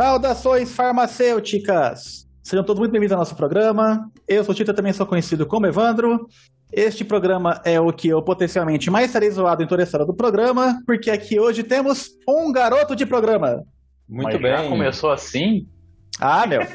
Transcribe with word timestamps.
Saudações 0.00 0.74
farmacêuticas! 0.74 2.28
Sejam 2.42 2.62
todos 2.62 2.80
muito 2.80 2.92
bem-vindos 2.92 3.12
ao 3.14 3.18
nosso 3.18 3.34
programa. 3.34 4.10
Eu 4.28 4.44
sou 4.44 4.52
o 4.52 4.54
Tita, 4.54 4.74
também 4.74 4.92
sou 4.92 5.06
conhecido 5.06 5.46
como 5.46 5.66
Evandro. 5.66 6.28
Este 6.70 7.02
programa 7.02 7.62
é 7.64 7.80
o 7.80 7.90
que 7.90 8.08
eu 8.08 8.20
potencialmente 8.20 8.90
mais 8.90 9.06
estarei 9.06 9.30
zoado 9.30 9.62
em 9.62 9.66
toda 9.66 9.82
a 9.82 9.84
história 9.84 10.04
do 10.04 10.12
programa, 10.12 10.82
porque 10.86 11.10
aqui 11.10 11.40
hoje 11.40 11.62
temos 11.62 12.10
um 12.28 12.52
garoto 12.52 12.94
de 12.94 13.06
programa. 13.06 13.62
Muito 14.06 14.32
Mas 14.34 14.42
bem. 14.42 14.50
já 14.50 14.68
começou 14.68 15.10
assim? 15.10 15.66
Ah, 16.20 16.46
meu. 16.46 16.60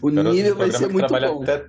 O 0.00 0.12
Garoto 0.12 0.36
nível 0.36 0.56
vai 0.56 0.70
ser 0.70 0.88
muito 0.88 1.08
bom. 1.08 1.42
até- 1.42 1.64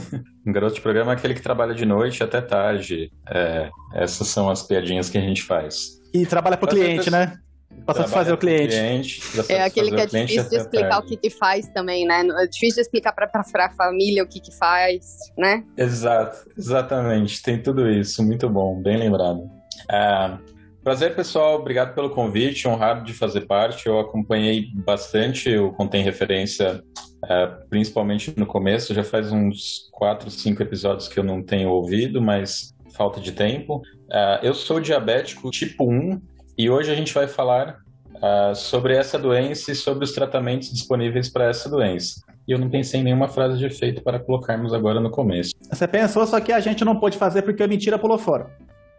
um 0.46 0.50
garoto 0.52 0.76
de 0.76 0.80
programa 0.80 1.12
é 1.12 1.14
aquele 1.14 1.34
que 1.34 1.42
trabalha 1.42 1.74
de 1.74 1.84
noite 1.84 2.22
até 2.22 2.40
tarde. 2.40 3.12
É, 3.28 3.68
essas 3.92 4.28
são 4.28 4.48
as 4.48 4.62
piadinhas 4.62 5.10
que 5.10 5.18
a 5.18 5.20
gente 5.20 5.42
faz. 5.42 6.00
E 6.14 6.24
trabalha 6.24 6.56
pro 6.56 6.66
Pra 6.68 6.74
cliente, 6.78 7.10
né? 7.10 7.38
Pra 7.84 7.94
satisfazer 7.94 8.32
o 8.32 8.38
cliente. 8.38 9.20
pra 9.32 9.44
É 9.54 9.62
aquele 9.62 9.90
que 9.90 10.00
é 10.00 10.06
cliente 10.06 10.32
difícil 10.32 10.50
de 10.50 10.56
explicar 10.56 10.98
o 10.98 11.02
que 11.02 11.16
que 11.16 11.30
faz 11.30 11.68
também, 11.68 12.06
né? 12.06 12.20
É 12.20 12.46
difícil 12.46 12.76
de 12.76 12.80
explicar 12.80 13.12
pra, 13.12 13.26
pra, 13.26 13.42
pra 13.44 13.70
família 13.70 14.22
o 14.22 14.26
que 14.26 14.40
que 14.40 14.56
faz, 14.56 15.18
né? 15.36 15.64
Exato, 15.76 16.50
exatamente. 16.56 17.42
Tem 17.42 17.62
tudo 17.62 17.90
isso. 17.90 18.22
Muito 18.22 18.48
bom, 18.48 18.80
bem 18.80 18.96
lembrado. 18.96 19.50
Ah, 19.90 20.38
prazer, 20.82 21.14
pessoal. 21.14 21.60
Obrigado 21.60 21.94
pelo 21.94 22.10
convite. 22.10 22.66
Honrado 22.66 23.04
de 23.04 23.12
fazer 23.12 23.42
parte. 23.42 23.86
Eu 23.86 24.00
acompanhei 24.00 24.66
bastante 24.74 25.54
o 25.56 25.70
Contém 25.72 26.02
Referência, 26.02 26.82
ah, 27.22 27.58
principalmente 27.68 28.32
no 28.34 28.46
começo. 28.46 28.94
Já 28.94 29.04
faz 29.04 29.30
uns 29.30 29.90
quatro, 29.92 30.30
cinco 30.30 30.62
episódios 30.62 31.06
que 31.06 31.18
eu 31.18 31.24
não 31.24 31.42
tenho 31.42 31.68
ouvido, 31.68 32.22
mas 32.22 32.74
falta 32.96 33.20
de 33.20 33.32
tempo. 33.32 33.82
Ah, 34.10 34.40
eu 34.42 34.54
sou 34.54 34.80
diabético 34.80 35.50
tipo 35.50 35.84
1 35.84 36.33
e 36.56 36.70
hoje 36.70 36.90
a 36.90 36.94
gente 36.94 37.12
vai 37.12 37.26
falar 37.26 37.78
ah, 38.22 38.54
sobre 38.54 38.96
essa 38.96 39.18
doença 39.18 39.72
e 39.72 39.74
sobre 39.74 40.04
os 40.04 40.12
tratamentos 40.12 40.72
disponíveis 40.72 41.28
para 41.28 41.48
essa 41.48 41.68
doença. 41.68 42.20
E 42.46 42.52
eu 42.52 42.58
não 42.58 42.70
pensei 42.70 43.00
em 43.00 43.04
nenhuma 43.04 43.28
frase 43.28 43.58
de 43.58 43.66
efeito 43.66 44.02
para 44.02 44.18
colocarmos 44.18 44.72
agora 44.72 45.00
no 45.00 45.10
começo. 45.10 45.52
Você 45.70 45.88
pensou, 45.88 46.26
só 46.26 46.40
que 46.40 46.52
a 46.52 46.60
gente 46.60 46.84
não 46.84 46.98
pôde 46.98 47.18
fazer 47.18 47.42
porque 47.42 47.62
a 47.62 47.68
mentira 47.68 47.98
pulou 47.98 48.18
fora. 48.18 48.50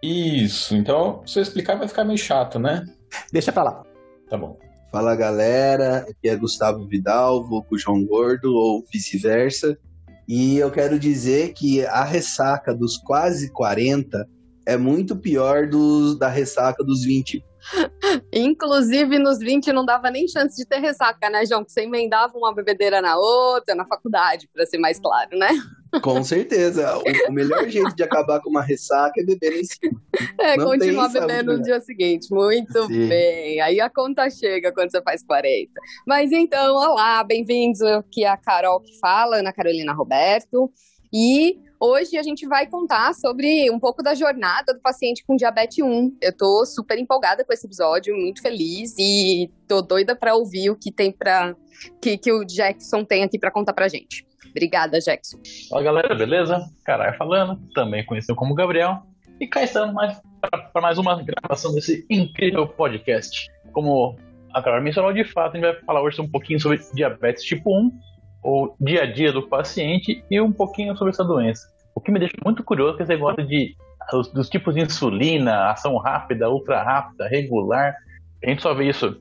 Isso, 0.01 0.75
então 0.75 1.21
se 1.25 1.39
eu 1.39 1.43
explicar 1.43 1.75
vai 1.75 1.87
ficar 1.87 2.03
meio 2.03 2.17
chato, 2.17 2.59
né? 2.59 2.85
Deixa 3.31 3.51
pra 3.51 3.63
lá. 3.63 3.83
Tá 4.29 4.37
bom. 4.37 4.57
Fala 4.91 5.15
galera, 5.15 6.05
aqui 6.09 6.29
é 6.29 6.35
Gustavo 6.35 6.85
Vidal, 6.85 7.43
vou 7.43 7.63
com 7.63 7.75
o 7.75 7.77
João 7.77 8.05
Gordo 8.05 8.53
ou 8.53 8.83
vice-versa. 8.91 9.77
E 10.27 10.57
eu 10.57 10.71
quero 10.71 10.97
dizer 10.99 11.53
que 11.53 11.85
a 11.85 12.03
ressaca 12.03 12.73
dos 12.73 12.97
quase 12.97 13.51
40 13.51 14.27
é 14.65 14.77
muito 14.77 15.15
pior 15.15 15.67
dos, 15.67 16.17
da 16.17 16.27
ressaca 16.27 16.83
dos 16.83 17.03
20. 17.03 17.43
Inclusive, 18.31 19.17
nos 19.17 19.39
20 19.39 19.71
não 19.73 19.85
dava 19.85 20.11
nem 20.11 20.27
chance 20.27 20.55
de 20.55 20.67
ter 20.67 20.79
ressaca, 20.79 21.29
né, 21.29 21.45
João? 21.45 21.63
Que 21.63 21.71
você 21.71 21.81
emendava 21.81 22.37
uma 22.37 22.53
bebedeira 22.53 23.01
na 23.01 23.17
outra, 23.17 23.73
na 23.73 23.85
faculdade, 23.85 24.47
pra 24.53 24.65
ser 24.65 24.77
mais 24.77 24.99
claro, 24.99 25.37
né? 25.37 25.49
Com 26.01 26.23
certeza. 26.23 26.93
O, 27.05 27.29
o 27.29 27.33
melhor 27.33 27.67
jeito 27.69 27.95
de 27.95 28.03
acabar 28.03 28.39
com 28.41 28.49
uma 28.49 28.61
ressaca 28.61 29.19
é 29.19 29.23
beber 29.23 29.59
em 29.59 29.63
cima. 29.63 30.01
É, 30.39 30.57
Não 30.57 30.65
continuar 30.65 31.11
tem 31.11 31.21
bebendo 31.21 31.51
saúde, 31.51 31.57
no 31.57 31.63
dia 31.63 31.79
seguinte. 31.81 32.27
Muito 32.31 32.87
Sim. 32.87 33.07
bem. 33.07 33.61
Aí 33.61 33.79
a 33.79 33.89
conta 33.89 34.29
chega 34.29 34.71
quando 34.71 34.91
você 34.91 35.01
faz 35.01 35.23
40. 35.23 35.71
Mas 36.05 36.31
então, 36.31 36.75
olá, 36.75 37.23
bem-vindos 37.23 37.81
aqui 37.81 38.23
é 38.23 38.29
a 38.29 38.37
Carol 38.37 38.81
que 38.81 38.97
fala, 38.99 39.37
Ana 39.37 39.53
Carolina 39.53 39.93
Roberto. 39.93 40.71
E 41.17 41.57
hoje 41.79 42.17
a 42.17 42.23
gente 42.23 42.45
vai 42.45 42.67
contar 42.67 43.13
sobre 43.13 43.71
um 43.71 43.79
pouco 43.79 44.03
da 44.03 44.13
jornada 44.13 44.73
do 44.73 44.81
paciente 44.81 45.23
com 45.25 45.37
diabetes 45.37 45.81
1. 45.81 46.17
Eu 46.21 46.35
tô 46.35 46.65
super 46.65 46.99
empolgada 46.99 47.45
com 47.45 47.53
esse 47.53 47.65
episódio, 47.65 48.13
muito 48.13 48.41
feliz 48.41 48.93
e 48.99 49.49
tô 49.65 49.81
doida 49.81 50.13
para 50.13 50.35
ouvir 50.35 50.71
o 50.71 50.75
que 50.75 50.91
tem 50.91 51.13
para 51.13 51.55
que, 52.01 52.17
que 52.17 52.33
o 52.33 52.43
Jackson 52.43 53.05
tem 53.05 53.23
aqui 53.23 53.39
para 53.39 53.49
contar 53.49 53.71
pra 53.71 53.87
gente. 53.87 54.25
Obrigada, 54.49 54.99
Jackson. 54.99 55.37
Fala 55.69 55.83
galera, 55.83 56.13
beleza? 56.13 56.59
Caralho 56.83 57.17
falando, 57.17 57.61
também 57.73 58.05
conhecido 58.05 58.35
como 58.35 58.53
Gabriel. 58.53 59.01
E 59.39 59.47
cá 59.47 59.63
estamos 59.63 59.95
mais 59.95 60.21
para 60.41 60.81
mais 60.81 60.97
uma 60.97 61.23
gravação 61.23 61.73
desse 61.73 62.05
incrível 62.09 62.67
podcast. 62.67 63.49
Como 63.71 64.17
a 64.53 64.61
Carol 64.61 64.81
mencionou, 64.81 65.13
de 65.13 65.23
fato, 65.23 65.55
a 65.55 65.59
gente 65.61 65.71
vai 65.71 65.81
falar 65.85 66.01
hoje 66.01 66.19
um 66.19 66.29
pouquinho 66.29 66.59
sobre 66.59 66.77
diabetes 66.93 67.41
tipo 67.41 67.73
1, 67.73 67.91
o 68.45 68.75
dia 68.79 69.01
a 69.01 69.05
dia 69.11 69.33
do 69.33 69.47
paciente 69.47 70.23
e 70.29 70.39
um 70.39 70.51
pouquinho 70.51 70.95
sobre 70.95 71.11
essa 71.11 71.23
doença. 71.23 71.67
O 71.95 71.99
que 71.99 72.11
me 72.11 72.19
deixa 72.19 72.35
muito 72.45 72.63
curioso 72.63 72.99
é 72.99 73.01
esse 73.01 73.11
negócio 73.11 73.45
de, 73.45 73.75
dos, 74.11 74.31
dos 74.31 74.49
tipos 74.49 74.75
de 74.75 74.81
insulina, 74.81 75.71
ação 75.71 75.97
rápida, 75.97 76.47
ultra 76.47 76.83
rápida, 76.83 77.27
regular. 77.27 77.95
A 78.43 78.49
gente 78.49 78.61
só 78.61 78.71
vê 78.75 78.87
isso, 78.87 79.19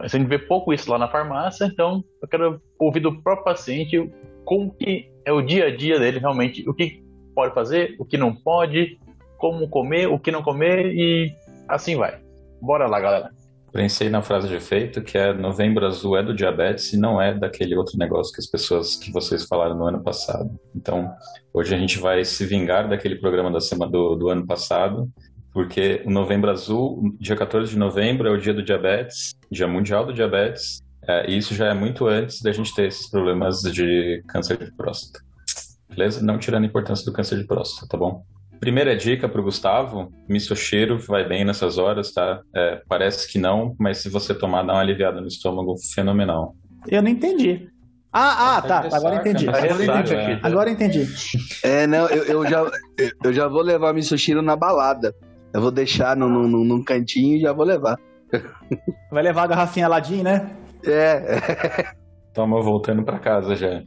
a 0.00 0.08
gente 0.08 0.26
vê 0.26 0.40
pouco 0.40 0.72
isso 0.72 0.90
lá 0.90 0.98
na 0.98 1.06
farmácia, 1.06 1.66
então 1.66 2.02
eu 2.20 2.26
quero 2.26 2.60
ouvir 2.76 2.98
do 2.98 3.22
próprio 3.22 3.44
paciente 3.44 4.12
como 4.44 4.74
que 4.74 5.08
é 5.24 5.32
o 5.32 5.40
dia 5.40 5.66
a 5.66 5.76
dia 5.76 6.00
dele 6.00 6.18
realmente, 6.18 6.68
o 6.68 6.74
que 6.74 7.00
pode 7.32 7.54
fazer, 7.54 7.94
o 8.00 8.04
que 8.04 8.18
não 8.18 8.34
pode, 8.34 8.98
como 9.38 9.68
comer, 9.68 10.08
o 10.08 10.18
que 10.18 10.32
não 10.32 10.42
comer 10.42 10.86
e 10.86 11.32
assim 11.68 11.94
vai. 11.94 12.18
Bora 12.60 12.88
lá, 12.88 12.98
galera. 12.98 13.30
Pensei 13.74 14.08
na 14.08 14.22
frase 14.22 14.46
de 14.46 14.54
efeito 14.54 15.02
que 15.02 15.18
é 15.18 15.34
novembro 15.34 15.84
azul 15.84 16.16
é 16.16 16.22
do 16.22 16.32
diabetes 16.32 16.92
e 16.92 16.96
não 16.96 17.20
é 17.20 17.34
daquele 17.34 17.74
outro 17.74 17.98
negócio 17.98 18.32
que 18.32 18.38
as 18.38 18.46
pessoas 18.46 18.94
que 18.94 19.10
vocês 19.10 19.46
falaram 19.46 19.76
no 19.76 19.84
ano 19.84 20.00
passado. 20.00 20.48
Então, 20.72 21.12
hoje 21.52 21.74
a 21.74 21.78
gente 21.78 21.98
vai 21.98 22.24
se 22.24 22.46
vingar 22.46 22.88
daquele 22.88 23.16
programa 23.16 23.50
da 23.50 23.60
semana 23.60 23.90
do, 23.90 24.14
do 24.14 24.28
ano 24.28 24.46
passado, 24.46 25.10
porque 25.52 26.00
o 26.06 26.10
novembro 26.10 26.52
azul, 26.52 27.16
dia 27.18 27.34
14 27.34 27.72
de 27.72 27.76
novembro, 27.76 28.28
é 28.28 28.30
o 28.30 28.40
dia 28.40 28.54
do 28.54 28.62
diabetes, 28.62 29.34
dia 29.50 29.66
mundial 29.66 30.06
do 30.06 30.12
diabetes, 30.12 30.80
é, 31.08 31.28
e 31.28 31.36
isso 31.36 31.52
já 31.52 31.66
é 31.66 31.74
muito 31.74 32.06
antes 32.06 32.42
da 32.42 32.52
gente 32.52 32.72
ter 32.76 32.86
esses 32.86 33.10
problemas 33.10 33.60
de 33.60 34.22
câncer 34.28 34.56
de 34.56 34.70
próstata. 34.76 35.18
Beleza? 35.88 36.24
Não 36.24 36.38
tirando 36.38 36.62
a 36.62 36.68
importância 36.68 37.04
do 37.04 37.12
câncer 37.12 37.38
de 37.38 37.44
próstata, 37.44 37.88
tá 37.88 37.98
bom? 37.98 38.24
Primeira 38.60 38.96
dica 38.96 39.28
para 39.28 39.40
o 39.40 39.44
Gustavo: 39.44 40.12
misocheiro 40.28 40.98
vai 40.98 41.26
bem 41.26 41.44
nessas 41.44 41.76
horas, 41.78 42.12
tá? 42.12 42.40
É, 42.54 42.80
parece 42.88 43.30
que 43.30 43.38
não, 43.38 43.74
mas 43.78 43.98
se 43.98 44.08
você 44.08 44.34
tomar, 44.34 44.62
dá 44.62 44.72
uma 44.74 44.80
aliviada 44.80 45.20
no 45.20 45.26
estômago 45.26 45.74
fenomenal. 45.94 46.54
Eu 46.88 47.02
não 47.02 47.10
entendi. 47.10 47.68
Ah, 48.12 48.56
ah, 48.58 48.62
Tá 48.62 48.82
tá. 48.82 48.96
Agora 48.96 49.16
entendi. 49.16 49.46
né? 49.46 49.52
Agora 49.52 49.74
Ressaca, 49.76 50.00
entendi. 50.00 50.14
é. 50.14 50.40
Agora 50.42 50.70
entendi. 50.70 51.06
É, 51.64 51.86
não, 51.86 52.06
eu, 52.08 52.24
eu 52.24 52.46
já, 52.48 52.70
eu 53.24 53.32
já 53.32 53.48
vou 53.48 53.60
levar 53.62 53.92
Misoshiro 53.92 54.40
na 54.40 54.54
balada. 54.54 55.12
Eu 55.52 55.60
vou 55.60 55.70
deixar 55.70 56.16
num, 56.16 56.28
num, 56.28 56.64
num 56.64 56.82
cantinho 56.82 57.36
e 57.36 57.40
já 57.40 57.52
vou 57.52 57.64
levar. 57.64 57.98
Vai 59.10 59.22
levar 59.22 59.42
a 59.44 59.46
garrafinha 59.48 59.86
Aladim, 59.86 60.22
né? 60.22 60.50
É, 60.86 61.92
Toma 62.32 62.60
voltando 62.60 63.02
para 63.04 63.18
casa 63.18 63.54
já. 63.56 63.82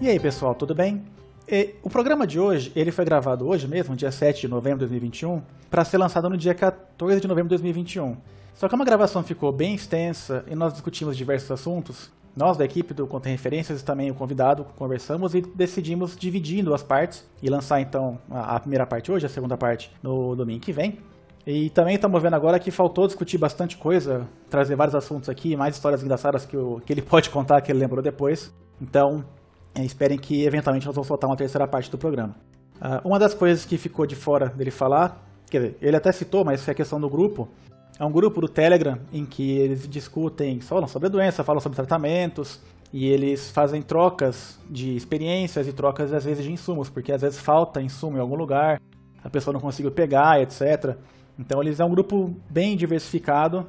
E 0.00 0.08
aí, 0.08 0.18
pessoal, 0.18 0.54
tudo 0.54 0.74
bem? 0.74 1.02
E, 1.46 1.74
o 1.82 1.90
programa 1.90 2.26
de 2.26 2.40
hoje, 2.40 2.72
ele 2.74 2.90
foi 2.90 3.04
gravado 3.04 3.46
hoje 3.46 3.68
mesmo, 3.68 3.94
dia 3.94 4.10
7 4.10 4.40
de 4.40 4.48
novembro 4.48 4.78
de 4.78 4.86
2021, 4.86 5.42
para 5.68 5.84
ser 5.84 5.98
lançado 5.98 6.30
no 6.30 6.38
dia 6.38 6.54
14 6.54 7.20
de 7.20 7.28
novembro 7.28 7.50
de 7.50 7.62
2021. 7.62 8.16
Só 8.54 8.66
que 8.66 8.74
uma 8.74 8.84
gravação 8.86 9.22
ficou 9.22 9.52
bem 9.52 9.74
extensa 9.74 10.42
e 10.48 10.54
nós 10.54 10.72
discutimos 10.72 11.18
diversos 11.18 11.50
assuntos. 11.50 12.10
Nós, 12.34 12.56
da 12.56 12.64
equipe 12.64 12.94
do 12.94 13.06
Contém 13.06 13.32
Referências 13.32 13.82
e 13.82 13.84
também 13.84 14.10
o 14.10 14.14
convidado, 14.14 14.64
conversamos 14.74 15.34
e 15.34 15.42
decidimos 15.42 16.16
dividindo 16.16 16.72
as 16.72 16.82
partes 16.82 17.28
e 17.42 17.50
lançar 17.50 17.78
então 17.82 18.18
a, 18.30 18.56
a 18.56 18.60
primeira 18.60 18.86
parte 18.86 19.12
hoje, 19.12 19.26
a 19.26 19.28
segunda 19.28 19.58
parte 19.58 19.92
no 20.02 20.34
domingo 20.34 20.60
que 20.60 20.72
vem. 20.72 20.98
E 21.46 21.68
também 21.68 21.96
estamos 21.96 22.22
vendo 22.22 22.34
agora 22.34 22.58
que 22.58 22.70
faltou 22.70 23.06
discutir 23.06 23.36
bastante 23.36 23.76
coisa, 23.76 24.26
trazer 24.48 24.76
vários 24.76 24.94
assuntos 24.94 25.28
aqui, 25.28 25.54
mais 25.56 25.74
histórias 25.74 26.02
engraçadas 26.02 26.46
que, 26.46 26.56
que 26.86 26.90
ele 26.94 27.02
pode 27.04 27.28
contar, 27.28 27.60
que 27.60 27.70
ele 27.70 27.80
lembrou 27.80 28.02
depois. 28.02 28.50
Então, 28.80 29.22
esperem 29.76 30.18
que 30.18 30.44
eventualmente 30.44 30.86
nós 30.86 30.94
vamos 30.94 31.08
soltar 31.08 31.28
uma 31.28 31.36
terceira 31.36 31.66
parte 31.66 31.90
do 31.90 31.98
programa. 31.98 32.34
Uh, 32.76 33.06
uma 33.06 33.18
das 33.18 33.34
coisas 33.34 33.64
que 33.64 33.76
ficou 33.76 34.06
de 34.06 34.16
fora 34.16 34.48
dele 34.48 34.70
falar 34.70 35.26
quer 35.50 35.58
dizer, 35.58 35.78
ele 35.82 35.96
até 35.96 36.12
citou, 36.12 36.44
mas 36.44 36.66
é 36.66 36.70
a 36.70 36.74
questão 36.74 37.00
do 37.00 37.10
grupo. 37.10 37.48
É 37.98 38.04
um 38.04 38.10
grupo 38.10 38.40
do 38.40 38.48
Telegram 38.48 38.98
em 39.12 39.26
que 39.26 39.58
eles 39.58 39.86
discutem, 39.86 40.60
falam 40.60 40.86
sobre 40.86 41.08
a 41.08 41.10
doença, 41.10 41.44
falam 41.44 41.60
sobre 41.60 41.76
tratamentos, 41.76 42.60
e 42.92 43.06
eles 43.08 43.50
fazem 43.50 43.82
trocas 43.82 44.58
de 44.68 44.96
experiências 44.96 45.68
e 45.68 45.72
trocas 45.72 46.12
às 46.12 46.24
vezes 46.24 46.44
de 46.44 46.52
insumos, 46.52 46.88
porque 46.88 47.12
às 47.12 47.20
vezes 47.20 47.38
falta 47.38 47.82
insumo 47.82 48.16
em 48.16 48.20
algum 48.20 48.36
lugar, 48.36 48.80
a 49.22 49.28
pessoa 49.28 49.52
não 49.52 49.60
conseguiu 49.60 49.90
pegar, 49.90 50.40
etc. 50.40 50.96
Então 51.38 51.60
eles 51.60 51.78
é 51.78 51.84
um 51.84 51.90
grupo 51.90 52.34
bem 52.48 52.76
diversificado 52.76 53.66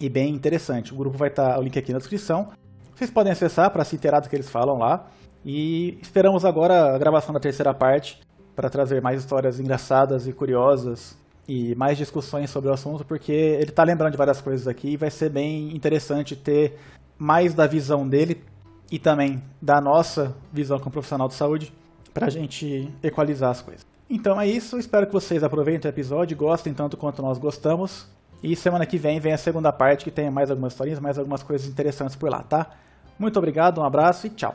e 0.00 0.08
bem 0.08 0.32
interessante. 0.34 0.92
O 0.92 0.96
grupo 0.96 1.18
vai 1.18 1.28
estar 1.28 1.58
o 1.58 1.62
link 1.62 1.78
aqui 1.78 1.92
na 1.92 1.98
descrição. 1.98 2.50
Vocês 2.94 3.10
podem 3.10 3.32
acessar 3.32 3.70
para 3.70 3.84
se 3.84 3.96
inteirar 3.96 4.20
do 4.20 4.28
que 4.28 4.36
eles 4.36 4.48
falam 4.48 4.78
lá. 4.78 5.06
E 5.44 5.98
esperamos 6.00 6.44
agora 6.44 6.94
a 6.94 6.98
gravação 6.98 7.32
da 7.32 7.40
terceira 7.40 7.74
parte 7.74 8.20
para 8.54 8.68
trazer 8.68 9.00
mais 9.02 9.20
histórias 9.20 9.58
engraçadas 9.58 10.26
e 10.26 10.32
curiosas 10.32 11.16
e 11.48 11.74
mais 11.74 11.98
discussões 11.98 12.50
sobre 12.50 12.70
o 12.70 12.72
assunto, 12.72 13.04
porque 13.04 13.32
ele 13.32 13.70
está 13.70 13.82
lembrando 13.82 14.12
de 14.12 14.16
várias 14.16 14.40
coisas 14.40 14.68
aqui 14.68 14.90
e 14.90 14.96
vai 14.96 15.10
ser 15.10 15.30
bem 15.30 15.74
interessante 15.74 16.36
ter 16.36 16.78
mais 17.18 17.54
da 17.54 17.66
visão 17.66 18.08
dele 18.08 18.44
e 18.90 18.98
também 18.98 19.42
da 19.60 19.80
nossa 19.80 20.34
visão 20.52 20.78
como 20.78 20.92
profissional 20.92 21.26
de 21.26 21.34
saúde 21.34 21.72
para 22.12 22.26
a 22.26 22.30
gente 22.30 22.92
equalizar 23.02 23.50
as 23.50 23.62
coisas. 23.62 23.86
Então 24.08 24.38
é 24.40 24.46
isso, 24.46 24.78
espero 24.78 25.06
que 25.06 25.12
vocês 25.12 25.42
aproveitem 25.42 25.90
o 25.90 25.92
episódio, 25.92 26.36
gostem 26.36 26.74
tanto 26.74 26.96
quanto 26.96 27.22
nós 27.22 27.38
gostamos. 27.38 28.06
E 28.42 28.54
semana 28.56 28.84
que 28.84 28.98
vem 28.98 29.20
vem 29.20 29.32
a 29.32 29.38
segunda 29.38 29.72
parte 29.72 30.04
que 30.04 30.10
tem 30.10 30.30
mais 30.30 30.50
algumas 30.50 30.72
historinhas, 30.72 31.00
mais 31.00 31.18
algumas 31.18 31.42
coisas 31.42 31.66
interessantes 31.66 32.16
por 32.16 32.28
lá, 32.28 32.42
tá? 32.42 32.70
Muito 33.18 33.38
obrigado, 33.38 33.80
um 33.80 33.84
abraço 33.84 34.26
e 34.26 34.30
tchau. 34.30 34.54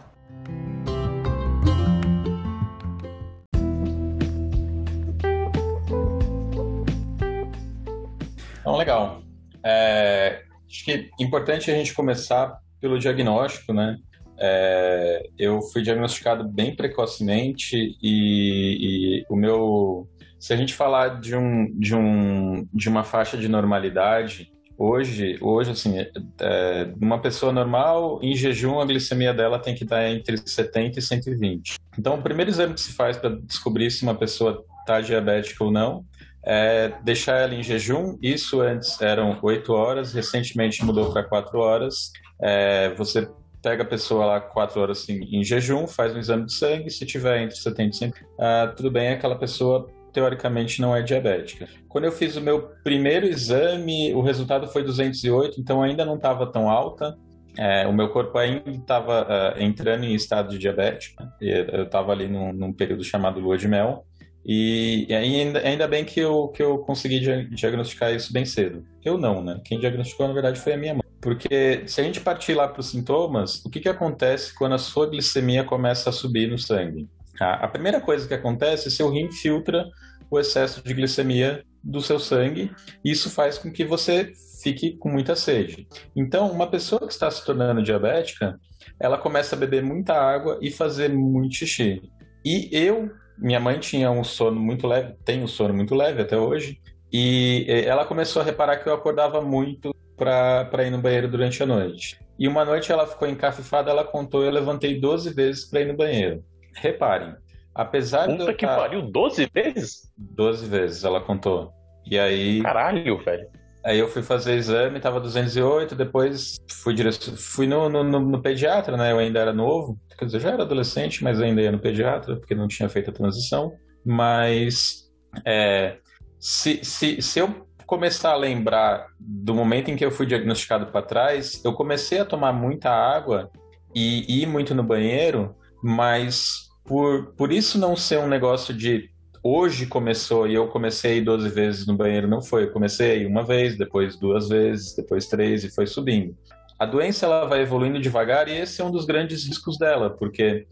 Então, 8.68 8.76
legal. 8.76 9.24
É, 9.64 10.42
acho 10.70 10.84
que 10.84 10.92
é 10.92 11.24
importante 11.24 11.72
a 11.72 11.74
gente 11.74 11.94
começar 11.94 12.60
pelo 12.82 13.00
diagnóstico, 13.00 13.72
né? 13.72 13.98
É, 14.38 15.26
eu 15.40 15.62
fui 15.62 15.82
diagnosticado 15.82 16.46
bem 16.46 16.76
precocemente 16.76 17.96
e, 18.04 19.22
e, 19.22 19.26
o 19.30 19.38
meu. 19.38 20.06
Se 20.38 20.52
a 20.52 20.58
gente 20.58 20.74
falar 20.74 21.22
de, 21.22 21.34
um, 21.34 21.80
de, 21.80 21.96
um, 21.96 22.68
de 22.74 22.90
uma 22.90 23.06
faixa 23.06 23.38
de 23.38 23.48
normalidade, 23.48 24.52
hoje, 24.78 25.38
hoje 25.40 25.72
assim, 25.72 26.00
é, 26.42 26.92
uma 27.02 27.22
pessoa 27.22 27.54
normal, 27.54 28.20
em 28.22 28.36
jejum, 28.36 28.82
a 28.82 28.86
glicemia 28.86 29.34
dela 29.34 29.60
tem 29.60 29.76
que 29.76 29.86
estar 29.86 30.06
entre 30.10 30.38
70 30.46 31.00
e 31.00 31.02
120. 31.02 31.76
Então, 31.98 32.16
o 32.16 32.22
primeiro 32.22 32.52
exame 32.52 32.74
que 32.74 32.82
se 32.82 32.92
faz 32.92 33.16
para 33.16 33.30
descobrir 33.30 33.90
se 33.92 34.04
uma 34.04 34.14
pessoa 34.14 34.66
está 34.88 35.02
diabética 35.02 35.64
ou 35.64 35.72
não 35.72 36.06
é 36.50 36.94
deixar 37.04 37.42
ela 37.42 37.54
em 37.54 37.62
jejum. 37.62 38.18
Isso 38.22 38.62
antes 38.62 39.00
eram 39.02 39.38
8 39.42 39.74
horas, 39.74 40.14
recentemente 40.14 40.84
mudou 40.84 41.12
para 41.12 41.22
4 41.22 41.60
horas. 41.60 42.14
É, 42.42 42.94
você 42.96 43.28
pega 43.62 43.84
a 43.84 43.86
pessoa 43.86 44.26
lá 44.26 44.40
4 44.40 44.80
horas 44.80 45.00
assim, 45.00 45.20
em 45.30 45.44
jejum, 45.44 45.86
faz 45.88 46.16
um 46.16 46.20
exame 46.20 46.46
de 46.46 46.54
sangue, 46.54 46.90
se 46.90 47.06
tiver 47.06 47.42
entre 47.42 47.58
70 47.58 47.90
e 47.90 47.94
100, 47.94 48.14
ah, 48.40 48.74
tudo 48.76 48.90
bem, 48.90 49.10
aquela 49.10 49.36
pessoa 49.36 49.90
teoricamente 50.14 50.80
não 50.80 50.96
é 50.96 51.02
diabética. 51.02 51.68
Quando 51.90 52.06
eu 52.06 52.14
fiz 52.14 52.38
o 52.38 52.42
meu 52.42 52.70
primeiro 52.82 53.26
exame, 53.26 54.14
o 54.14 54.22
resultado 54.22 54.68
foi 54.68 54.84
208, 54.84 55.60
então 55.60 55.82
ainda 55.84 56.06
não 56.06 56.16
estava 56.16 56.48
tão 56.48 56.70
alta. 56.70 57.18
É, 57.58 57.86
o 57.88 57.92
meu 57.92 58.08
corpo 58.10 58.38
ainda 58.38 58.70
estava 58.70 59.24
uh, 59.24 59.28
ah, 59.28 59.54
entrando 59.58 60.06
em 60.06 60.14
estado 60.14 60.50
de 60.50 60.60
diabetes. 60.60 61.14
Né? 61.20 61.30
Eu 61.42 61.84
estava 61.84 62.14
ali 62.14 62.28
num, 62.28 62.54
num 62.54 62.72
período 62.72 63.04
chamado 63.04 63.40
lua 63.40 63.58
de 63.58 63.68
mel. 63.68 64.06
E, 64.48 65.14
ainda, 65.14 65.60
ainda 65.60 65.88
bem 65.90 66.06
que 66.06 66.22
eu, 66.22 66.48
que 66.48 66.64
eu 66.64 66.78
consegui 66.78 67.20
diagnosticar 67.50 68.14
isso 68.14 68.32
bem 68.32 68.46
cedo. 68.46 68.86
Eu 69.04 69.18
não, 69.18 69.44
né? 69.44 69.60
Quem 69.66 69.78
diagnosticou, 69.78 70.26
na 70.26 70.34
verdade, 70.34 70.60
foi 70.60 70.74
a 70.74 70.78
minha 70.78 70.94
mãe. 70.94 71.04
Porque 71.20 71.84
se 71.86 72.00
a 72.00 72.04
gente 72.04 72.22
partir 72.22 72.54
lá 72.54 72.68
para 72.68 72.80
os 72.80 72.90
sintomas, 72.90 73.66
o 73.66 73.70
que, 73.70 73.82
que 73.82 73.90
acontece 73.90 74.56
quando 74.56 74.76
a 74.76 74.78
sua 74.78 75.10
glicemia 75.10 75.66
começa 75.66 76.10
a 76.10 76.14
subir 76.14 76.50
no 76.50 76.58
sangue? 76.58 77.10
A, 77.42 77.66
a 77.66 77.68
primeira 77.68 78.00
coisa 78.00 78.26
que 78.26 78.34
acontece 78.34 78.88
é 78.88 78.92
seu 78.92 79.10
rim 79.10 79.30
filtra 79.30 79.86
o 80.30 80.40
excesso 80.40 80.82
de 80.82 80.94
glicemia 80.94 81.64
do 81.84 82.02
seu 82.02 82.20
sangue, 82.20 82.72
isso 83.04 83.30
faz 83.30 83.58
com 83.58 83.72
que 83.72 83.86
você 83.86 84.32
fique 84.62 84.98
com 84.98 85.10
muita 85.10 85.36
sede. 85.36 85.88
Então, 86.16 86.52
uma 86.52 86.70
pessoa 86.70 87.06
que 87.06 87.14
está 87.14 87.30
se 87.32 87.46
tornando 87.46 87.82
diabética, 87.82 88.60
ela 89.00 89.18
começa 89.18 89.56
a 89.56 89.60
beber 89.60 89.84
muita 89.84 90.14
água 90.14 90.58
e 90.62 90.72
fazer 90.72 91.10
muito 91.10 91.56
xixi. 91.56 92.02
E 92.44 92.70
eu 92.72 93.10
minha 93.38 93.60
mãe 93.60 93.80
tinha 93.80 94.10
um 94.12 94.24
sono 94.24 94.60
muito 94.60 94.88
leve, 94.88 95.14
tem 95.24 95.44
um 95.44 95.48
sono 95.48 95.74
muito 95.74 95.94
leve 95.96 96.22
até 96.22 96.38
hoje, 96.38 96.82
e 97.12 97.66
ela 97.86 98.06
começou 98.06 98.42
a 98.42 98.46
reparar 98.46 98.78
que 98.78 98.90
eu 98.90 98.94
acordava 98.94 99.42
muito 99.42 99.96
para 100.16 100.84
ir 100.86 100.90
no 100.90 100.98
banheiro 100.98 101.28
durante 101.28 101.62
a 101.62 101.66
noite. 101.66 102.20
E 102.38 102.48
uma 102.48 102.66
noite 102.66 102.92
ela 102.92 103.08
ficou 103.08 103.28
encafifada, 103.28 103.90
ela 103.90 104.04
contou, 104.04 104.44
eu 104.44 104.52
levantei 104.52 105.00
12 105.00 105.34
vezes 105.34 105.66
para 105.66 105.82
ir 105.82 105.88
no 105.88 105.96
banheiro. 105.96 106.44
Reparem, 106.76 107.36
apesar 107.74 108.28
Puta 108.28 108.44
de 108.44 108.52
eu 108.52 108.56
que 108.56 108.66
tá... 108.66 108.76
pariu, 108.76 109.02
12 109.02 109.50
vezes? 109.54 110.12
12 110.18 110.68
vezes, 110.68 111.04
ela 111.04 111.22
contou. 111.22 111.72
E 112.06 112.18
aí... 112.18 112.62
Caralho, 112.62 113.18
velho. 113.24 113.48
Aí 113.88 114.00
eu 114.00 114.10
fui 114.10 114.22
fazer 114.22 114.56
exame, 114.56 115.00
tava 115.00 115.18
208, 115.18 115.96
depois 115.96 116.58
fui, 116.70 116.94
dire... 116.94 117.10
fui 117.38 117.66
no, 117.66 117.88
no, 117.88 118.04
no, 118.04 118.20
no, 118.20 118.42
pediatra, 118.42 118.98
né? 118.98 119.14
Eu 119.14 119.18
ainda 119.18 119.40
era 119.40 119.54
novo, 119.54 119.98
quer 120.18 120.26
dizer, 120.26 120.42
já 120.42 120.52
era 120.52 120.64
adolescente, 120.64 121.24
mas 121.24 121.40
ainda 121.40 121.62
ia 121.62 121.72
no 121.72 121.80
pediatra, 121.80 122.36
porque 122.36 122.54
não 122.54 122.68
tinha 122.68 122.90
feito 122.90 123.12
a 123.12 123.14
transição. 123.14 123.72
Mas 124.06 125.10
é, 125.46 126.00
se, 126.38 126.84
se, 126.84 127.22
se 127.22 127.40
eu 127.40 127.66
começar 127.86 128.32
a 128.32 128.36
lembrar 128.36 129.08
do 129.18 129.56
momento 129.56 129.90
em 129.90 129.96
que 129.96 130.04
eu 130.04 130.12
fui 130.12 130.26
diagnosticado 130.26 130.88
para 130.88 131.06
trás, 131.06 131.64
eu 131.64 131.72
comecei 131.72 132.20
a 132.20 132.26
tomar 132.26 132.52
muita 132.52 132.90
água 132.90 133.50
e 133.96 134.42
ir 134.42 134.48
muito 134.48 134.76
no 134.76 134.84
banheiro, 134.84 135.56
mas 135.82 136.68
por, 136.84 137.34
por 137.38 137.54
isso 137.54 137.80
não 137.80 137.96
ser 137.96 138.20
um 138.20 138.28
negócio 138.28 138.74
de 138.74 139.10
hoje 139.44 139.86
começou 139.86 140.48
e 140.48 140.54
eu 140.54 140.68
comecei 140.68 141.22
12 141.22 141.50
vezes 141.50 141.88
no 141.88 141.96
banheiro, 141.96 142.28
não 142.28 142.42
foi. 142.42 142.64
Eu 142.64 142.72
comecei 142.72 143.26
uma 143.26 143.44
vez, 143.44 143.78
depois 143.78 144.18
duas 144.18 144.50
vezes, 144.50 144.96
depois 144.96 145.28
três 145.28 145.64
e 145.64 145.74
foi 145.74 145.88
subindo. 145.88 146.36
A 146.80 146.86
doença 146.86 147.26
ela 147.26 147.46
vai 147.46 147.62
evoluindo 147.62 148.00
devagar 148.00 148.48
e 148.48 148.56
esse 148.56 148.82
é 148.82 148.86
um 148.86 148.92
dos 148.92 149.06
grandes 149.06 149.46
riscos 149.46 149.78
dela, 149.78 150.10
porque 150.10 150.68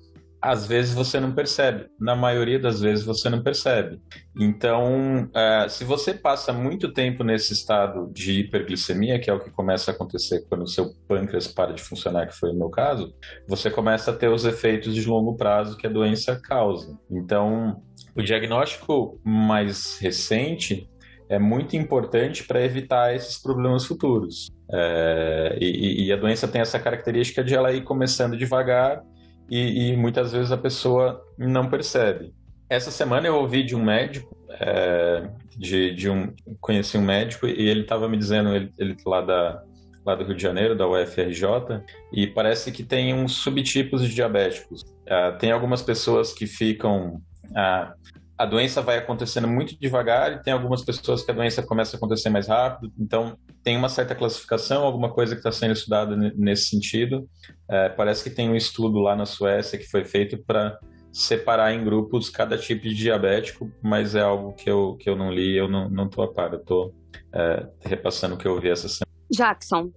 às 0.46 0.68
vezes 0.68 0.94
você 0.94 1.20
não 1.20 1.34
percebe, 1.34 1.88
na 2.00 2.16
maioria 2.16 2.60
das 2.60 2.80
vezes 2.80 3.04
você 3.04 3.32
não 3.32 3.42
percebe. 3.42 4.00
Então, 4.40 5.24
uh, 5.24 5.68
se 5.68 5.84
você 5.84 6.14
passa 6.14 6.54
muito 6.54 6.94
tempo 6.94 7.24
nesse 7.24 7.52
estado 7.52 8.12
de 8.14 8.42
hiperglicemia, 8.42 9.20
que 9.20 9.28
é 9.28 9.34
o 9.34 9.40
que 9.40 9.50
começa 9.50 9.90
a 9.90 9.94
acontecer 9.96 10.46
quando 10.48 10.62
o 10.62 10.68
seu 10.68 10.94
pâncreas 11.08 11.48
para 11.48 11.74
de 11.74 11.82
funcionar, 11.82 12.28
que 12.28 12.36
foi 12.36 12.52
o 12.52 12.56
meu 12.56 12.70
caso, 12.70 13.12
você 13.48 13.72
começa 13.72 14.12
a 14.12 14.14
ter 14.14 14.30
os 14.30 14.46
efeitos 14.46 14.94
de 14.94 15.08
longo 15.08 15.36
prazo 15.36 15.78
que 15.78 15.88
a 15.88 15.90
doença 15.90 16.40
causa. 16.40 16.96
Então, 17.10 17.82
o 18.16 18.22
diagnóstico 18.22 19.20
mais 19.24 19.98
recente 19.98 20.88
é 21.28 21.40
muito 21.40 21.76
importante 21.76 22.44
para 22.44 22.64
evitar 22.64 23.16
esses 23.16 23.42
problemas 23.42 23.84
futuros. 23.84 24.52
É, 24.72 25.58
e, 25.60 26.06
e, 26.06 26.14
a 26.14 26.16
doença 26.16 26.48
tem 26.48 26.62
essa 26.62 26.80
característica 26.80 27.44
de 27.44 27.56
ela 27.56 27.74
ir 27.74 27.84
começando 27.84 28.38
devagar 28.38 29.02
e, 29.50 29.92
e, 29.92 29.98
muitas 29.98 30.32
vezes 30.32 30.52
a 30.52 30.58
pessoa 30.58 31.24
não 31.38 31.70
percebe. 31.70 32.34
Essa 32.70 32.92
semana 32.92 33.28
eu 33.28 33.36
ouvi 33.36 33.64
de 33.64 33.76
um 33.76 33.84
médico, 33.84 34.36
é, 34.50 35.30
de, 35.56 35.94
de, 35.94 36.10
um, 36.10 36.34
conheci 36.60 36.98
um 36.98 37.04
médico 37.04 37.46
e 37.48 37.70
ele 37.70 37.82
estava 37.82 38.10
me 38.10 38.18
dizendo, 38.18 38.56
ele, 38.56 38.72
ele 38.78 38.96
lá 39.06 39.22
da 39.22 39.64
lá 40.06 40.14
do 40.14 40.24
Rio 40.24 40.36
de 40.36 40.44
Janeiro, 40.44 40.78
da 40.78 40.88
UFRJ, 40.88 41.82
e 42.14 42.28
parece 42.28 42.72
que 42.72 42.84
tem 42.84 43.12
uns 43.12 43.38
subtipos 43.38 44.04
de 44.04 44.14
diabéticos. 44.14 44.86
É, 45.04 45.32
tem 45.32 45.52
algumas 45.52 45.82
pessoas 45.82 46.32
que 46.32 46.46
ficam 46.46 47.20
a, 47.56 47.96
a 48.38 48.46
doença 48.46 48.82
vai 48.82 48.98
acontecendo 48.98 49.48
muito 49.48 49.80
devagar 49.80 50.34
e 50.34 50.44
tem 50.44 50.54
algumas 50.54 50.84
pessoas 50.84 51.24
que 51.24 51.32
a 51.32 51.34
doença 51.34 51.64
começa 51.64 51.96
a 51.96 51.98
acontecer 51.98 52.30
mais 52.30 52.48
rápido. 52.48 52.92
Então, 53.00 53.38
tem 53.66 53.76
uma 53.76 53.90
certa 53.90 54.14
classificação, 54.14 54.84
alguma 54.84 55.12
coisa 55.12 55.34
que 55.34 55.40
está 55.40 55.52
sendo 55.52 55.74
estudada 55.74 56.16
nesse 56.16 56.68
sentido. 56.68 57.28
É, 57.68 57.90
parece 57.90 58.24
que 58.24 58.30
tem 58.30 58.48
um 58.48 58.56
estudo 58.56 59.00
lá 59.00 59.16
na 59.16 59.26
Suécia 59.26 59.80
que 59.80 59.90
foi 59.90 60.06
feito 60.06 60.38
para 60.38 60.80
separar 61.12 61.74
em 61.74 61.84
grupos 61.84 62.30
cada 62.30 62.60
tipo 62.60 62.84
de 62.84 62.94
diabético, 62.94 63.72
mas 63.82 64.14
é 64.14 64.22
algo 64.22 64.54
que 64.54 64.70
eu, 64.70 64.96
que 65.00 65.10
eu 65.10 65.16
não 65.16 65.32
li, 65.32 65.58
eu 65.58 65.68
não 65.68 66.06
estou 66.06 66.24
a 66.24 66.32
par, 66.32 66.54
eu 66.54 66.60
estou 66.60 66.94
é, 67.34 67.68
repassando 67.82 68.36
o 68.36 68.38
que 68.38 68.48
eu 68.48 68.62
vi 68.62 68.70
essa 68.70 68.88
semana. 68.88 69.06
Jackson, 69.32 69.92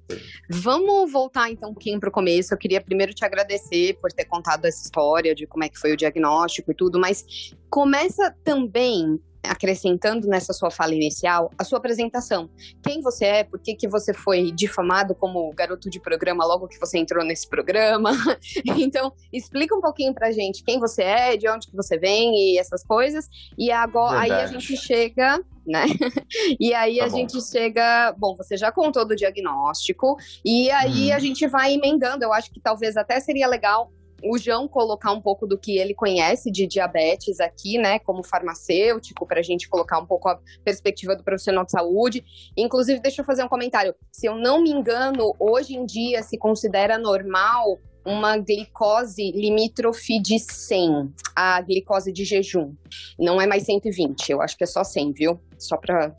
vamos 0.48 1.12
voltar 1.12 1.50
então 1.50 1.68
um 1.68 1.74
pouquinho 1.74 2.00
para 2.00 2.08
o 2.08 2.12
começo. 2.12 2.54
Eu 2.54 2.58
queria 2.58 2.80
primeiro 2.80 3.12
te 3.12 3.22
agradecer 3.22 3.98
por 4.00 4.10
ter 4.10 4.24
contado 4.24 4.64
essa 4.64 4.82
história 4.82 5.34
de 5.34 5.46
como 5.46 5.62
é 5.64 5.68
que 5.68 5.78
foi 5.78 5.92
o 5.92 5.96
diagnóstico 5.96 6.72
e 6.72 6.74
tudo, 6.74 6.98
mas 6.98 7.52
começa 7.68 8.34
também 8.42 9.20
acrescentando 9.42 10.28
nessa 10.28 10.52
sua 10.52 10.70
fala 10.70 10.94
inicial, 10.94 11.50
a 11.58 11.64
sua 11.64 11.78
apresentação. 11.78 12.50
Quem 12.82 13.00
você 13.00 13.24
é, 13.24 13.44
por 13.44 13.58
que, 13.60 13.74
que 13.74 13.88
você 13.88 14.12
foi 14.12 14.50
difamado 14.52 15.14
como 15.14 15.52
garoto 15.52 15.88
de 15.88 16.00
programa 16.00 16.44
logo 16.44 16.68
que 16.68 16.78
você 16.78 16.98
entrou 16.98 17.24
nesse 17.24 17.48
programa. 17.48 18.10
então, 18.64 19.12
explica 19.32 19.74
um 19.74 19.80
pouquinho 19.80 20.14
pra 20.14 20.32
gente 20.32 20.64
quem 20.64 20.78
você 20.78 21.02
é, 21.02 21.36
de 21.36 21.48
onde 21.48 21.68
que 21.68 21.76
você 21.76 21.98
vem 21.98 22.34
e 22.34 22.58
essas 22.58 22.84
coisas. 22.84 23.28
E 23.56 23.70
agora 23.70 24.20
Verdade. 24.20 24.32
aí 24.32 24.42
a 24.42 24.46
gente 24.46 24.76
chega 24.76 25.40
né? 25.68 25.84
E 26.58 26.72
aí 26.72 26.96
tá 26.96 27.04
a 27.04 27.08
bom. 27.08 27.16
gente 27.16 27.42
chega. 27.42 28.14
Bom, 28.16 28.34
você 28.34 28.56
já 28.56 28.72
contou 28.72 29.06
do 29.06 29.14
diagnóstico, 29.14 30.16
e 30.44 30.70
aí 30.70 31.10
hum. 31.10 31.14
a 31.14 31.18
gente 31.18 31.46
vai 31.46 31.74
emendando. 31.74 32.24
Eu 32.24 32.32
acho 32.32 32.50
que 32.50 32.58
talvez 32.58 32.96
até 32.96 33.20
seria 33.20 33.46
legal 33.46 33.92
o 34.22 34.36
João 34.38 34.66
colocar 34.66 35.12
um 35.12 35.20
pouco 35.20 35.46
do 35.46 35.58
que 35.58 35.78
ele 35.78 35.94
conhece 35.94 36.50
de 36.50 36.66
diabetes 36.66 37.40
aqui, 37.40 37.78
né, 37.78 37.98
como 37.98 38.22
farmacêutico, 38.22 39.26
para 39.26 39.40
a 39.40 39.42
gente 39.42 39.68
colocar 39.68 39.98
um 39.98 40.06
pouco 40.06 40.28
a 40.28 40.38
perspectiva 40.64 41.14
do 41.14 41.22
profissional 41.22 41.64
de 41.64 41.70
saúde. 41.70 42.24
Inclusive, 42.56 43.00
deixa 43.00 43.22
eu 43.22 43.24
fazer 43.24 43.44
um 43.44 43.48
comentário. 43.48 43.94
Se 44.12 44.26
eu 44.26 44.34
não 44.34 44.62
me 44.62 44.70
engano, 44.70 45.34
hoje 45.38 45.76
em 45.76 45.86
dia 45.86 46.22
se 46.22 46.36
considera 46.36 46.98
normal 46.98 47.78
uma 48.04 48.38
glicose 48.38 49.30
limítrofe 49.32 50.20
de 50.20 50.38
100, 50.38 51.12
a 51.36 51.60
glicose 51.60 52.10
de 52.10 52.24
jejum. 52.24 52.74
Não 53.18 53.40
é 53.40 53.46
mais 53.46 53.64
120, 53.64 54.30
eu 54.30 54.40
acho 54.40 54.56
que 54.56 54.64
é 54.64 54.66
só 54.66 54.82
100, 54.82 55.12
viu? 55.12 55.40
Só 55.58 55.76
para 55.76 56.10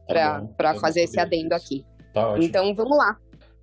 tá 0.56 0.76
fazer 0.76 1.02
esse 1.02 1.20
adendo 1.20 1.56
aqui. 1.56 1.84
Tá 2.14 2.36
então, 2.38 2.74
vamos 2.76 2.98
lá. 2.98 3.18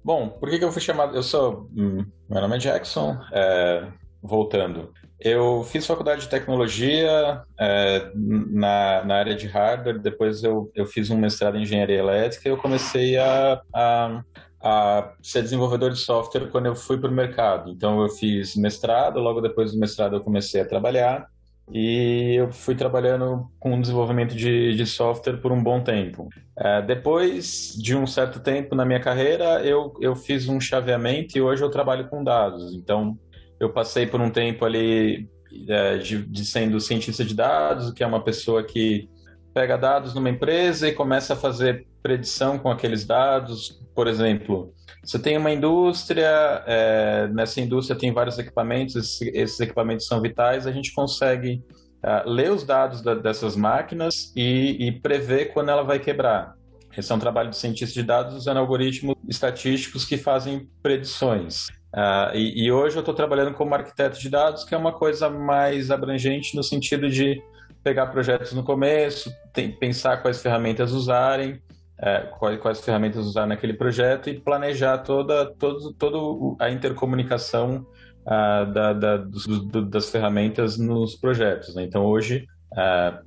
Bom, 0.05 0.28
por 0.28 0.49
que, 0.49 0.59
que 0.59 0.64
eu 0.64 0.73
fui 0.73 0.81
chamado? 0.81 1.16
Eu 1.16 1.23
sou. 1.23 1.69
Hum, 1.76 2.05
meu 2.28 2.40
nome 2.40 2.57
é 2.57 2.59
Jackson, 2.59 3.16
é, 3.33 3.88
voltando. 4.26 4.92
Eu 5.18 5.64
fiz 5.64 5.87
faculdade 5.87 6.23
de 6.23 6.28
tecnologia 6.28 7.42
é, 7.59 8.11
na, 8.14 9.02
na 9.04 9.14
área 9.16 9.35
de 9.35 9.47
hardware, 9.47 9.99
depois 9.99 10.42
eu, 10.42 10.71
eu 10.75 10.85
fiz 10.85 11.09
um 11.11 11.16
mestrado 11.16 11.56
em 11.56 11.62
engenharia 11.62 11.99
elétrica 11.99 12.49
e 12.49 12.52
eu 12.52 12.59
comecei 12.59 13.16
a, 13.16 13.62
a, 13.75 14.23
a 14.62 15.12
ser 15.23 15.42
desenvolvedor 15.42 15.90
de 15.90 15.99
software 15.99 16.49
quando 16.50 16.66
eu 16.66 16.76
fui 16.76 16.99
para 16.99 17.11
o 17.11 17.14
mercado. 17.14 17.71
Então 17.71 18.02
eu 18.02 18.11
fiz 18.11 18.56
mestrado, 18.56 19.18
logo 19.18 19.40
depois 19.40 19.73
do 19.73 19.78
mestrado 19.78 20.16
eu 20.16 20.21
comecei 20.21 20.61
a 20.61 20.68
trabalhar 20.68 21.26
e 21.73 22.37
eu 22.37 22.52
fui 22.52 22.75
trabalhando 22.75 23.50
com 23.59 23.80
desenvolvimento 23.80 24.37
de, 24.37 24.75
de 24.75 24.87
software 24.87 25.38
por 25.38 25.50
um 25.50 25.62
bom 25.62 25.83
tempo. 25.83 26.28
É, 26.56 26.80
depois 26.83 27.75
de 27.76 27.97
um 27.97 28.06
certo 28.06 28.38
tempo 28.38 28.75
na 28.75 28.85
minha 28.85 29.00
carreira, 29.00 29.64
eu, 29.64 29.92
eu 30.00 30.14
fiz 30.14 30.49
um 30.49 30.61
chaveamento 30.61 31.37
e 31.37 31.40
hoje 31.40 31.62
eu 31.62 31.71
trabalho 31.71 32.09
com 32.09 32.23
dados. 32.23 32.75
Então 32.75 33.18
eu 33.59 33.71
passei 33.71 34.07
por 34.07 34.21
um 34.21 34.31
tempo 34.31 34.65
ali 34.65 35.29
é, 35.69 35.99
de, 35.99 36.23
de, 36.27 36.45
sendo 36.45 36.81
cientista 36.81 37.25
de 37.25 37.35
dados, 37.35 37.93
que 37.93 38.03
é 38.03 38.07
uma 38.07 38.23
pessoa 38.23 38.63
que 38.63 39.09
pega 39.55 39.79
dados 39.79 40.15
numa 40.15 40.29
empresa 40.29 40.89
e 40.89 40.93
começa 40.93 41.33
a 41.33 41.37
fazer 41.37 41.87
predição 42.03 42.59
com 42.59 42.71
aqueles 42.71 43.07
dados. 43.07 43.81
Por 43.95 44.07
exemplo, 44.07 44.75
você 45.03 45.19
tem 45.19 45.39
uma 45.39 45.51
indústria, 45.51 46.63
é, 46.67 47.29
nessa 47.29 47.61
indústria 47.61 47.99
tem 47.99 48.13
vários 48.13 48.39
equipamentos, 48.39 48.97
esses, 48.97 49.21
esses 49.35 49.61
equipamentos 49.61 50.07
são 50.07 50.21
vitais, 50.21 50.67
a 50.67 50.73
gente 50.73 50.93
consegue 50.93 51.63
uh, 52.05 52.29
ler 52.29 52.51
os 52.51 52.65
dados 52.65 53.01
da, 53.01 53.15
dessas 53.15 53.57
máquinas 53.57 54.33
e, 54.37 54.89
e 54.89 54.93
prever 55.01 55.53
quando 55.53 55.71
ela 55.71 55.83
vai 55.83 55.99
quebrar. 55.99 56.55
Esse 56.97 57.13
é 57.13 57.15
um 57.15 57.19
trabalho 57.19 57.51
de 57.51 57.57
cientista 57.57 57.95
de 57.95 58.07
dados 58.07 58.35
usando 58.35 58.57
algoritmos 58.57 59.17
estatísticos 59.29 60.05
que 60.05 60.17
fazem 60.17 60.69
predições. 60.83 61.67
Uh, 61.97 62.37
e, 62.37 62.67
e, 62.67 62.71
hoje 62.71 62.95
eu 62.97 63.00
estou 63.00 63.15
trabalhando 63.15 63.55
como 63.55 63.75
arquiteto 63.75 64.21
de 64.21 64.29
dados, 64.29 64.65
que 64.65 64.75
é 64.75 64.79
uma 64.79 64.93
coisa 64.93 65.31
mais 65.31 65.91
abrangente 65.91 66.55
no 66.55 66.62
sentido 66.62 67.09
de 67.09 67.43
pegar 67.83 68.09
projetos 68.09 68.53
no 68.53 68.62
começo, 68.62 69.33
tem, 69.50 69.73
pensar 69.73 70.19
quais 70.19 70.43
ferramentas 70.43 70.93
usarem, 70.93 71.59
é, 71.99 72.19
quais, 72.38 72.61
quais, 72.61 72.81
ferramentas 72.85 73.25
usar 73.25 73.47
naquele 73.47 73.73
projeto 73.73 74.29
e 74.29 74.38
planejar 74.38 74.99
toda, 74.99 75.47
todo, 75.55 75.95
todo 75.95 76.57
a 76.61 76.69
intercomunicação 76.69 77.87
uh, 78.26 78.71
da, 78.71 78.93
da, 78.93 79.17
dos, 79.17 79.47
do, 79.47 79.87
das 79.87 80.11
ferramentas 80.11 80.76
nos 80.76 81.17
projetos. 81.17 81.75
Né? 81.75 81.85
Então 81.85 82.05
hoje 82.05 82.47
uh, 82.73 83.25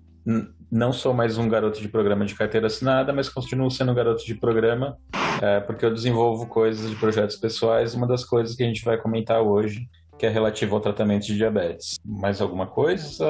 não 0.71 0.93
sou 0.93 1.13
mais 1.13 1.37
um 1.37 1.49
garoto 1.49 1.81
de 1.81 1.87
programa 1.87 2.25
de 2.25 2.35
carteira 2.35 2.67
assinada, 2.67 3.11
mas 3.11 3.27
continuo 3.27 3.71
sendo 3.71 3.91
um 3.91 3.95
garoto 3.95 4.23
de 4.23 4.35
programa, 4.35 4.97
é, 5.41 5.59
porque 5.59 5.83
eu 5.83 5.93
desenvolvo 5.93 6.45
coisas 6.45 6.89
de 6.89 6.95
projetos 6.95 7.35
pessoais. 7.35 7.95
Uma 7.95 8.07
das 8.07 8.23
coisas 8.23 8.55
que 8.55 8.63
a 8.63 8.67
gente 8.67 8.83
vai 8.85 8.97
comentar 8.97 9.41
hoje, 9.41 9.89
que 10.17 10.25
é 10.25 10.29
relativo 10.29 10.75
ao 10.75 10.81
tratamento 10.81 11.25
de 11.25 11.35
diabetes. 11.35 11.97
Mais 12.05 12.39
alguma 12.39 12.67
coisa? 12.67 13.25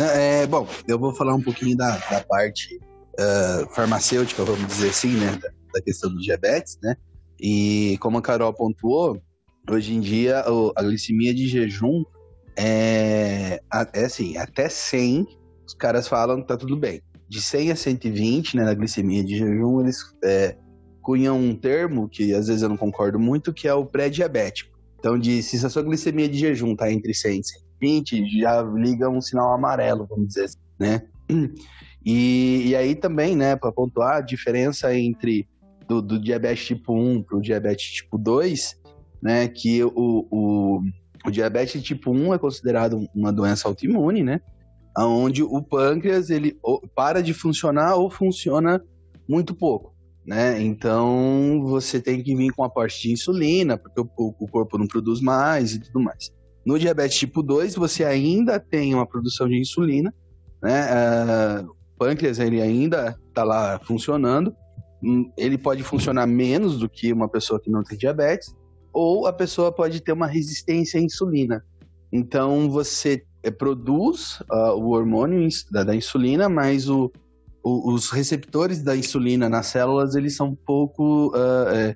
É, 0.00 0.46
bom, 0.46 0.66
eu 0.88 0.98
vou 0.98 1.14
falar 1.14 1.34
um 1.34 1.42
pouquinho 1.42 1.76
da, 1.76 1.96
da 2.10 2.20
parte 2.22 2.80
uh, 3.20 3.72
farmacêutica, 3.74 4.44
vamos 4.44 4.66
dizer 4.66 4.88
assim, 4.88 5.12
né, 5.16 5.30
da, 5.40 5.48
da, 5.74 5.82
questão 5.82 6.10
do 6.10 6.18
diabetes, 6.18 6.78
né? 6.82 6.96
E 7.38 7.96
como 8.00 8.18
a 8.18 8.22
Carol 8.22 8.52
pontuou, 8.52 9.20
hoje 9.70 9.94
em 9.94 10.00
dia 10.00 10.44
a 10.76 10.82
glicemia 10.82 11.34
de 11.34 11.46
jejum 11.46 12.04
é, 12.56 13.60
é 13.92 14.04
assim, 14.04 14.36
até 14.36 14.68
100 14.68 15.26
os 15.74 15.78
caras 15.78 16.06
falam 16.06 16.40
que 16.40 16.48
tá 16.48 16.56
tudo 16.56 16.76
bem. 16.76 17.02
De 17.28 17.42
100 17.42 17.72
a 17.72 17.76
120, 17.76 18.56
né, 18.56 18.64
na 18.64 18.74
glicemia 18.74 19.24
de 19.24 19.36
jejum, 19.36 19.80
eles 19.80 19.98
é, 20.22 20.56
cunham 21.02 21.38
um 21.38 21.54
termo 21.54 22.08
que 22.08 22.32
às 22.32 22.46
vezes 22.46 22.62
eu 22.62 22.68
não 22.68 22.76
concordo 22.76 23.18
muito, 23.18 23.52
que 23.52 23.66
é 23.66 23.74
o 23.74 23.84
pré-diabético. 23.84 24.72
Então, 24.98 25.18
de, 25.18 25.42
se 25.42 25.64
a 25.64 25.68
sua 25.68 25.82
glicemia 25.82 26.28
de 26.28 26.38
jejum 26.38 26.76
tá 26.76 26.90
entre 26.90 27.12
100 27.12 27.40
e 27.40 27.44
120, 27.80 28.40
já 28.40 28.62
liga 28.62 29.10
um 29.10 29.20
sinal 29.20 29.52
amarelo, 29.52 30.06
vamos 30.08 30.28
dizer 30.28 30.44
assim, 30.44 30.58
né? 30.78 31.02
E, 32.06 32.66
e 32.66 32.76
aí 32.76 32.94
também, 32.94 33.34
né, 33.34 33.56
para 33.56 33.72
pontuar 33.72 34.16
a 34.16 34.20
diferença 34.20 34.94
entre 34.94 35.48
do, 35.88 36.02
do 36.02 36.20
diabetes 36.20 36.66
tipo 36.66 36.92
1 36.92 37.22
para 37.22 37.38
o 37.38 37.40
diabetes 37.40 37.92
tipo 37.92 38.18
2, 38.18 38.78
né, 39.22 39.48
que 39.48 39.82
o, 39.82 40.26
o, 40.30 40.82
o 41.24 41.30
diabetes 41.30 41.82
tipo 41.82 42.10
1 42.10 42.34
é 42.34 42.38
considerado 42.38 43.08
uma 43.14 43.32
doença 43.32 43.66
autoimune, 43.66 44.22
né? 44.22 44.38
Onde 44.98 45.42
o 45.42 45.60
pâncreas 45.62 46.30
ele 46.30 46.56
para 46.94 47.22
de 47.22 47.34
funcionar 47.34 47.96
ou 47.96 48.10
funciona 48.10 48.82
muito 49.28 49.54
pouco, 49.54 49.94
né? 50.24 50.60
Então 50.62 51.62
você 51.64 52.00
tem 52.00 52.22
que 52.22 52.34
vir 52.34 52.52
com 52.52 52.62
aporte 52.62 53.02
de 53.02 53.12
insulina, 53.12 53.76
porque 53.76 54.00
o, 54.00 54.08
o 54.16 54.48
corpo 54.48 54.78
não 54.78 54.86
produz 54.86 55.20
mais 55.20 55.74
e 55.74 55.80
tudo 55.80 56.00
mais. 56.00 56.32
No 56.64 56.78
diabetes 56.78 57.18
tipo 57.18 57.42
2, 57.42 57.74
você 57.74 58.04
ainda 58.04 58.58
tem 58.58 58.94
uma 58.94 59.06
produção 59.06 59.48
de 59.48 59.58
insulina, 59.58 60.14
né? 60.62 60.86
Uh, 61.62 61.70
o 61.70 61.98
pâncreas 61.98 62.38
ele 62.38 62.60
ainda 62.60 63.18
está 63.28 63.44
lá 63.44 63.80
funcionando, 63.84 64.54
hum, 65.02 65.30
ele 65.36 65.58
pode 65.58 65.82
funcionar 65.82 66.26
menos 66.26 66.78
do 66.78 66.88
que 66.88 67.12
uma 67.12 67.28
pessoa 67.28 67.60
que 67.60 67.70
não 67.70 67.82
tem 67.82 67.98
diabetes, 67.98 68.54
ou 68.92 69.26
a 69.26 69.32
pessoa 69.32 69.72
pode 69.72 70.00
ter 70.00 70.12
uma 70.12 70.26
resistência 70.26 71.00
à 71.00 71.02
insulina. 71.02 71.64
Então 72.12 72.70
você 72.70 73.24
produz 73.50 74.40
uh, 74.50 74.74
o 74.76 74.90
hormônio 74.90 75.48
da, 75.70 75.84
da 75.84 75.94
insulina, 75.94 76.48
mas 76.48 76.88
o, 76.88 77.10
o, 77.62 77.92
os 77.92 78.10
receptores 78.10 78.82
da 78.82 78.96
insulina 78.96 79.48
nas 79.48 79.66
células 79.66 80.14
eles 80.14 80.36
são 80.36 80.54
pouco 80.54 81.28
uh, 81.28 81.94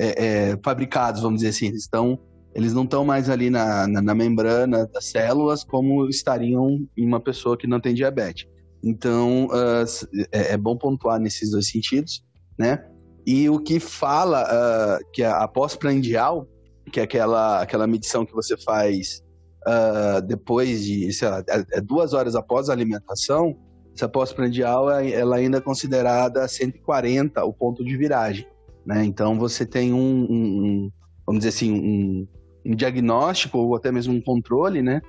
é, 0.00 0.50
é, 0.50 0.58
fabricados, 0.62 1.22
vamos 1.22 1.40
dizer 1.40 1.50
assim. 1.50 1.66
Eles, 1.66 1.82
estão, 1.82 2.18
eles 2.54 2.72
não 2.72 2.84
estão 2.84 3.04
mais 3.04 3.28
ali 3.30 3.50
na, 3.50 3.86
na, 3.86 4.02
na, 4.02 4.14
membrana 4.14 4.86
das 4.86 5.06
células 5.06 5.64
como 5.64 6.08
estariam 6.08 6.86
em 6.96 7.06
uma 7.06 7.20
pessoa 7.20 7.56
que 7.56 7.66
não 7.66 7.80
tem 7.80 7.94
diabetes. 7.94 8.46
Então, 8.82 9.46
uh, 9.46 10.28
é, 10.30 10.56
bom 10.56 10.76
pontuar 10.76 11.18
nesses 11.18 11.50
dois 11.50 11.68
sentidos, 11.68 12.24
né? 12.58 12.84
E 13.26 13.48
o 13.50 13.58
que 13.58 13.78
fala 13.78 14.98
que 15.12 15.22
a 15.22 15.46
pós-prandial, 15.46 16.48
que 16.90 16.98
é 16.98 17.02
aquela, 17.02 17.60
aquela 17.60 17.86
medição 17.86 18.24
que 18.24 18.32
você 18.32 18.56
faz 18.56 19.22
uh, 19.68 20.22
depois 20.22 20.84
de, 20.84 21.12
sei 21.12 21.28
lá, 21.28 21.44
é, 21.48 21.78
é 21.78 21.80
duas 21.80 22.14
horas 22.14 22.34
após 22.34 22.68
a 22.68 22.72
alimentação, 22.72 23.56
essa 23.94 24.08
pós-prandial 24.08 24.88
ela 24.90 25.36
ainda 25.36 25.58
é 25.58 25.60
considerada 25.60 26.46
140 26.46 27.44
o 27.44 27.52
ponto 27.52 27.84
de 27.84 27.96
viragem, 27.96 28.46
né? 28.86 29.04
Então 29.04 29.38
você 29.38 29.66
tem 29.66 29.92
um, 29.92 30.26
um 30.30 30.90
vamos 31.26 31.40
dizer 31.40 31.48
assim, 31.48 31.72
um, 31.72 32.26
um, 32.64 32.74
diagnóstico 32.76 33.58
ou 33.58 33.74
até 33.74 33.90
mesmo 33.90 34.14
um 34.14 34.20
controle, 34.20 34.82
né? 34.82 35.02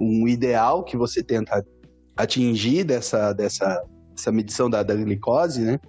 Um 0.00 0.28
ideal 0.28 0.84
que 0.84 0.96
você 0.96 1.22
tenta 1.22 1.64
atingir 2.16 2.84
dessa, 2.84 3.32
dessa, 3.32 3.82
dessa 4.12 4.30
medição 4.32 4.70
da, 4.70 4.82
da 4.82 4.94
glicose, 4.94 5.62
né? 5.62 5.80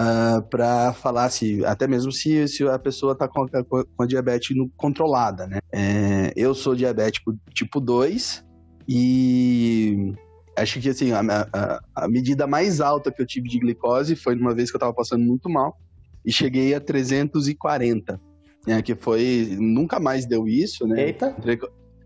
Uh, 0.00 0.38
ah, 0.38 0.42
para 0.48 0.92
falar 0.94 1.28
se, 1.30 1.64
até 1.64 1.86
mesmo 1.86 2.10
se, 2.10 2.48
se 2.48 2.66
a 2.66 2.78
pessoa 2.78 3.12
está 3.12 3.28
com, 3.28 3.46
com, 3.46 4.02
a 4.02 4.06
diabetes 4.06 4.56
controlada, 4.76 5.46
né? 5.46 5.58
É, 5.72 6.32
eu 6.34 6.54
sou 6.54 6.74
diabético 6.74 7.36
tipo 7.52 7.80
2 7.80 8.44
e 8.88 10.12
acho 10.56 10.80
que 10.80 10.88
assim, 10.88 11.12
a, 11.12 11.20
a, 11.52 11.80
a, 11.94 12.08
medida 12.08 12.46
mais 12.46 12.80
alta 12.80 13.12
que 13.12 13.20
eu 13.20 13.26
tive 13.26 13.48
de 13.48 13.58
glicose 13.58 14.16
foi 14.16 14.34
uma 14.34 14.54
vez 14.54 14.70
que 14.70 14.76
eu 14.76 14.78
estava 14.78 14.94
passando 14.94 15.24
muito 15.24 15.48
mal 15.48 15.78
e 16.24 16.32
cheguei 16.32 16.74
a 16.74 16.80
340, 16.80 18.20
né? 18.66 18.82
Que 18.82 18.94
foi, 18.94 19.56
nunca 19.58 20.00
mais 20.00 20.26
deu 20.26 20.48
isso, 20.48 20.86
né? 20.86 21.06
Eita! 21.06 21.36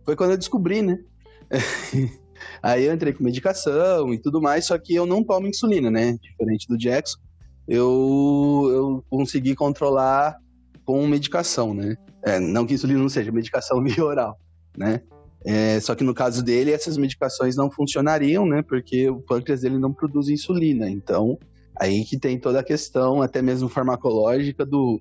Foi 0.04 0.14
quando 0.16 0.32
eu 0.32 0.38
descobri, 0.38 0.82
né? 0.82 0.98
Aí 2.62 2.84
eu 2.84 2.92
entrei 2.92 3.12
com 3.12 3.24
medicação 3.24 4.12
e 4.12 4.18
tudo 4.18 4.40
mais, 4.40 4.66
só 4.66 4.76
que 4.76 4.94
eu 4.94 5.06
não 5.06 5.24
tomo 5.24 5.46
insulina, 5.46 5.90
né? 5.90 6.18
Diferente 6.20 6.68
do 6.68 6.76
Jackson, 6.76 7.18
eu, 7.66 8.70
eu 8.70 9.04
consegui 9.08 9.54
controlar 9.54 10.36
com 10.84 11.06
medicação, 11.06 11.74
né? 11.74 11.96
É, 12.22 12.38
não 12.38 12.66
que 12.66 12.74
insulina 12.74 13.00
não 13.00 13.08
seja 13.08 13.32
medicação 13.32 13.82
via 13.84 14.04
oral, 14.04 14.38
né? 14.76 15.00
É, 15.46 15.78
só 15.80 15.94
que 15.94 16.02
no 16.02 16.14
caso 16.14 16.42
dele, 16.42 16.72
essas 16.72 16.96
medicações 16.96 17.54
não 17.54 17.70
funcionariam, 17.70 18.46
né? 18.46 18.62
Porque 18.62 19.10
o 19.10 19.20
pâncreas 19.20 19.60
dele 19.60 19.78
não 19.78 19.92
produz 19.92 20.28
insulina. 20.28 20.88
Então, 20.88 21.38
aí 21.78 22.04
que 22.04 22.18
tem 22.18 22.38
toda 22.38 22.60
a 22.60 22.64
questão, 22.64 23.20
até 23.20 23.42
mesmo 23.42 23.68
farmacológica, 23.68 24.64
do 24.64 25.00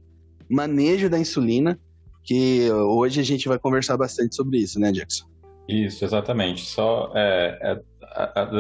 manejo 0.49 1.09
da 1.09 1.17
insulina, 1.17 1.79
que 2.23 2.69
hoje 2.71 3.21
a 3.21 3.23
gente 3.23 3.47
vai 3.47 3.57
conversar 3.57 3.95
bastante 3.97 4.35
sobre 4.35 4.57
isso, 4.57 4.79
né, 4.79 4.91
Jackson? 4.91 5.25
Isso, 5.67 6.03
exatamente. 6.03 6.65
Só 6.65 7.11
é, 7.15 7.57
é, 7.61 7.81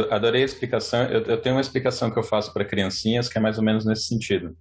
adorei 0.09 0.41
a 0.41 0.45
explicação. 0.45 1.03
Eu, 1.03 1.21
eu 1.21 1.37
tenho 1.37 1.55
uma 1.55 1.61
explicação 1.61 2.09
que 2.11 2.17
eu 2.17 2.23
faço 2.23 2.51
para 2.53 2.65
criancinhas 2.65 3.29
que 3.29 3.37
é 3.37 3.41
mais 3.41 3.57
ou 3.57 3.63
menos 3.63 3.85
nesse 3.85 4.03
sentido. 4.03 4.55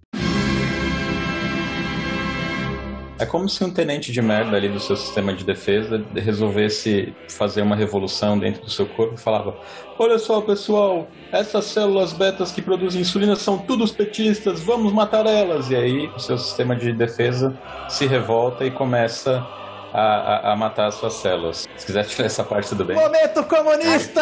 É 3.19 3.25
como 3.25 3.47
se 3.47 3.63
um 3.63 3.71
tenente 3.71 4.11
de 4.11 4.21
merda 4.21 4.57
ali 4.57 4.67
do 4.67 4.79
seu 4.79 4.97
sistema 4.97 5.33
de 5.33 5.45
defesa 5.45 6.03
resolvesse 6.13 7.13
fazer 7.29 7.61
uma 7.61 7.75
revolução 7.75 8.37
dentro 8.37 8.63
do 8.63 8.69
seu 8.69 8.85
corpo 8.85 9.13
e 9.13 9.17
falava: 9.17 9.55
Olha 9.97 10.17
só, 10.17 10.41
pessoal, 10.41 11.07
essas 11.31 11.65
células 11.65 12.11
betas 12.11 12.51
que 12.51 12.61
produzem 12.61 13.01
insulina 13.01 13.35
são 13.35 13.57
todos 13.57 13.91
petistas, 13.91 14.61
vamos 14.61 14.91
matar 14.91 15.25
elas. 15.25 15.69
E 15.69 15.75
aí 15.75 16.07
o 16.07 16.19
seu 16.19 16.37
sistema 16.37 16.75
de 16.75 16.91
defesa 16.91 17.57
se 17.87 18.05
revolta 18.05 18.65
e 18.65 18.71
começa 18.71 19.47
a, 19.93 20.01
a, 20.01 20.51
a, 20.53 20.55
matar 20.55 20.87
as 20.87 20.95
suas 20.95 21.13
células. 21.13 21.67
Se 21.77 21.85
quiser 21.85 22.03
tirar 22.05 22.25
essa 22.25 22.43
parte, 22.43 22.69
tudo 22.69 22.83
bem. 22.83 22.95
Momento 22.95 23.43
comunista! 23.43 24.21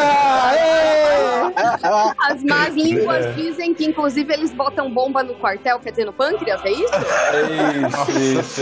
As 2.19 2.43
más 2.43 2.75
línguas 2.75 3.25
é. 3.25 3.31
dizem 3.31 3.73
que, 3.73 3.85
inclusive, 3.85 4.33
eles 4.33 4.51
botam 4.53 4.91
bomba 4.91 5.23
no 5.23 5.33
quartel, 5.35 5.79
quer 5.79 5.91
dizer, 5.91 6.05
no 6.05 6.11
pâncreas, 6.13 6.63
é 6.65 6.71
isso? 6.71 6.93
É 7.33 7.87
isso, 7.87 8.61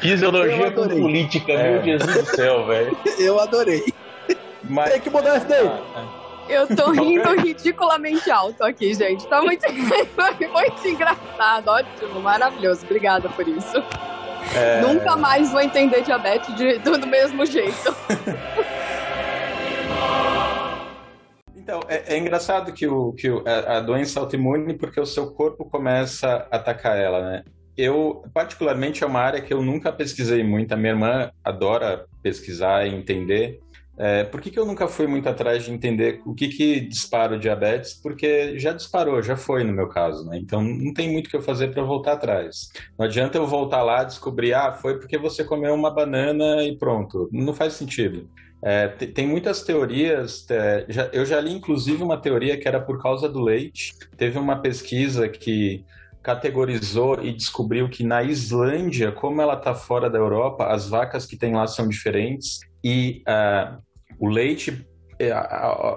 Fisiologia 0.00 0.72
com 0.72 0.88
política, 0.88 1.52
é. 1.52 1.70
meu 1.70 1.84
Jesus 1.84 2.24
do 2.24 2.36
céu, 2.36 2.66
velho. 2.66 2.96
Eu 3.18 3.38
adorei. 3.38 3.84
Mas... 4.64 4.90
Tem 4.90 5.00
que 5.00 5.10
mudar 5.10 5.36
isso 5.36 5.46
daí. 5.46 5.70
Eu 6.48 6.66
tô 6.76 6.90
rindo 6.90 7.32
ridiculamente 7.40 8.30
alto 8.30 8.62
aqui, 8.64 8.92
gente. 8.92 9.26
Tá 9.28 9.40
muito, 9.40 9.64
muito 9.72 10.88
engraçado, 10.88 11.68
ótimo, 11.68 12.20
maravilhoso. 12.20 12.84
Obrigada 12.84 13.28
por 13.30 13.46
isso. 13.46 13.82
É... 14.54 14.80
Nunca 14.82 15.16
mais 15.16 15.50
vou 15.50 15.60
entender 15.60 16.02
diabetes 16.02 16.54
de, 16.54 16.78
do, 16.78 16.98
do 16.98 17.06
mesmo 17.06 17.44
jeito. 17.46 17.94
Então, 21.64 21.80
é, 21.88 22.14
é, 22.14 22.18
engraçado 22.18 22.74
que, 22.74 22.86
o, 22.86 23.14
que 23.14 23.30
o, 23.30 23.42
a, 23.48 23.78
a, 23.78 23.80
doença 23.80 24.20
autoimune, 24.20 24.74
porque 24.74 25.00
o 25.00 25.06
seu 25.06 25.32
corpo 25.32 25.64
começa 25.64 26.46
a 26.50 26.56
atacar 26.56 26.94
ela, 26.94 27.22
né? 27.22 27.42
Eu, 27.74 28.22
particularmente, 28.34 29.02
é 29.02 29.06
uma 29.06 29.20
área 29.20 29.40
que 29.40 29.52
eu 29.52 29.62
nunca 29.62 29.90
pesquisei 29.90 30.44
muito. 30.44 30.72
A 30.72 30.76
minha 30.76 30.92
irmã 30.92 31.30
adora 31.42 32.04
pesquisar 32.22 32.86
e 32.86 32.94
entender. 32.94 33.60
É, 33.96 34.24
por 34.24 34.40
que, 34.40 34.50
que 34.50 34.58
eu 34.58 34.66
nunca 34.66 34.88
fui 34.88 35.06
muito 35.06 35.28
atrás 35.28 35.64
de 35.64 35.72
entender 35.72 36.20
o 36.26 36.34
que, 36.34 36.48
que 36.48 36.80
dispara 36.80 37.36
o 37.36 37.38
diabetes? 37.38 37.94
Porque 37.94 38.58
já 38.58 38.72
disparou, 38.72 39.22
já 39.22 39.36
foi 39.36 39.62
no 39.62 39.72
meu 39.72 39.88
caso, 39.88 40.28
né? 40.28 40.36
Então 40.36 40.60
não 40.62 40.92
tem 40.92 41.10
muito 41.12 41.30
que 41.30 41.36
eu 41.36 41.42
fazer 41.42 41.68
para 41.68 41.82
voltar 41.82 42.12
atrás. 42.12 42.70
Não 42.98 43.06
adianta 43.06 43.38
eu 43.38 43.46
voltar 43.46 43.82
lá 43.82 44.02
e 44.02 44.06
descobrir, 44.06 44.52
ah, 44.52 44.72
foi 44.72 44.98
porque 44.98 45.16
você 45.16 45.44
comeu 45.44 45.72
uma 45.74 45.90
banana 45.90 46.64
e 46.64 46.76
pronto. 46.76 47.28
Não 47.32 47.54
faz 47.54 47.74
sentido. 47.74 48.28
É, 48.62 48.88
tem 48.88 49.26
muitas 49.26 49.62
teorias, 49.62 50.46
é, 50.50 50.86
já, 50.88 51.10
eu 51.12 51.26
já 51.26 51.38
li 51.38 51.52
inclusive 51.52 52.02
uma 52.02 52.16
teoria 52.16 52.56
que 52.56 52.66
era 52.66 52.80
por 52.80 53.00
causa 53.00 53.28
do 53.28 53.40
leite. 53.40 53.92
Teve 54.16 54.38
uma 54.38 54.56
pesquisa 54.56 55.28
que 55.28 55.84
categorizou 56.22 57.22
e 57.22 57.32
descobriu 57.32 57.88
que 57.88 58.02
na 58.02 58.22
Islândia, 58.22 59.12
como 59.12 59.42
ela 59.42 59.54
está 59.54 59.74
fora 59.74 60.08
da 60.08 60.18
Europa, 60.18 60.66
as 60.66 60.88
vacas 60.88 61.26
que 61.26 61.36
tem 61.36 61.54
lá 61.54 61.66
são 61.66 61.86
diferentes 61.86 62.60
e 62.84 63.22
uh, 63.26 63.82
o 64.18 64.28
leite, 64.28 64.86
é, 65.18 65.32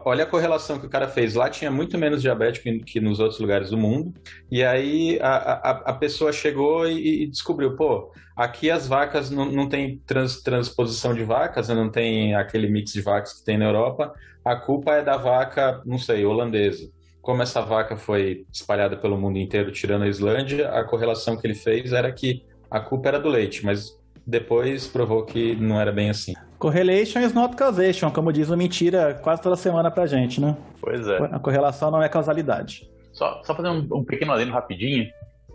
olha 0.06 0.24
a 0.24 0.28
correlação 0.28 0.80
que 0.80 0.86
o 0.86 0.90
cara 0.90 1.08
fez. 1.08 1.34
Lá 1.34 1.50
tinha 1.50 1.70
muito 1.70 1.98
menos 1.98 2.22
diabético 2.22 2.84
que 2.86 3.02
nos 3.02 3.20
outros 3.20 3.40
lugares 3.40 3.70
do 3.70 3.78
mundo. 3.78 4.14
E 4.50 4.64
aí 4.64 5.20
a, 5.22 5.36
a, 5.36 5.72
a 5.90 5.94
pessoa 5.94 6.32
chegou 6.32 6.88
e, 6.88 7.24
e, 7.24 7.28
descobriu, 7.28 7.76
pô, 7.76 8.12
aqui 8.36 8.72
as 8.72 8.88
vacas 8.88 9.30
não, 9.30 9.52
não 9.52 9.68
tem 9.68 10.02
trans, 10.06 10.42
transposição 10.42 11.14
de 11.14 11.24
vacas, 11.24 11.68
né, 11.68 11.76
não 11.76 11.90
tem 11.90 12.36
aquele 12.36 12.70
mix 12.70 12.94
de 12.94 13.02
vacas 13.02 13.34
que 13.34 13.44
tem 13.44 13.58
na 13.58 13.66
Europa. 13.66 14.14
A 14.46 14.56
culpa 14.56 14.94
é 14.94 15.04
da 15.04 15.18
vaca, 15.18 15.82
não 15.86 15.98
sei, 15.98 16.26
holandesa. 16.26 16.90
Como 17.22 17.42
essa 17.42 17.62
vaca 17.62 17.98
foi 17.98 18.46
espalhada 18.54 18.96
pelo 18.96 19.18
mundo 19.18 19.38
inteiro, 19.38 19.72
tirando 19.72 20.04
a 20.04 20.08
Islândia, 20.08 20.70
a 20.70 20.86
correlação 20.86 21.36
que 21.36 21.46
ele 21.46 21.56
fez 21.56 21.92
era 21.92 22.10
que 22.14 22.46
a 22.72 22.80
culpa 22.80 23.10
era 23.10 23.20
do 23.20 23.28
leite, 23.28 23.66
mas 23.66 23.98
depois 24.26 24.88
provou 24.88 25.26
que 25.26 25.56
não 25.56 25.80
era 25.80 25.92
bem 25.92 26.10
assim. 26.10 26.34
Correlation 26.60 27.22
is 27.22 27.34
not 27.34 27.56
causation, 27.56 28.10
como 28.10 28.34
diz 28.34 28.50
o 28.50 28.58
Mentira 28.58 29.14
quase 29.24 29.42
toda 29.42 29.56
semana 29.56 29.92
pra 29.92 30.08
gente, 30.08 30.42
né? 30.42 30.58
Pois 30.82 31.08
é. 31.08 31.18
A 31.32 31.40
correlação 31.40 31.92
não 31.92 32.02
é 32.02 32.10
causalidade. 32.10 32.90
Só, 33.14 33.42
só 33.44 33.56
fazer 33.56 33.70
um, 33.70 33.88
um 33.92 34.04
pequeno 34.04 34.32
adendo 34.32 34.52
rapidinho. 34.52 35.08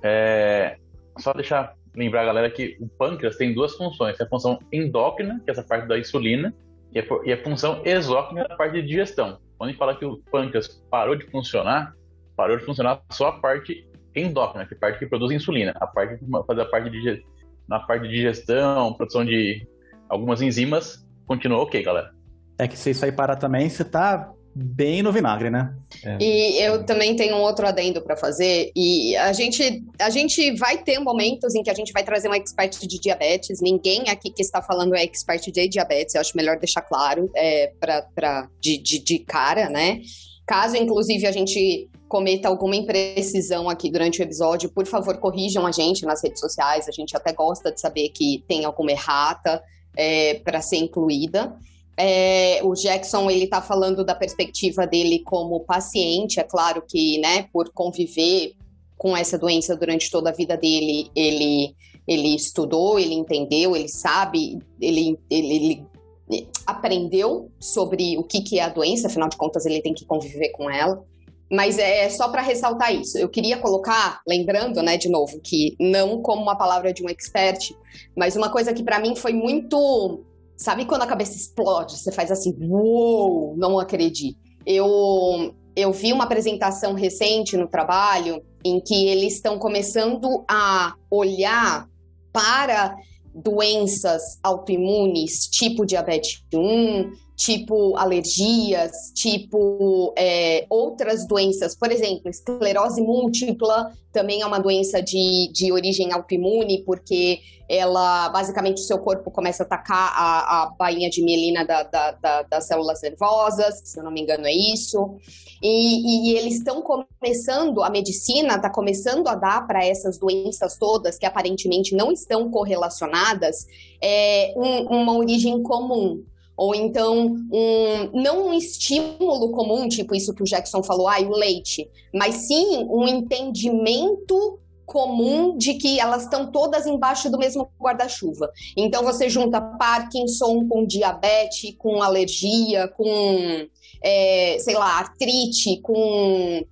É, 0.02 0.76
só 1.18 1.32
deixar 1.32 1.74
lembrar 1.94 2.22
a 2.22 2.24
galera 2.24 2.50
que 2.50 2.76
o 2.80 2.88
pâncreas 2.88 3.36
tem 3.36 3.52
duas 3.52 3.74
funções. 3.74 4.16
Tem 4.16 4.26
a 4.26 4.30
função 4.30 4.58
endócrina, 4.72 5.40
que 5.44 5.50
é 5.50 5.52
essa 5.52 5.62
parte 5.62 5.86
da 5.86 5.98
insulina, 5.98 6.54
e 6.92 7.00
a, 7.00 7.04
e 7.24 7.32
a 7.32 7.42
função 7.42 7.82
exócrina, 7.84 8.46
a 8.48 8.56
parte 8.56 8.80
de 8.80 8.86
digestão. 8.86 9.38
Quando 9.58 9.68
a 9.68 9.72
gente 9.72 9.78
fala 9.78 9.96
que 9.96 10.04
o 10.04 10.18
pâncreas 10.30 10.68
parou 10.90 11.16
de 11.16 11.24
funcionar, 11.26 11.94
parou 12.36 12.56
de 12.56 12.64
funcionar 12.64 13.00
só 13.10 13.28
a 13.28 13.32
parte 13.40 13.86
endócrina, 14.14 14.66
que 14.66 14.74
é 14.74 14.76
a 14.76 14.80
parte 14.80 14.98
que 14.98 15.06
produz 15.06 15.32
insulina. 15.32 15.72
A 15.76 15.86
parte 15.86 16.18
que 16.18 16.24
faz 16.46 16.58
a 16.58 16.64
parte 16.64 16.90
de, 16.90 17.24
na 17.68 17.80
parte 17.80 18.02
de 18.02 18.14
digestão, 18.14 18.92
produção 18.94 19.24
de 19.24 19.66
algumas 20.12 20.42
enzimas, 20.42 21.04
continua 21.26 21.58
ok, 21.62 21.82
galera. 21.82 22.10
É 22.58 22.68
que 22.68 22.78
se 22.78 22.90
isso 22.90 23.04
aí 23.04 23.10
parar 23.10 23.36
também, 23.36 23.68
você 23.68 23.82
tá 23.82 24.30
bem 24.54 25.02
no 25.02 25.10
vinagre, 25.10 25.48
né? 25.48 25.74
É. 26.04 26.18
E 26.20 26.62
eu 26.62 26.84
também 26.84 27.16
tenho 27.16 27.36
um 27.36 27.40
outro 27.40 27.66
adendo 27.66 28.02
para 28.02 28.14
fazer. 28.14 28.70
E 28.76 29.16
a 29.16 29.32
gente, 29.32 29.82
a 29.98 30.10
gente 30.10 30.54
vai 30.56 30.76
ter 30.76 30.98
momentos 30.98 31.54
em 31.54 31.62
que 31.62 31.70
a 31.70 31.74
gente 31.74 31.92
vai 31.92 32.04
trazer 32.04 32.28
um 32.28 32.34
expert 32.34 32.78
de 32.86 33.00
diabetes. 33.00 33.62
Ninguém 33.62 34.10
aqui 34.10 34.30
que 34.30 34.42
está 34.42 34.60
falando 34.60 34.94
é 34.94 35.02
expert 35.02 35.50
de 35.50 35.68
diabetes. 35.68 36.14
Eu 36.14 36.20
acho 36.20 36.36
melhor 36.36 36.58
deixar 36.58 36.82
claro 36.82 37.30
é, 37.34 37.72
pra, 37.80 38.02
pra, 38.14 38.48
de, 38.60 38.76
de, 38.76 38.98
de 38.98 39.18
cara, 39.20 39.70
né? 39.70 40.00
Caso, 40.46 40.76
inclusive, 40.76 41.26
a 41.26 41.32
gente 41.32 41.88
cometa 42.06 42.46
alguma 42.46 42.76
imprecisão 42.76 43.70
aqui 43.70 43.90
durante 43.90 44.20
o 44.20 44.22
episódio, 44.22 44.68
por 44.68 44.86
favor, 44.86 45.16
corrijam 45.16 45.66
a 45.66 45.72
gente 45.72 46.04
nas 46.04 46.22
redes 46.22 46.40
sociais. 46.40 46.86
A 46.86 46.92
gente 46.92 47.16
até 47.16 47.32
gosta 47.32 47.72
de 47.72 47.80
saber 47.80 48.10
que 48.10 48.44
tem 48.46 48.66
alguma 48.66 48.90
errata 48.90 49.62
é, 49.96 50.34
para 50.34 50.60
ser 50.60 50.76
incluída. 50.76 51.56
É, 51.96 52.60
o 52.62 52.72
Jackson 52.74 53.30
ele 53.30 53.44
está 53.44 53.60
falando 53.60 54.04
da 54.04 54.14
perspectiva 54.14 54.86
dele 54.86 55.20
como 55.20 55.60
paciente, 55.60 56.40
é 56.40 56.42
claro 56.42 56.82
que, 56.88 57.18
né, 57.18 57.48
por 57.52 57.70
conviver 57.70 58.54
com 58.96 59.16
essa 59.16 59.38
doença 59.38 59.76
durante 59.76 60.10
toda 60.10 60.30
a 60.30 60.32
vida 60.32 60.56
dele, 60.56 61.10
ele 61.14 61.74
ele 62.06 62.34
estudou, 62.34 62.98
ele 62.98 63.14
entendeu, 63.14 63.76
ele 63.76 63.88
sabe, 63.88 64.58
ele, 64.80 65.18
ele, 65.30 65.86
ele 66.28 66.48
aprendeu 66.66 67.50
sobre 67.60 68.18
o 68.18 68.24
que, 68.24 68.40
que 68.40 68.58
é 68.58 68.64
a 68.64 68.68
doença, 68.68 69.06
afinal 69.06 69.28
de 69.28 69.36
contas 69.36 69.66
ele 69.66 69.82
tem 69.82 69.94
que 69.94 70.04
conviver 70.04 70.50
com 70.50 70.68
ela. 70.70 71.04
Mas 71.50 71.78
é 71.78 72.08
só 72.08 72.28
para 72.28 72.40
ressaltar 72.40 72.94
isso. 72.94 73.18
Eu 73.18 73.28
queria 73.28 73.58
colocar, 73.58 74.20
lembrando, 74.26 74.82
né, 74.82 74.96
de 74.96 75.08
novo, 75.08 75.40
que 75.40 75.76
não 75.78 76.22
como 76.22 76.42
uma 76.42 76.56
palavra 76.56 76.92
de 76.92 77.02
um 77.02 77.08
expert, 77.08 77.74
mas 78.16 78.36
uma 78.36 78.50
coisa 78.50 78.72
que 78.72 78.82
para 78.82 79.00
mim 79.00 79.14
foi 79.14 79.32
muito. 79.32 80.24
Sabe 80.56 80.84
quando 80.86 81.02
a 81.02 81.06
cabeça 81.06 81.36
explode? 81.36 81.98
Você 81.98 82.12
faz 82.12 82.30
assim, 82.30 82.56
uou, 82.60 83.54
não 83.56 83.78
acredito. 83.78 84.38
Eu, 84.64 85.54
eu 85.74 85.92
vi 85.92 86.12
uma 86.12 86.24
apresentação 86.24 86.94
recente 86.94 87.56
no 87.56 87.68
trabalho 87.68 88.42
em 88.64 88.80
que 88.80 89.08
eles 89.08 89.34
estão 89.34 89.58
começando 89.58 90.44
a 90.48 90.94
olhar 91.10 91.88
para 92.32 92.96
doenças 93.34 94.38
autoimunes, 94.42 95.46
tipo 95.48 95.86
diabetes 95.86 96.42
1, 96.54 97.10
tipo 97.36 97.96
alergias, 97.96 99.12
tipo 99.14 100.12
é, 100.16 100.66
outras 100.68 101.26
doenças, 101.26 101.74
por 101.74 101.90
exemplo, 101.90 102.28
esclerose 102.28 103.00
múltipla 103.00 103.92
também 104.12 104.42
é 104.42 104.46
uma 104.46 104.58
doença 104.58 105.02
de, 105.02 105.50
de 105.52 105.72
origem 105.72 106.12
autoimune, 106.12 106.82
porque 106.84 107.40
ela, 107.68 108.28
basicamente, 108.28 108.82
o 108.82 108.84
seu 108.84 108.98
corpo 108.98 109.30
começa 109.30 109.62
a 109.62 109.66
atacar 109.66 110.12
a, 110.14 110.62
a 110.62 110.66
bainha 110.78 111.08
de 111.08 111.22
mielina 111.24 111.64
da, 111.64 111.82
da, 111.82 112.10
da, 112.12 112.42
das 112.42 112.66
células 112.66 113.00
nervosas, 113.00 113.80
se 113.84 113.98
eu 113.98 114.04
não 114.04 114.10
me 114.10 114.20
engano 114.20 114.46
é 114.46 114.52
isso, 114.52 115.16
e, 115.62 116.32
e 116.32 116.36
eles 116.36 116.56
estão 116.56 116.82
começando, 116.82 117.82
a 117.82 117.88
medicina 117.88 118.56
está 118.56 118.68
começando 118.68 119.26
a 119.28 119.34
dar 119.34 119.66
para 119.66 119.86
essas 119.86 120.18
doenças 120.18 120.76
todas, 120.76 121.16
que 121.16 121.24
aparentemente 121.24 121.94
não 121.94 122.12
estão 122.12 122.50
correlacionadas, 122.50 123.66
é, 124.02 124.52
um, 124.54 125.00
uma 125.00 125.16
origem 125.16 125.62
comum, 125.62 126.22
ou 126.62 126.76
então 126.76 127.34
um, 127.52 128.10
não 128.12 128.46
um 128.46 128.54
estímulo 128.54 129.50
comum, 129.50 129.88
tipo 129.88 130.14
isso 130.14 130.32
que 130.32 130.44
o 130.44 130.46
Jackson 130.46 130.80
falou, 130.80 131.08
ah, 131.08 131.18
o 131.18 131.36
leite, 131.36 131.90
mas 132.14 132.46
sim 132.46 132.86
um 132.88 133.08
entendimento 133.08 134.60
comum 134.86 135.56
de 135.58 135.74
que 135.74 135.98
elas 135.98 136.22
estão 136.22 136.52
todas 136.52 136.86
embaixo 136.86 137.28
do 137.28 137.36
mesmo 137.36 137.68
guarda-chuva. 137.80 138.48
Então 138.76 139.02
você 139.02 139.28
junta 139.28 139.60
Parkinson 139.60 140.68
com 140.68 140.86
diabetes, 140.86 141.74
com 141.76 142.00
alergia, 142.00 142.86
com 142.86 143.66
é, 144.00 144.56
sei 144.60 144.74
lá, 144.74 145.00
artrite, 145.00 145.80
com 145.80 146.64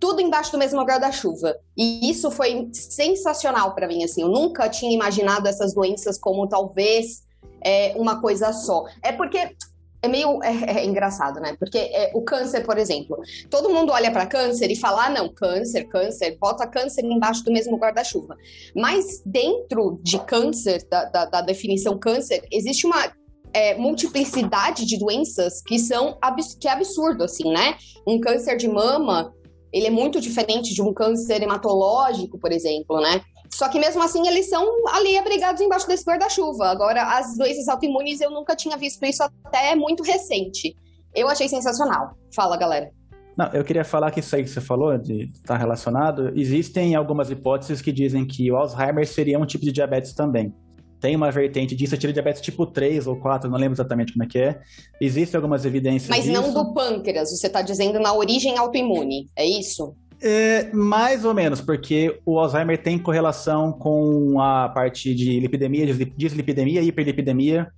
tudo 0.00 0.20
embaixo 0.20 0.50
do 0.50 0.58
mesmo 0.58 0.82
guarda-chuva. 0.82 1.56
E 1.76 2.10
isso 2.10 2.32
foi 2.32 2.68
sensacional 2.72 3.76
para 3.76 3.86
mim, 3.86 4.02
assim. 4.02 4.22
Eu 4.22 4.28
nunca 4.28 4.68
tinha 4.68 4.92
imaginado 4.92 5.46
essas 5.46 5.72
doenças 5.72 6.18
como 6.18 6.48
talvez 6.48 7.25
é, 7.64 7.94
uma 7.96 8.20
coisa 8.20 8.52
só. 8.52 8.84
É 9.02 9.12
porque 9.12 9.54
é 10.02 10.08
meio 10.08 10.42
é, 10.42 10.78
é 10.78 10.84
engraçado, 10.84 11.40
né? 11.40 11.56
Porque 11.58 11.78
é, 11.78 12.12
o 12.14 12.22
câncer, 12.22 12.64
por 12.64 12.78
exemplo, 12.78 13.18
todo 13.50 13.70
mundo 13.70 13.92
olha 13.92 14.10
para 14.10 14.26
câncer 14.26 14.70
e 14.70 14.76
fala: 14.76 15.06
ah, 15.06 15.10
não, 15.10 15.28
câncer, 15.28 15.84
câncer, 15.88 16.36
bota 16.40 16.66
câncer 16.66 17.04
embaixo 17.04 17.44
do 17.44 17.52
mesmo 17.52 17.76
guarda-chuva. 17.76 18.36
Mas 18.74 19.22
dentro 19.24 20.00
de 20.02 20.18
câncer, 20.24 20.86
da, 20.88 21.04
da, 21.06 21.24
da 21.26 21.40
definição 21.40 21.98
câncer, 21.98 22.46
existe 22.50 22.86
uma 22.86 23.12
é, 23.52 23.74
multiplicidade 23.74 24.84
de 24.84 24.98
doenças 24.98 25.62
que 25.62 25.78
são 25.78 26.18
que 26.60 26.68
é 26.68 26.72
absurdo, 26.72 27.24
assim, 27.24 27.50
né? 27.50 27.76
Um 28.06 28.20
câncer 28.20 28.56
de 28.56 28.68
mama, 28.68 29.32
ele 29.72 29.86
é 29.86 29.90
muito 29.90 30.20
diferente 30.20 30.74
de 30.74 30.82
um 30.82 30.92
câncer 30.92 31.42
hematológico, 31.42 32.38
por 32.38 32.52
exemplo, 32.52 33.00
né? 33.00 33.20
Só 33.52 33.68
que 33.68 33.78
mesmo 33.78 34.02
assim 34.02 34.26
eles 34.26 34.48
são 34.48 34.64
ali 34.88 35.16
abrigados 35.16 35.60
embaixo 35.60 35.86
desse 35.86 36.04
guarda-chuva. 36.04 36.68
Agora, 36.68 37.18
as 37.18 37.36
doenças 37.36 37.68
autoimunes 37.68 38.20
eu 38.20 38.30
nunca 38.30 38.54
tinha 38.54 38.76
visto 38.76 39.04
isso 39.04 39.22
até 39.22 39.74
muito 39.74 40.02
recente. 40.02 40.76
Eu 41.14 41.28
achei 41.28 41.48
sensacional. 41.48 42.14
Fala, 42.34 42.56
galera. 42.56 42.90
Não, 43.36 43.46
eu 43.52 43.64
queria 43.64 43.84
falar 43.84 44.10
que 44.10 44.20
isso 44.20 44.34
aí 44.34 44.42
que 44.42 44.48
você 44.48 44.60
falou, 44.60 44.96
de 44.96 45.24
estar 45.24 45.54
tá 45.54 45.56
relacionado, 45.56 46.32
existem 46.34 46.94
algumas 46.94 47.30
hipóteses 47.30 47.82
que 47.82 47.92
dizem 47.92 48.26
que 48.26 48.50
o 48.50 48.56
Alzheimer 48.56 49.06
seria 49.06 49.38
um 49.38 49.44
tipo 49.44 49.64
de 49.64 49.72
diabetes 49.72 50.14
também 50.14 50.54
tem 51.00 51.14
uma 51.14 51.30
vertente 51.30 51.76
disso, 51.76 51.96
tira 51.96 52.12
diabetes 52.12 52.40
tipo 52.40 52.66
3 52.66 53.06
ou 53.06 53.16
4, 53.16 53.50
não 53.50 53.58
lembro 53.58 53.74
exatamente 53.74 54.12
como 54.12 54.24
é 54.24 54.26
que 54.26 54.38
é. 54.38 54.60
Existem 55.00 55.36
algumas 55.36 55.64
evidências 55.64 56.08
Mas 56.08 56.24
disso. 56.24 56.32
não 56.32 56.52
do 56.52 56.72
pâncreas, 56.72 57.30
você 57.30 57.46
está 57.46 57.62
dizendo 57.62 58.00
na 58.00 58.12
origem 58.14 58.56
autoimune, 58.56 59.28
é 59.36 59.46
isso? 59.46 59.94
É, 60.20 60.72
mais 60.72 61.24
ou 61.24 61.34
menos, 61.34 61.60
porque 61.60 62.20
o 62.24 62.38
Alzheimer 62.38 62.82
tem 62.82 62.98
correlação 62.98 63.72
com 63.72 64.40
a 64.40 64.68
parte 64.68 65.14
de 65.14 65.38
lipidemia, 65.40 65.86
dislipidemia, 66.16 66.82
hiperlipidemia 66.82 67.68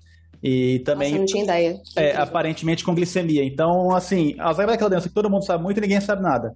e 0.43 0.79
também 0.81 1.11
Nossa, 1.11 1.19
não 1.19 1.27
tinha 1.27 1.45
ideia. 1.45 1.77
É, 1.97 2.17
aparentemente 2.17 2.85
com 2.85 2.95
glicemia. 2.95 3.45
Então, 3.45 3.95
assim, 3.95 4.37
Alzheimer 4.39 4.73
é 4.73 4.75
aquela 4.75 4.91
doença 4.91 5.09
que 5.09 5.15
todo 5.15 5.29
mundo 5.29 5.45
sabe 5.45 5.63
muito 5.63 5.79
e 5.79 5.81
ninguém 5.81 6.01
sabe 6.01 6.23
nada. 6.23 6.55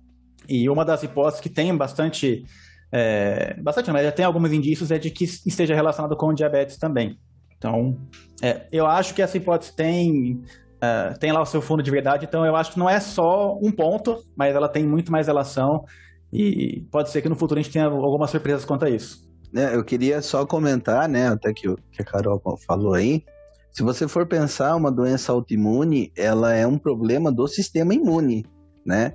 E 0.48 0.68
uma 0.68 0.84
das 0.84 1.02
hipóteses 1.02 1.40
que 1.40 1.48
tem 1.48 1.76
bastante 1.76 2.44
é, 2.92 3.54
bastante, 3.54 3.90
mas 3.90 4.04
já 4.04 4.12
tem 4.12 4.24
alguns 4.24 4.52
indícios 4.52 4.90
é 4.90 4.98
de 4.98 5.10
que 5.10 5.24
esteja 5.24 5.74
relacionado 5.74 6.14
com 6.14 6.34
diabetes 6.34 6.76
também. 6.76 7.18
Então, 7.56 7.96
é, 8.42 8.66
eu 8.70 8.86
acho 8.86 9.14
que 9.14 9.22
essa 9.22 9.36
hipótese 9.36 9.74
tem, 9.74 10.42
uh, 10.82 11.18
tem 11.18 11.32
lá 11.32 11.40
o 11.40 11.46
seu 11.46 11.62
fundo 11.62 11.82
de 11.82 11.90
verdade, 11.90 12.26
então 12.26 12.44
eu 12.44 12.56
acho 12.56 12.72
que 12.72 12.78
não 12.78 12.90
é 12.90 12.98
só 12.98 13.56
um 13.62 13.70
ponto, 13.70 14.22
mas 14.36 14.54
ela 14.54 14.68
tem 14.68 14.84
muito 14.84 15.12
mais 15.12 15.26
relação 15.26 15.84
e 16.32 16.86
pode 16.90 17.10
ser 17.10 17.22
que 17.22 17.28
no 17.28 17.36
futuro 17.36 17.60
a 17.60 17.62
gente 17.62 17.72
tenha 17.72 17.86
algumas 17.86 18.30
surpresas 18.30 18.64
quanto 18.64 18.84
a 18.84 18.90
isso. 18.90 19.30
É, 19.54 19.74
eu 19.74 19.84
queria 19.84 20.22
só 20.22 20.46
comentar, 20.46 21.08
né, 21.08 21.28
até 21.28 21.52
que, 21.52 21.74
que 21.92 22.02
a 22.02 22.04
Carol 22.04 22.40
falou 22.66 22.94
aí, 22.94 23.22
se 23.70 23.82
você 23.82 24.06
for 24.06 24.26
pensar, 24.26 24.76
uma 24.76 24.90
doença 24.90 25.32
autoimune, 25.32 26.12
ela 26.16 26.54
é 26.54 26.66
um 26.66 26.76
problema 26.76 27.32
do 27.32 27.46
sistema 27.46 27.94
imune, 27.94 28.44
né? 28.84 29.14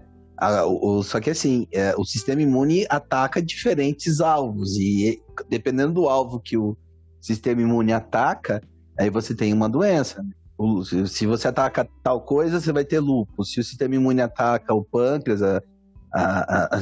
o, 0.66 1.02
só 1.04 1.20
que 1.20 1.30
assim, 1.30 1.68
é, 1.72 1.96
o 1.96 2.04
sistema 2.04 2.42
imune 2.42 2.86
ataca 2.90 3.42
diferentes 3.42 4.20
alvos, 4.20 4.76
e 4.78 5.22
dependendo 5.50 5.94
do 5.94 6.10
alvo 6.10 6.40
que 6.40 6.58
o 6.58 6.76
sistema 7.22 7.62
imune 7.62 7.94
ataca, 7.94 8.62
aí 9.00 9.10
você 9.10 9.36
tem 9.36 9.54
uma 9.54 9.70
doença. 9.70 10.22
Né? 10.24 10.30
Se, 11.08 11.26
você 11.28 11.48
ataca 11.48 11.88
tal 12.04 12.22
coisa, 12.22 12.60
você 12.60 12.72
vai 12.72 12.84
ter 12.84 13.00
lúpus. 13.00 13.52
Se 13.52 13.60
o 13.60 13.64
sistema 13.64 13.96
imune 13.96 14.22
ataca 14.22 14.74
o 14.74 14.84
pâncreas, 14.84 15.44
a, 15.44 15.62
a, 16.14 16.76
a, 16.76 16.78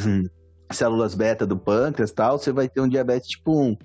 as 0.69 0.77
células 0.77 1.13
beta 1.13 1.45
do 1.45 1.57
pâncreas 1.57 2.11
tal, 2.11 2.38
você 2.38 2.51
vai 2.51 2.69
ter 2.69 2.81
um 2.81 2.88
diabetes 2.88 3.29
tipo 3.29 3.59
1. 3.59 3.77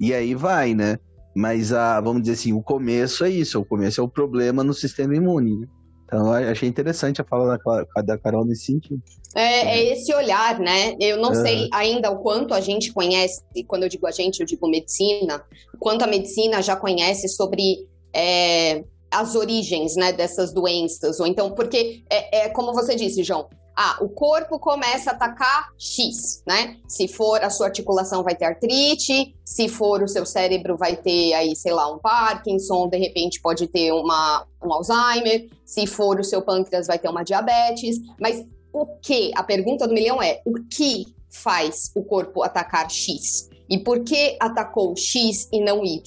E 0.00 0.12
aí 0.12 0.34
vai, 0.34 0.74
né? 0.74 0.98
Mas 1.34 1.72
a, 1.72 2.00
vamos 2.00 2.22
dizer 2.22 2.34
assim, 2.34 2.52
o 2.52 2.62
começo 2.62 3.24
é 3.24 3.30
isso, 3.30 3.60
o 3.60 3.64
começo 3.64 4.00
é 4.00 4.04
o 4.04 4.08
problema 4.08 4.64
no 4.64 4.74
sistema 4.74 5.14
imune. 5.14 5.60
Né? 5.60 5.66
Então, 6.06 6.32
achei 6.32 6.68
interessante 6.68 7.20
a 7.20 7.24
fala 7.24 7.58
da, 7.58 8.02
da 8.02 8.18
Carol 8.18 8.44
nesse 8.44 8.66
sentido. 8.66 9.02
É, 9.34 9.78
é 9.78 9.92
esse 9.92 10.14
olhar, 10.14 10.58
né? 10.58 10.94
Eu 11.00 11.18
não 11.18 11.34
sei 11.34 11.68
ainda 11.72 12.10
o 12.10 12.18
quanto 12.20 12.54
a 12.54 12.60
gente 12.60 12.92
conhece, 12.92 13.42
e 13.54 13.64
quando 13.64 13.82
eu 13.82 13.88
digo 13.88 14.06
a 14.06 14.12
gente, 14.12 14.40
eu 14.40 14.46
digo 14.46 14.68
medicina, 14.68 15.44
o 15.74 15.78
quanto 15.78 16.04
a 16.04 16.06
medicina 16.06 16.62
já 16.62 16.76
conhece 16.76 17.28
sobre 17.28 17.88
é, 18.14 18.84
as 19.10 19.34
origens 19.34 19.96
né, 19.96 20.12
dessas 20.12 20.52
doenças. 20.52 21.20
Ou 21.20 21.26
então, 21.26 21.50
porque 21.52 22.02
é, 22.10 22.46
é 22.46 22.48
como 22.48 22.72
você 22.72 22.94
disse, 22.94 23.22
João, 23.22 23.48
ah, 23.78 23.98
o 24.00 24.08
corpo 24.08 24.58
começa 24.58 25.10
a 25.10 25.12
atacar 25.12 25.68
X, 25.78 26.42
né? 26.46 26.78
Se 26.88 27.06
for 27.06 27.44
a 27.44 27.50
sua 27.50 27.66
articulação 27.66 28.22
vai 28.22 28.34
ter 28.34 28.46
artrite, 28.46 29.36
se 29.44 29.68
for 29.68 30.02
o 30.02 30.08
seu 30.08 30.24
cérebro 30.24 30.78
vai 30.78 30.96
ter 30.96 31.34
aí, 31.34 31.54
sei 31.54 31.72
lá, 31.72 31.92
um 31.92 31.98
Parkinson, 31.98 32.88
de 32.88 32.96
repente 32.96 33.38
pode 33.38 33.66
ter 33.66 33.92
uma, 33.92 34.46
um 34.64 34.72
Alzheimer, 34.72 35.50
se 35.62 35.86
for 35.86 36.18
o 36.18 36.24
seu 36.24 36.40
pâncreas 36.40 36.86
vai 36.86 36.98
ter 36.98 37.10
uma 37.10 37.22
diabetes, 37.22 37.98
mas 38.18 38.42
o 38.72 38.86
que? 39.02 39.30
A 39.34 39.42
pergunta 39.42 39.86
do 39.86 39.92
milhão 39.92 40.22
é, 40.22 40.40
o 40.46 40.54
que 40.70 41.04
faz 41.30 41.90
o 41.94 42.02
corpo 42.02 42.42
atacar 42.42 42.90
X? 42.90 43.50
E 43.68 43.78
por 43.78 44.04
que 44.04 44.36
atacou 44.40 44.94
X 44.96 45.48
e 45.52 45.60
não 45.60 45.84
Y, 45.84 46.00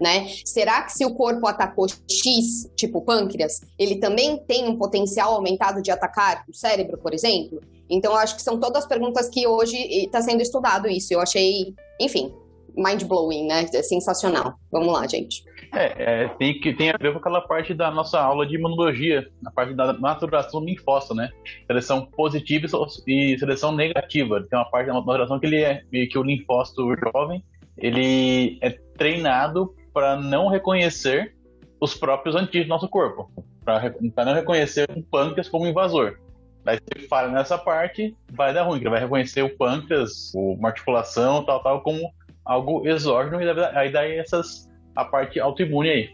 né? 0.00 0.28
Será 0.44 0.82
que 0.82 0.92
se 0.92 1.04
o 1.04 1.14
corpo 1.14 1.46
atacou 1.46 1.86
X, 1.88 2.70
tipo 2.76 3.02
pâncreas, 3.02 3.60
ele 3.78 3.96
também 3.96 4.38
tem 4.46 4.68
um 4.68 4.76
potencial 4.76 5.34
aumentado 5.34 5.82
de 5.82 5.90
atacar 5.90 6.44
o 6.48 6.54
cérebro, 6.54 6.98
por 6.98 7.12
exemplo? 7.12 7.60
Então, 7.88 8.14
acho 8.14 8.36
que 8.36 8.42
são 8.42 8.60
todas 8.60 8.86
perguntas 8.86 9.28
que 9.28 9.46
hoje 9.46 9.76
está 9.76 10.22
sendo 10.22 10.40
estudado 10.40 10.86
isso. 10.88 11.12
Eu 11.12 11.20
achei, 11.20 11.74
enfim, 12.00 12.32
mind-blowing, 12.76 13.46
né? 13.46 13.66
É 13.72 13.82
sensacional. 13.82 14.54
Vamos 14.70 14.92
lá, 14.92 15.06
gente. 15.08 15.42
É, 15.72 16.24
é, 16.24 16.28
tem, 16.28 16.58
que, 16.58 16.72
tem 16.72 16.90
a 16.90 16.96
ver 17.00 17.12
com 17.12 17.18
aquela 17.18 17.40
parte 17.40 17.72
da 17.72 17.90
nossa 17.90 18.20
aula 18.20 18.44
de 18.44 18.56
imunologia, 18.56 19.30
a 19.46 19.50
parte 19.50 19.72
da 19.72 19.92
maturação 19.92 20.64
linfócita, 20.64 21.14
né? 21.14 21.30
Seleção 21.66 22.06
positiva 22.06 22.66
e 23.06 23.38
seleção 23.38 23.72
negativa. 23.72 24.42
Tem 24.42 24.58
uma 24.58 24.68
parte 24.68 24.86
da 24.86 24.94
maturação 24.94 25.38
que 25.38 25.46
ele 25.46 25.62
é 25.62 25.82
que 25.90 26.18
o 26.18 26.22
linfócito 26.22 26.92
jovem, 26.96 27.44
ele 27.78 28.58
é 28.60 28.70
treinado 28.96 29.74
para 29.92 30.16
não 30.16 30.48
reconhecer 30.48 31.34
os 31.80 31.94
próprios 31.94 32.34
antígenos 32.34 32.66
do 32.66 32.70
nosso 32.70 32.88
corpo, 32.88 33.30
para 33.64 34.24
não 34.24 34.34
reconhecer 34.34 34.88
o 34.90 35.02
pâncreas 35.02 35.48
como 35.48 35.66
invasor. 35.66 36.18
Daí 36.64 36.78
você 36.78 37.06
falha 37.06 37.28
nessa 37.28 37.56
parte, 37.56 38.14
vai 38.32 38.52
dar 38.52 38.64
ruim, 38.64 38.78
que 38.78 38.84
ele 38.84 38.90
vai 38.90 39.00
reconhecer 39.00 39.42
o 39.42 39.56
pâncreas, 39.56 40.32
uma 40.34 40.68
articulação, 40.68 41.44
tal, 41.44 41.62
tal, 41.62 41.80
como 41.80 42.12
algo 42.44 42.86
exógeno, 42.86 43.40
e 43.40 43.48
aí 43.74 43.90
daí 43.90 44.18
essas 44.18 44.69
a 44.94 45.04
parte 45.04 45.38
autoimune 45.40 45.88
aí. 45.88 46.08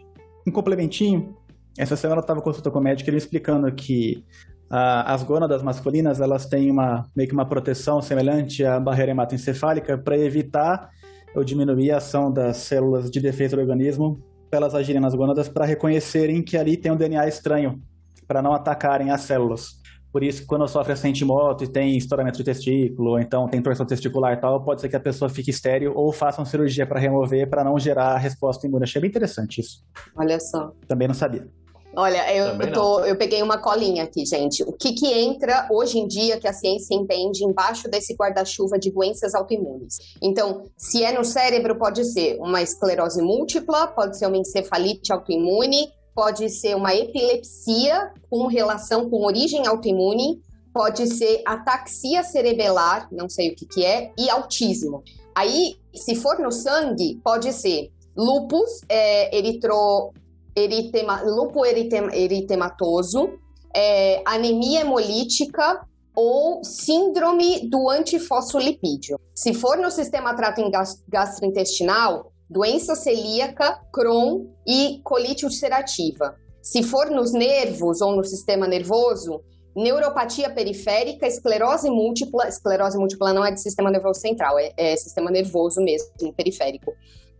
Um 0.47 0.51
complementinho, 0.51 1.35
essa 1.77 1.95
semana 1.95 2.19
eu 2.19 2.21
estava 2.21 2.41
consulta 2.41 2.71
com 2.71 2.79
o 2.79 2.81
médico 2.81 3.09
ele 3.09 3.17
explicando 3.17 3.71
que 3.73 4.23
ah, 4.69 5.13
as 5.13 5.23
gônadas 5.23 5.61
masculinas 5.61 6.19
elas 6.19 6.45
têm 6.45 6.71
uma 6.71 7.05
meio 7.15 7.27
que 7.27 7.33
uma 7.33 7.45
proteção 7.45 8.01
semelhante 8.01 8.65
à 8.65 8.79
barreira 8.79 9.11
hematoencefálica 9.11 9.97
para 9.97 10.17
evitar 10.17 10.89
ou 11.35 11.43
diminuir 11.43 11.91
a 11.91 11.97
ação 11.97 12.31
das 12.31 12.57
células 12.57 13.11
de 13.11 13.19
defesa 13.19 13.55
do 13.55 13.61
organismo 13.61 14.19
para 14.49 14.57
elas 14.57 14.75
agirem 14.75 15.01
nas 15.01 15.13
gônadas 15.13 15.47
para 15.47 15.65
reconhecerem 15.65 16.41
que 16.41 16.57
ali 16.57 16.77
tem 16.77 16.91
um 16.91 16.95
DNA 16.95 17.27
estranho, 17.27 17.81
para 18.27 18.41
não 18.41 18.53
atacarem 18.53 19.11
as 19.11 19.21
células. 19.21 19.76
Por 20.11 20.23
isso, 20.23 20.45
quando 20.45 20.67
sofre 20.67 20.93
acidente 20.93 21.19
de 21.19 21.25
moto 21.25 21.63
e 21.63 21.67
tem 21.67 21.97
estouramento 21.97 22.37
de 22.37 22.43
testículo, 22.43 23.11
ou 23.11 23.19
então 23.19 23.47
tem 23.47 23.61
torção 23.61 23.85
testicular 23.85 24.33
e 24.33 24.37
tal, 24.37 24.63
pode 24.63 24.81
ser 24.81 24.89
que 24.89 24.95
a 24.95 24.99
pessoa 24.99 25.29
fique 25.29 25.51
estéreo 25.51 25.93
ou 25.95 26.11
faça 26.11 26.39
uma 26.41 26.45
cirurgia 26.45 26.87
para 26.87 26.99
remover 26.99 27.49
para 27.49 27.63
não 27.63 27.77
gerar 27.77 28.17
resposta 28.17 28.65
imune. 28.65 28.83
Achei 28.83 29.01
bem 29.01 29.09
interessante 29.09 29.61
isso. 29.61 29.83
Olha 30.15 30.39
só. 30.39 30.71
Também 30.87 31.07
não 31.07 31.15
sabia. 31.15 31.47
Olha, 31.95 32.31
eu, 32.31 32.61
eu, 32.61 32.71
tô, 32.71 32.99
eu, 32.99 33.17
peguei 33.17 33.41
uma 33.41 33.57
colinha 33.57 34.03
aqui, 34.03 34.23
gente. 34.23 34.61
O 34.61 34.71
que, 34.71 34.93
que 34.93 35.07
entra 35.07 35.67
hoje 35.71 35.97
em 35.97 36.07
dia 36.07 36.39
que 36.39 36.47
a 36.47 36.53
ciência 36.53 36.93
entende 36.93 37.43
embaixo 37.43 37.89
desse 37.89 38.13
guarda-chuva 38.13 38.77
de 38.77 38.91
doenças 38.91 39.33
autoimunes? 39.33 39.97
Então, 40.21 40.65
se 40.77 41.03
é 41.03 41.11
no 41.11 41.25
cérebro, 41.25 41.75
pode 41.75 42.05
ser 42.05 42.37
uma 42.39 42.61
esclerose 42.61 43.19
múltipla, 43.19 43.87
pode 43.87 44.15
ser 44.15 44.27
uma 44.27 44.37
encefalite 44.37 45.11
autoimune, 45.11 45.91
pode 46.17 46.49
ser 46.49 46.75
uma 46.75 46.95
epilepsia 46.95 48.11
com 48.27 48.47
relação 48.47 49.07
com 49.07 49.23
origem 49.23 49.67
autoimune, 49.67 50.41
pode 50.73 51.05
ser 51.05 51.43
ataxia 51.45 52.23
cerebelar, 52.23 53.07
não 53.11 53.29
sei 53.29 53.51
o 53.51 53.55
que, 53.55 53.67
que 53.67 53.85
é, 53.85 54.11
e 54.17 54.27
autismo. 54.27 55.03
Aí, 55.35 55.75
se 55.93 56.15
for 56.15 56.39
no 56.39 56.51
sangue, 56.51 57.21
pode 57.23 57.53
ser 57.53 57.91
lupus, 58.15 58.81
é, 58.89 59.37
eritro, 59.37 60.11
eritema, 60.55 61.21
lúpus 61.21 61.67
eritem, 61.67 62.09
eritematoso, 62.11 63.37
é, 63.71 64.23
anemia 64.25 64.81
hemolítica 64.81 65.85
ou 66.15 66.63
síndrome 66.63 67.69
do 67.69 67.91
antifosfolipídio. 67.91 69.19
Se 69.35 69.53
for 69.53 69.77
no 69.77 69.91
sistema 69.91 70.33
trato 70.33 70.63
gastrointestinal, 71.07 72.31
doença 72.49 72.95
celíaca, 72.95 73.79
Crohn 73.91 74.47
e 74.65 74.99
colite 75.03 75.45
ulcerativa. 75.45 76.35
Se 76.61 76.83
for 76.83 77.09
nos 77.09 77.33
nervos 77.33 78.01
ou 78.01 78.15
no 78.15 78.23
sistema 78.23 78.67
nervoso, 78.67 79.41
neuropatia 79.75 80.49
periférica, 80.49 81.27
esclerose 81.27 81.89
múltipla, 81.89 82.47
esclerose 82.47 82.97
múltipla 82.97 83.31
não 83.31 83.45
é 83.45 83.51
de 83.51 83.61
sistema 83.61 83.91
nervoso 83.91 84.19
central, 84.19 84.57
é, 84.57 84.73
é 84.75 84.95
sistema 84.95 85.29
nervoso 85.29 85.81
mesmo, 85.81 86.09
periférico. 86.35 86.93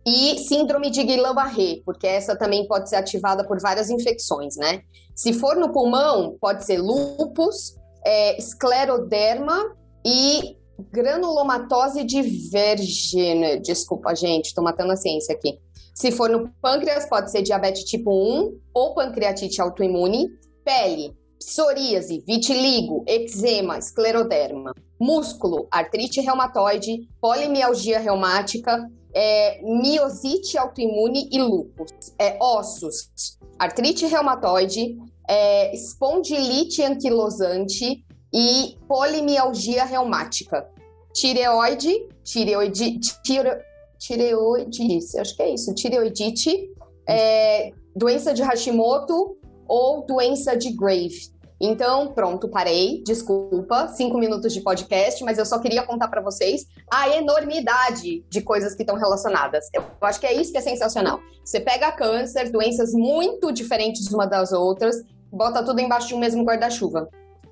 E 0.06 0.38
síndrome 0.38 0.88
de 0.88 1.02
Guillain-Barré, 1.02 1.82
porque 1.84 2.06
essa 2.06 2.36
também 2.36 2.66
pode 2.66 2.88
ser 2.88 2.96
ativada 2.96 3.44
por 3.44 3.60
várias 3.60 3.90
infecções, 3.90 4.56
né? 4.56 4.82
Se 5.14 5.32
for 5.32 5.56
no 5.56 5.72
pulmão, 5.72 6.36
pode 6.40 6.64
ser 6.64 6.78
lúpus, 6.78 7.74
é, 8.04 8.38
escleroderma 8.38 9.76
e 10.06 10.56
granulomatose 10.92 12.04
divergente. 12.04 13.60
Desculpa, 13.60 14.14
gente, 14.14 14.46
estou 14.46 14.62
matando 14.62 14.92
a 14.92 14.96
ciência 14.96 15.34
aqui. 15.34 15.58
Se 15.94 16.12
for 16.12 16.30
no 16.30 16.48
pâncreas, 16.62 17.08
pode 17.08 17.30
ser 17.30 17.42
diabetes 17.42 17.84
tipo 17.84 18.10
1 18.10 18.60
ou 18.72 18.94
pancreatite 18.94 19.60
autoimune. 19.60 20.28
Pele, 20.64 21.12
psoríase, 21.38 22.22
vitiligo, 22.26 23.02
eczema, 23.06 23.78
escleroderma. 23.78 24.72
Músculo, 25.00 25.66
artrite 25.70 26.20
reumatoide, 26.20 27.08
polimialgia 27.20 27.98
reumática, 27.98 28.88
é, 29.14 29.60
miosite 29.62 30.58
autoimune 30.58 31.28
e 31.32 31.40
lúpus. 31.40 31.90
É, 32.18 32.36
ossos, 32.40 33.38
artrite 33.58 34.06
reumatoide, 34.06 34.96
é, 35.28 35.74
espondilite 35.74 36.82
anquilosante 36.82 38.04
e 38.32 38.76
polimialgia 38.86 39.84
reumática. 39.84 40.68
Tireoide, 41.12 42.06
tireoide, 42.22 42.98
tire, 43.22 43.58
tireoidite, 43.98 45.18
acho 45.18 45.36
que 45.36 45.42
é 45.42 45.54
isso, 45.54 45.74
tireoidite, 45.74 46.70
é, 47.08 47.72
doença 47.96 48.32
de 48.32 48.42
Hashimoto 48.42 49.36
ou 49.66 50.06
doença 50.06 50.56
de 50.56 50.70
Grave. 50.70 51.36
Então, 51.60 52.12
pronto, 52.12 52.48
parei. 52.48 53.02
Desculpa, 53.04 53.88
cinco 53.88 54.16
minutos 54.16 54.52
de 54.52 54.60
podcast, 54.60 55.24
mas 55.24 55.38
eu 55.38 55.44
só 55.44 55.58
queria 55.58 55.82
contar 55.82 56.08
para 56.08 56.20
vocês 56.20 56.66
a 56.90 57.08
enormidade 57.16 58.24
de 58.30 58.40
coisas 58.40 58.74
que 58.74 58.82
estão 58.82 58.96
relacionadas. 58.96 59.66
Eu 59.74 59.84
acho 60.02 60.20
que 60.20 60.26
é 60.26 60.34
isso 60.34 60.52
que 60.52 60.58
é 60.58 60.60
sensacional. 60.60 61.20
Você 61.44 61.58
pega 61.58 61.90
câncer, 61.90 62.50
doenças 62.50 62.92
muito 62.92 63.50
diferentes 63.50 64.06
uma 64.12 64.26
das 64.26 64.52
outras, 64.52 65.02
bota 65.32 65.62
tudo 65.62 65.80
embaixo 65.80 66.08
de 66.08 66.14
um 66.14 66.18
mesmo 66.18 66.44
guarda-chuva. 66.44 67.08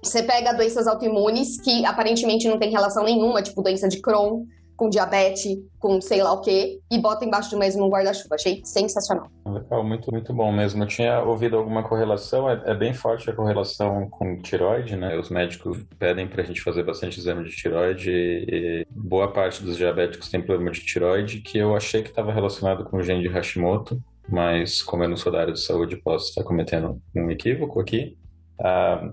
Você 0.07 0.23
pega 0.23 0.53
doenças 0.53 0.87
autoimunes 0.87 1.61
que 1.61 1.85
aparentemente 1.85 2.49
não 2.49 2.59
tem 2.59 2.71
relação 2.71 3.05
nenhuma, 3.05 3.43
tipo 3.43 3.61
doença 3.61 3.89
de 3.89 4.01
Crohn, 4.01 4.45
com 4.77 4.89
diabetes, 4.89 5.59
com 5.81 6.01
sei 6.01 6.23
lá 6.23 6.33
o 6.33 6.41
quê, 6.43 6.79
e 6.91 6.99
bota 6.99 7.25
embaixo 7.25 7.51
do 7.51 7.59
mesmo 7.59 7.89
guarda-chuva. 7.89 8.35
Achei 8.35 8.61
sensacional. 8.65 9.27
Legal, 9.45 9.83
muito, 9.83 10.13
muito 10.13 10.33
bom 10.33 10.53
mesmo. 10.53 10.83
Eu 10.83 10.87
tinha 10.87 11.23
ouvido 11.23 11.57
alguma 11.57 11.83
correlação, 11.83 12.49
é, 12.49 12.63
é 12.67 12.75
bem 12.75 12.93
forte 12.93 13.29
a 13.29 13.33
correlação 13.33 14.09
com 14.11 14.41
tiroide, 14.41 14.95
né? 14.95 15.19
Os 15.19 15.31
médicos 15.31 15.85
pedem 15.99 16.29
pra 16.29 16.45
gente 16.45 16.63
fazer 16.63 16.85
bastante 16.85 17.19
exame 17.19 17.43
de 17.43 17.57
tiroide 17.57 18.11
e 18.11 18.87
boa 18.91 19.33
parte 19.33 19.63
dos 19.63 19.77
diabéticos 19.77 20.29
tem 20.29 20.43
problema 20.43 20.71
de 20.71 20.85
tiroide, 20.85 21.41
que 21.41 21.59
eu 21.59 21.75
achei 21.75 22.03
que 22.03 22.11
estava 22.11 22.33
relacionado 22.33 22.85
com 22.85 22.99
o 22.99 23.03
gene 23.03 23.23
de 23.23 23.29
Hashimoto, 23.29 24.01
mas 24.29 24.83
como 24.83 25.03
eu 25.03 25.09
não 25.09 25.17
sou 25.17 25.33
da 25.33 25.41
área 25.41 25.53
de 25.53 25.61
saúde, 25.61 25.97
posso 25.97 26.29
estar 26.29 26.45
cometendo 26.45 27.01
um 27.15 27.31
equívoco 27.31 27.81
aqui. 27.81 28.17
Ah, 28.61 29.11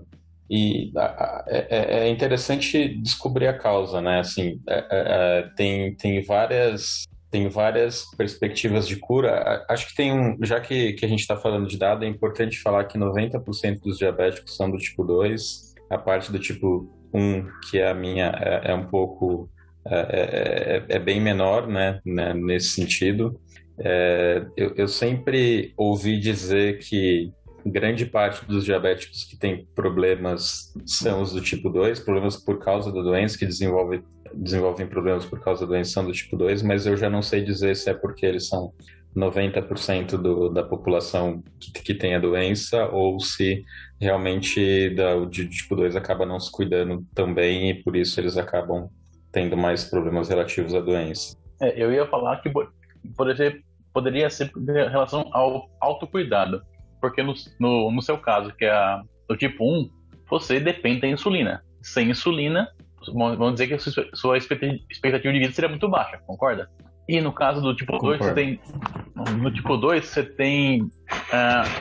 e 0.48 0.92
é, 0.96 1.66
é, 1.70 1.98
é, 2.00 2.08
interessante 2.08 2.88
descobrir 2.96 3.46
a 3.46 3.58
causa, 3.58 4.00
né? 4.00 4.20
Assim, 4.20 4.60
é, 4.68 4.74
é, 4.74 4.84
é, 4.90 5.50
tem, 5.56 5.94
tem 5.94 6.22
várias 6.22 7.04
tem 7.30 7.48
várias 7.48 8.04
perspectivas 8.16 8.86
de 8.86 8.94
cura. 8.94 9.64
Acho 9.68 9.88
que 9.88 9.96
tem 9.96 10.12
um, 10.12 10.38
já 10.44 10.60
que, 10.60 10.92
que 10.92 11.04
a 11.04 11.08
gente 11.08 11.18
está 11.18 11.36
falando 11.36 11.66
de 11.66 11.76
dado, 11.76 12.04
é 12.04 12.08
importante 12.08 12.60
falar 12.60 12.84
que 12.84 12.96
90% 12.96 13.80
dos 13.80 13.98
diabéticos 13.98 14.56
são 14.56 14.70
do 14.70 14.78
tipo 14.78 15.02
2, 15.02 15.74
a 15.90 15.98
parte 15.98 16.30
do 16.30 16.38
tipo 16.38 16.88
1, 17.12 17.44
que 17.68 17.78
é 17.78 17.90
a 17.90 17.94
minha, 17.94 18.26
é, 18.40 18.70
é 18.70 18.74
um 18.74 18.86
pouco, 18.86 19.50
é, 19.84 20.84
é, 20.88 20.98
bem 21.00 21.20
menor, 21.20 21.66
né, 21.66 21.98
né 22.06 22.32
nesse 22.34 22.68
sentido. 22.68 23.36
eu, 24.56 24.72
eu 24.76 24.86
sempre 24.86 25.74
ouvi 25.76 26.20
dizer 26.20 26.78
que 26.78 27.32
grande 27.64 28.06
parte 28.06 28.44
dos 28.46 28.64
diabéticos 28.64 29.24
que 29.24 29.36
têm 29.36 29.66
problemas 29.74 30.72
são 30.84 31.22
os 31.22 31.32
do 31.32 31.40
tipo 31.40 31.70
2, 31.70 32.00
problemas 32.00 32.36
por 32.36 32.58
causa 32.58 32.92
da 32.92 33.00
doença, 33.00 33.38
que 33.38 33.46
desenvolvem, 33.46 34.02
desenvolvem 34.34 34.86
problemas 34.86 35.24
por 35.24 35.40
causa 35.40 35.62
da 35.62 35.68
doença 35.68 35.92
são 35.92 36.04
do 36.04 36.12
tipo 36.12 36.36
2, 36.36 36.62
mas 36.62 36.86
eu 36.86 36.96
já 36.96 37.08
não 37.08 37.22
sei 37.22 37.42
dizer 37.42 37.74
se 37.76 37.88
é 37.88 37.94
porque 37.94 38.26
eles 38.26 38.48
são 38.48 38.72
90% 39.16 40.16
do, 40.16 40.48
da 40.48 40.62
população 40.62 41.42
que, 41.60 41.72
que, 41.72 41.94
tem 41.94 42.14
a 42.14 42.18
doença 42.18 42.86
ou 42.88 43.20
se 43.20 43.64
realmente 44.00 44.90
da, 44.90 45.16
o 45.16 45.26
de 45.26 45.48
tipo 45.48 45.76
2 45.76 45.94
acaba 45.94 46.26
não 46.26 46.40
se 46.40 46.50
cuidando 46.50 47.06
tão 47.14 47.32
bem 47.32 47.70
e 47.70 47.74
por 47.74 47.94
isso 47.94 48.20
eles 48.20 48.36
acabam 48.36 48.88
tendo 49.30 49.56
mais 49.56 49.84
problemas 49.84 50.28
relativos 50.28 50.74
à 50.74 50.80
doença. 50.80 51.36
É, 51.60 51.80
eu 51.80 51.92
ia 51.92 52.06
falar 52.06 52.40
que 52.42 52.50
exemplo, 53.28 53.60
poderia 53.92 54.28
ser 54.28 54.50
em 54.56 54.90
relação 54.90 55.28
ao 55.32 55.70
autocuidado 55.80 56.60
porque 57.04 57.22
no, 57.22 57.34
no, 57.60 57.90
no 57.90 58.00
seu 58.00 58.16
caso, 58.16 58.50
que 58.56 58.64
é 58.64 58.70
a, 58.70 59.02
o 59.28 59.36
tipo 59.36 59.62
1, 59.62 59.90
você 60.26 60.58
depende 60.58 61.02
da 61.02 61.08
insulina. 61.08 61.62
Sem 61.82 62.08
insulina, 62.08 62.66
vamos 63.12 63.52
dizer 63.52 63.66
que 63.66 63.74
a 63.74 63.78
sua, 63.78 64.08
sua 64.14 64.38
expectativa 64.38 65.32
de 65.34 65.38
vida 65.38 65.52
seria 65.52 65.68
muito 65.68 65.86
baixa, 65.86 66.18
concorda? 66.26 66.66
E 67.06 67.20
no 67.20 67.30
caso 67.30 67.60
do 67.60 67.76
tipo 67.76 67.92
Concordo. 67.92 68.20
2, 68.20 68.30
você 68.30 68.34
tem. 68.34 68.60
No 69.38 69.52
tipo 69.52 69.76
2, 69.76 70.02
você 70.02 70.22
tem. 70.22 70.80
Uh, 70.80 70.88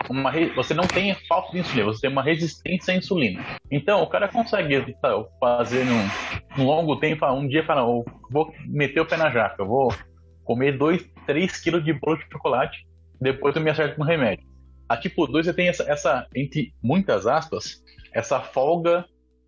uma, 0.10 0.30
você 0.58 0.74
não 0.74 0.84
tem 0.84 1.16
falta 1.30 1.54
de 1.54 1.60
insulina, 1.60 1.86
você 1.86 2.02
tem 2.02 2.10
uma 2.10 2.22
resistência 2.22 2.94
à 2.94 2.98
insulina. 2.98 3.42
Então, 3.72 4.04
o 4.04 4.08
cara 4.08 4.28
consegue 4.28 4.94
tá, 5.02 5.24
fazer 5.40 5.86
num, 5.86 6.06
num 6.58 6.66
longo 6.66 6.98
tempo, 6.98 7.26
um 7.28 7.48
dia 7.48 7.64
fala, 7.64 7.86
vou 8.30 8.54
meter 8.68 9.00
o 9.00 9.06
pé 9.06 9.16
na 9.16 9.30
jaca, 9.30 9.64
vou 9.64 9.94
comer 10.44 10.78
2, 10.78 11.02
3 11.26 11.58
quilos 11.62 11.86
de 11.86 11.94
bolo 11.94 12.18
de 12.18 12.26
chocolate, 12.30 12.86
depois 13.22 13.56
eu 13.56 13.62
me 13.62 13.70
acerto 13.70 13.96
com 13.96 14.04
remédio. 14.04 14.53
A 14.94 14.98
tipo 14.98 15.26
2 15.26 15.48
você 15.48 15.54
tem 15.54 15.70
essa, 15.70 15.84
essa, 15.90 16.28
entre 16.36 16.72
muitas 16.82 17.26
aspas, 17.26 17.82
essa 18.14 18.40
folga 18.40 19.04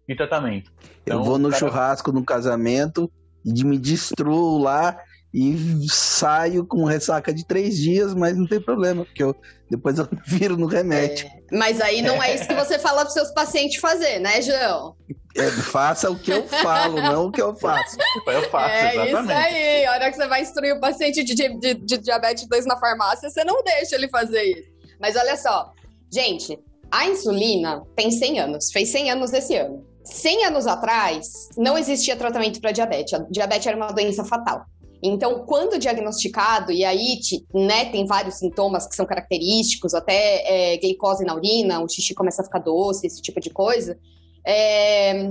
de 0.09 0.15
tratamento. 0.15 0.71
Então, 1.03 1.19
eu 1.19 1.23
vou 1.23 1.37
no 1.37 1.49
cara... 1.49 1.59
churrasco 1.59 2.11
no 2.11 2.25
casamento 2.25 3.11
e 3.45 3.63
me 3.63 3.77
destruo 3.77 4.57
lá 4.57 4.97
e 5.31 5.85
saio 5.87 6.65
com 6.65 6.83
ressaca 6.83 7.31
de 7.31 7.45
três 7.45 7.77
dias, 7.77 8.15
mas 8.15 8.35
não 8.35 8.47
tem 8.47 8.59
problema, 8.59 9.05
porque 9.05 9.21
eu, 9.21 9.35
depois 9.69 9.99
eu 9.99 10.07
viro 10.25 10.57
no 10.57 10.65
remédio. 10.65 11.27
É, 11.27 11.55
mas 11.55 11.79
aí 11.79 12.01
não 12.01 12.23
é 12.23 12.33
isso 12.33 12.47
que 12.47 12.55
você 12.55 12.79
fala 12.79 13.01
para 13.01 13.11
seus 13.11 13.29
pacientes 13.31 13.79
fazer, 13.79 14.17
né, 14.17 14.41
João? 14.41 14.95
É, 15.35 15.51
faça 15.51 16.09
o 16.09 16.17
que 16.17 16.31
eu 16.31 16.47
falo, 16.47 16.99
não 16.99 17.27
o 17.27 17.31
que 17.31 17.41
eu 17.41 17.55
faço. 17.55 17.97
Eu 18.25 18.49
faço, 18.49 18.73
é 18.73 19.09
exatamente. 19.09 19.31
isso 19.33 19.55
aí. 19.55 19.85
A 19.85 19.91
hora 19.91 20.09
que 20.09 20.15
você 20.15 20.27
vai 20.27 20.41
instruir 20.41 20.73
o 20.73 20.79
paciente 20.79 21.23
de, 21.23 21.35
de, 21.35 21.73
de 21.75 21.97
diabetes 21.99 22.47
2 22.47 22.65
na 22.65 22.77
farmácia, 22.77 23.29
você 23.29 23.43
não 23.43 23.61
deixa 23.61 23.95
ele 23.95 24.07
fazer 24.07 24.41
isso. 24.41 24.74
Mas 24.99 25.15
olha 25.15 25.37
só, 25.37 25.71
gente, 26.11 26.59
a 26.91 27.07
insulina 27.07 27.83
tem 27.95 28.11
100 28.11 28.39
anos, 28.39 28.71
fez 28.71 28.89
100 28.89 29.11
anos 29.11 29.33
esse 29.33 29.55
ano. 29.55 29.85
100 30.03 30.45
anos 30.45 30.67
atrás, 30.67 31.49
não 31.57 31.77
existia 31.77 32.15
tratamento 32.15 32.61
para 32.61 32.71
diabetes. 32.71 33.13
A 33.13 33.19
diabetes 33.29 33.67
era 33.67 33.75
uma 33.75 33.91
doença 33.91 34.23
fatal. 34.23 34.65
Então, 35.01 35.45
quando 35.45 35.77
diagnosticado, 35.77 36.71
e 36.71 36.83
aí 36.83 37.19
né, 37.53 37.85
tem 37.85 38.05
vários 38.05 38.35
sintomas 38.35 38.87
que 38.87 38.95
são 38.95 39.05
característicos, 39.05 39.93
até 39.93 40.73
é, 40.73 40.77
glicose 40.77 41.23
na 41.23 41.35
urina, 41.35 41.81
o 41.81 41.89
xixi 41.89 42.13
começa 42.13 42.41
a 42.41 42.45
ficar 42.45 42.59
doce, 42.59 43.05
esse 43.05 43.21
tipo 43.21 43.39
de 43.39 43.49
coisa, 43.49 43.97
é, 44.45 45.29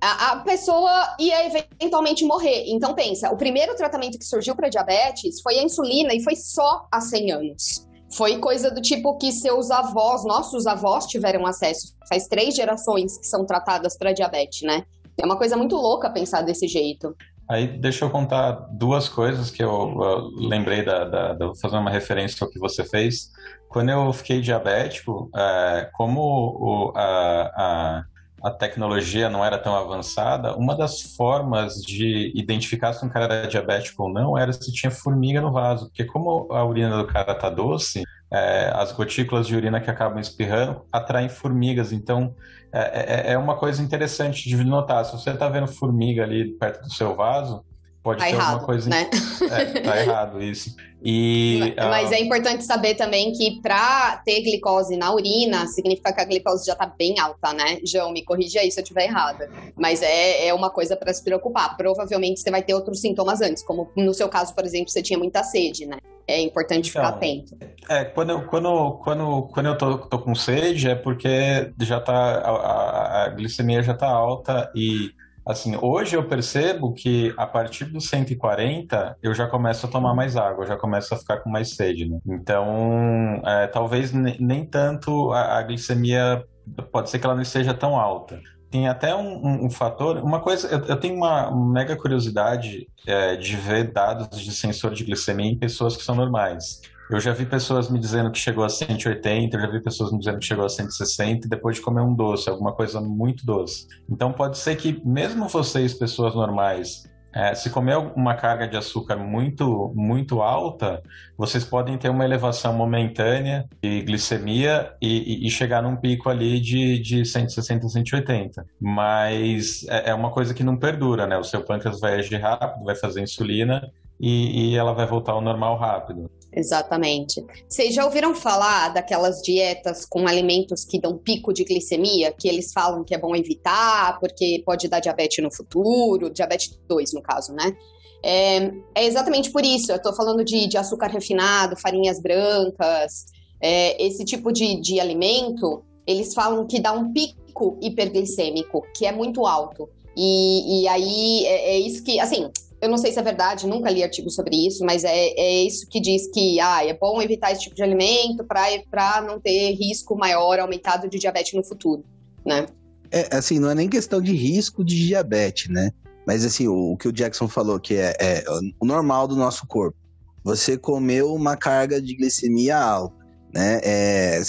a, 0.00 0.32
a, 0.32 0.36
pessoa 0.40 1.16
ia 1.18 1.46
eventualmente 1.46 2.24
morrer. 2.24 2.64
Então, 2.66 2.94
pensa, 2.94 3.30
o 3.30 3.36
primeiro 3.36 3.74
tratamento 3.74 4.18
que 4.18 4.24
surgiu 4.24 4.54
para 4.54 4.68
diabetes 4.68 5.40
foi 5.40 5.58
a 5.58 5.62
insulina 5.62 6.14
e 6.14 6.22
foi 6.22 6.36
só 6.36 6.86
há 6.92 7.00
100 7.00 7.32
anos. 7.32 7.85
Foi 8.16 8.38
coisa 8.38 8.70
do 8.70 8.80
tipo 8.80 9.18
que 9.18 9.30
seus 9.30 9.70
avós, 9.70 10.24
nossos 10.24 10.66
avós, 10.66 11.06
tiveram 11.06 11.46
acesso. 11.46 11.94
Faz 12.08 12.26
três 12.26 12.54
gerações 12.54 13.18
que 13.18 13.26
são 13.26 13.44
tratadas 13.44 13.96
para 13.96 14.12
diabetes, 14.12 14.62
né? 14.62 14.84
É 15.20 15.24
uma 15.24 15.36
coisa 15.36 15.56
muito 15.56 15.76
louca 15.76 16.08
pensar 16.08 16.40
desse 16.42 16.66
jeito. 16.66 17.14
Aí 17.48 17.66
deixa 17.66 18.04
eu 18.04 18.10
contar 18.10 18.52
duas 18.72 19.08
coisas 19.08 19.50
que 19.50 19.62
eu, 19.62 19.70
eu 20.00 20.48
lembrei 20.48 20.84
da, 20.84 21.04
da, 21.04 21.32
da, 21.34 21.54
fazer 21.60 21.76
uma 21.76 21.90
referência 21.90 22.44
ao 22.44 22.50
que 22.50 22.58
você 22.58 22.84
fez. 22.84 23.30
Quando 23.68 23.90
eu 23.90 24.12
fiquei 24.12 24.40
diabético, 24.40 25.30
é, 25.36 25.90
como 25.92 26.20
o, 26.20 26.92
a, 26.96 27.52
a 27.56 28.04
a 28.42 28.50
tecnologia 28.50 29.28
não 29.28 29.44
era 29.44 29.58
tão 29.58 29.74
avançada, 29.74 30.56
uma 30.56 30.76
das 30.76 31.00
formas 31.16 31.74
de 31.82 32.32
identificar 32.34 32.92
se 32.92 33.04
um 33.04 33.08
cara 33.08 33.34
era 33.34 33.48
diabético 33.48 34.04
ou 34.04 34.12
não 34.12 34.36
era 34.36 34.52
se 34.52 34.72
tinha 34.72 34.90
formiga 34.90 35.40
no 35.40 35.52
vaso, 35.52 35.86
porque 35.86 36.04
como 36.04 36.46
a 36.52 36.64
urina 36.64 36.96
do 36.96 37.06
cara 37.06 37.34
tá 37.34 37.48
doce, 37.48 38.02
é, 38.30 38.70
as 38.74 38.92
gotículas 38.92 39.46
de 39.46 39.56
urina 39.56 39.80
que 39.80 39.90
acabam 39.90 40.18
espirrando 40.18 40.82
atraem 40.92 41.28
formigas. 41.28 41.92
Então, 41.92 42.34
é, 42.72 43.30
é, 43.30 43.32
é 43.32 43.38
uma 43.38 43.56
coisa 43.56 43.82
interessante 43.82 44.48
de 44.48 44.56
notar. 44.64 45.04
Se 45.04 45.12
você 45.12 45.30
está 45.30 45.48
vendo 45.48 45.66
formiga 45.66 46.22
ali 46.22 46.52
perto 46.52 46.82
do 46.82 46.92
seu 46.92 47.14
vaso, 47.14 47.64
pode 48.06 48.20
tá 48.20 48.26
ter 48.26 48.34
errado, 48.34 48.50
alguma 48.52 48.66
coisa. 48.66 48.88
né? 48.88 49.10
É, 49.50 49.64
tá 49.80 49.98
errado 50.00 50.40
isso. 50.42 50.76
E, 51.02 51.74
Mas 51.76 52.10
ah, 52.10 52.14
é 52.16 52.20
importante 52.20 52.64
saber 52.64 52.94
também 52.94 53.32
que 53.32 53.60
para 53.60 54.16
ter 54.24 54.40
glicose 54.42 54.96
na 54.96 55.12
urina, 55.12 55.66
significa 55.66 56.12
que 56.12 56.20
a 56.20 56.24
glicose 56.24 56.64
já 56.66 56.72
está 56.72 56.86
bem 56.86 57.18
alta, 57.18 57.52
né? 57.52 57.78
João, 57.84 58.12
me 58.12 58.24
corrija 58.24 58.60
aí 58.60 58.70
se 58.70 58.78
eu 58.80 58.82
estiver 58.82 59.04
errada. 59.04 59.50
Mas 59.76 60.02
é, 60.02 60.46
é 60.48 60.54
uma 60.54 60.70
coisa 60.70 60.96
para 60.96 61.12
se 61.12 61.22
preocupar. 61.22 61.76
Provavelmente 61.76 62.40
você 62.40 62.50
vai 62.50 62.62
ter 62.62 62.74
outros 62.74 63.00
sintomas 63.00 63.40
antes, 63.40 63.62
como 63.64 63.90
no 63.96 64.14
seu 64.14 64.28
caso, 64.28 64.54
por 64.54 64.64
exemplo, 64.64 64.88
você 64.88 65.02
tinha 65.02 65.18
muita 65.18 65.42
sede, 65.42 65.84
né? 65.86 65.98
É 66.28 66.40
importante 66.40 66.88
ficar 66.90 67.02
Então, 67.08 67.16
atento. 67.16 67.56
É, 67.88 68.04
quando, 68.04 68.30
eu- 68.30 68.42
quando, 68.46 68.92
quando, 69.04 69.42
quando 69.52 69.66
eu 69.66 69.78
tô, 69.78 69.98
tô 69.98 70.18
com 70.18 70.34
sede 70.34 70.88
é 70.88 70.94
porque 70.94 71.72
já 71.82 72.00
tá, 72.00 72.12
a, 72.14 72.50
a- 72.50 73.24
a 73.24 73.28
glicemia 73.28 73.82
já 73.82 73.94
tá 73.94 74.08
alta 74.08 74.72
e, 74.74 75.10
assim, 75.46 75.76
hoje 75.80 76.16
eu 76.16 76.24
percebo 76.26 76.92
que 76.92 77.32
a 77.36 77.46
partir 77.46 77.84
dos 77.86 78.08
140 78.08 79.16
eu 79.22 79.32
já 79.34 79.46
começo 79.46 79.86
a 79.86 79.88
tomar 79.88 80.14
mais 80.14 80.36
água, 80.36 80.64
eu 80.64 80.68
já 80.68 80.76
começo 80.76 81.14
a 81.14 81.16
ficar 81.16 81.38
com 81.38 81.50
mais 81.50 81.74
sede, 81.74 82.08
né? 82.08 82.18
Então, 82.26 83.40
é, 83.44 83.66
talvez 83.68 84.12
ne- 84.12 84.36
nem 84.40 84.64
tanto 84.66 85.32
a, 85.32 85.58
a 85.58 85.62
glicemia, 85.62 86.44
pode 86.90 87.10
ser 87.10 87.18
que 87.18 87.26
ela 87.26 87.34
não 87.34 87.42
esteja 87.42 87.72
tão 87.72 87.96
alta. 87.98 88.40
Tem 88.70 88.88
até 88.88 89.14
um, 89.14 89.36
um- 89.46 89.66
um 89.66 89.70
fator, 89.70 90.18
uma 90.18 90.40
coisa, 90.40 90.66
eu, 90.68 90.84
eu 90.86 90.96
tenho 90.98 91.14
uma 91.14 91.50
mega 91.72 91.96
curiosidade 91.96 92.88
é, 93.06 93.36
de 93.36 93.56
ver 93.56 93.92
dados 93.92 94.40
de 94.40 94.50
sensor 94.52 94.92
de 94.92 95.04
glicemia 95.04 95.50
em 95.50 95.56
pessoas 95.58 95.96
que 95.96 96.02
são 96.02 96.14
normais. 96.16 96.80
Eu 97.08 97.20
já 97.20 97.32
vi 97.32 97.46
pessoas 97.46 97.88
me 97.88 97.98
dizendo 97.98 98.30
que 98.32 98.38
chegou 98.38 98.64
a 98.64 98.68
180, 98.68 99.56
eu 99.56 99.60
já 99.60 99.68
vi 99.68 99.80
pessoas 99.80 100.10
me 100.10 100.18
dizendo 100.18 100.38
que 100.38 100.44
chegou 100.44 100.64
a 100.64 100.68
160 100.68 101.48
depois 101.48 101.76
de 101.76 101.82
comer 101.82 102.00
um 102.00 102.14
doce, 102.14 102.50
alguma 102.50 102.72
coisa 102.72 103.00
muito 103.00 103.46
doce. 103.46 103.86
Então 104.10 104.32
pode 104.32 104.58
ser 104.58 104.76
que 104.76 105.00
mesmo 105.06 105.48
vocês, 105.48 105.94
pessoas 105.94 106.34
normais, 106.34 107.04
é, 107.36 107.54
se 107.54 107.68
comer 107.68 107.98
uma 108.16 108.34
carga 108.34 108.66
de 108.66 108.78
açúcar 108.78 109.16
muito, 109.16 109.92
muito 109.94 110.40
alta, 110.40 111.02
vocês 111.36 111.62
podem 111.64 111.98
ter 111.98 112.08
uma 112.08 112.24
elevação 112.24 112.72
momentânea 112.72 113.68
de 113.82 114.00
glicemia 114.00 114.94
e, 115.02 115.46
e- 115.46 115.50
chegar 115.50 115.82
num 115.82 115.96
pico 115.96 116.30
ali 116.30 116.58
de, 116.58 116.98
de 116.98 117.26
160, 117.26 117.90
180. 117.90 118.66
Mas 118.80 119.84
é, 119.86 120.10
é 120.10 120.14
uma 120.14 120.30
coisa 120.30 120.54
que 120.54 120.64
não 120.64 120.78
perdura, 120.78 121.26
né? 121.26 121.36
O 121.36 121.44
seu 121.44 121.62
pâncreas 121.62 122.00
vai 122.00 122.14
agir 122.14 122.38
rápido, 122.38 122.86
vai 122.86 122.96
fazer 122.96 123.20
insulina 123.20 123.92
e, 124.18 124.70
e 124.70 124.74
ela 124.74 124.94
vai 124.94 125.06
voltar 125.06 125.32
ao 125.32 125.42
normal 125.42 125.76
rápido. 125.76 126.30
Exatamente. 126.56 127.44
Vocês 127.68 127.94
já 127.94 128.02
ouviram 128.06 128.34
falar 128.34 128.88
daquelas 128.88 129.42
dietas 129.42 130.06
com 130.06 130.26
alimentos 130.26 130.86
que 130.86 130.98
dão 130.98 131.18
pico 131.18 131.52
de 131.52 131.64
glicemia, 131.64 132.32
que 132.32 132.48
eles 132.48 132.72
falam 132.72 133.04
que 133.04 133.14
é 133.14 133.18
bom 133.18 133.36
evitar, 133.36 134.18
porque 134.18 134.62
pode 134.64 134.88
dar 134.88 135.00
diabetes 135.00 135.44
no 135.44 135.52
futuro, 135.52 136.30
diabetes 136.30 136.80
2 136.88 137.12
no 137.12 137.20
caso, 137.20 137.52
né? 137.52 137.76
É, 138.24 138.72
é 138.94 139.04
exatamente 139.04 139.50
por 139.50 139.66
isso. 139.66 139.92
Eu 139.92 140.00
tô 140.00 140.14
falando 140.14 140.42
de, 140.42 140.66
de 140.66 140.78
açúcar 140.78 141.08
refinado, 141.08 141.76
farinhas 141.76 142.18
brancas, 142.18 143.26
é, 143.60 144.02
esse 144.02 144.24
tipo 144.24 144.50
de, 144.50 144.80
de 144.80 144.98
alimento, 144.98 145.84
eles 146.06 146.32
falam 146.32 146.66
que 146.66 146.80
dá 146.80 146.92
um 146.92 147.12
pico 147.12 147.78
hiperglicêmico, 147.82 148.82
que 148.96 149.04
é 149.04 149.12
muito 149.12 149.46
alto. 149.46 149.90
E, 150.16 150.84
e 150.84 150.88
aí 150.88 151.44
é, 151.44 151.74
é 151.74 151.78
isso 151.78 152.02
que, 152.02 152.18
assim, 152.18 152.50
eu 152.80 152.88
não 152.88 152.98
sei 152.98 153.12
se 153.12 153.18
é 153.18 153.22
verdade, 153.22 153.66
nunca 153.66 153.90
li 153.90 154.02
artigo 154.02 154.30
sobre 154.30 154.66
isso, 154.66 154.84
mas 154.84 155.02
é, 155.02 155.28
é 155.28 155.64
isso 155.64 155.86
que 155.88 156.00
diz 156.00 156.30
que 156.32 156.60
ah, 156.60 156.84
é 156.84 156.92
bom 156.92 157.20
evitar 157.22 157.52
esse 157.52 157.62
tipo 157.62 157.74
de 157.74 157.82
alimento 157.82 158.44
para 158.44 159.22
não 159.22 159.40
ter 159.40 159.72
risco 159.72 160.16
maior 160.16 160.58
aumentado 160.58 161.08
de 161.08 161.18
diabetes 161.18 161.54
no 161.54 161.64
futuro, 161.64 162.04
né? 162.44 162.66
É, 163.10 163.34
assim, 163.34 163.58
não 163.58 163.70
é 163.70 163.74
nem 163.74 163.88
questão 163.88 164.20
de 164.20 164.34
risco 164.34 164.84
de 164.84 165.06
diabetes, 165.06 165.68
né? 165.68 165.90
Mas 166.26 166.44
assim, 166.44 166.66
o, 166.68 166.92
o 166.92 166.96
que 166.96 167.08
o 167.08 167.12
Jackson 167.12 167.48
falou, 167.48 167.80
que 167.80 167.94
é, 167.94 168.14
é 168.18 168.44
o 168.80 168.84
normal 168.84 169.26
do 169.26 169.36
nosso 169.36 169.66
corpo. 169.66 169.96
Você 170.44 170.76
comeu 170.76 171.34
uma 171.34 171.56
carga 171.56 172.00
de 172.00 172.14
glicemia 172.14 172.76
alta, 172.78 173.16
né? 173.54 173.80
É, 173.82 174.42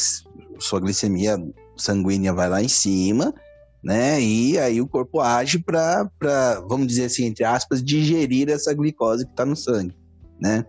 sua 0.60 0.80
glicemia 0.80 1.38
sanguínea 1.76 2.34
vai 2.34 2.50
lá 2.50 2.62
em 2.62 2.68
cima, 2.68 3.34
né? 3.84 4.22
E 4.22 4.58
aí 4.58 4.82
o 4.82 4.88
corpo 4.88 5.20
age 5.20 5.60
para, 5.60 6.10
vamos 6.68 6.88
dizer 6.88 7.06
assim, 7.06 7.26
entre 7.26 7.44
aspas, 7.44 7.84
digerir 7.84 8.50
essa 8.50 8.74
glicose 8.74 9.26
que 9.26 9.32
está 9.32 9.46
no 9.46 9.56
sangue, 9.56 9.96
né? 10.40 10.66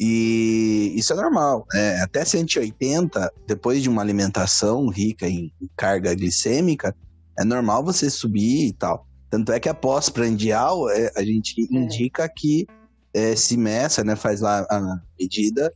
E 0.00 0.92
isso 0.96 1.12
é 1.12 1.16
normal. 1.16 1.66
né? 1.74 2.00
até 2.00 2.24
180, 2.24 3.32
depois 3.46 3.82
de 3.82 3.88
uma 3.88 4.00
alimentação 4.02 4.88
rica 4.88 5.28
em 5.28 5.50
carga 5.76 6.14
glicêmica, 6.14 6.94
é 7.38 7.44
normal 7.44 7.84
você 7.84 8.08
subir 8.08 8.68
e 8.68 8.72
tal. 8.72 9.06
Tanto 9.30 9.52
é 9.52 9.60
que 9.60 9.68
a 9.68 9.74
pós-prandial, 9.74 10.88
é, 10.90 11.10
a 11.16 11.22
gente 11.22 11.66
indica 11.70 12.28
que 12.28 12.66
é, 13.12 13.34
se 13.34 13.56
meça, 13.56 14.04
né, 14.04 14.14
faz 14.16 14.40
lá 14.40 14.66
a 14.70 15.00
medida 15.18 15.72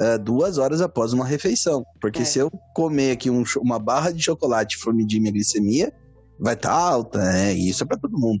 é, 0.00 0.18
duas 0.18 0.58
horas 0.58 0.80
após 0.80 1.12
uma 1.12 1.24
refeição. 1.24 1.84
Porque 2.00 2.22
É. 2.22 2.24
se 2.24 2.38
eu 2.38 2.50
comer 2.74 3.12
aqui 3.12 3.30
um 3.30 3.44
uma 3.58 3.78
barra 3.78 4.10
de 4.12 4.22
chocolate 4.22 4.76
e 4.76 4.80
for 4.80 4.94
medir 4.94 5.20
minha 5.20 5.32
glicemia, 5.32 5.92
vai 6.44 6.54
estar 6.54 6.70
alta, 6.72 7.18
né? 7.18 7.54
E 7.54 7.68
isso 7.70 7.82
é 7.82 7.86
para 7.86 7.96
todo 7.98 8.16
mundo. 8.18 8.40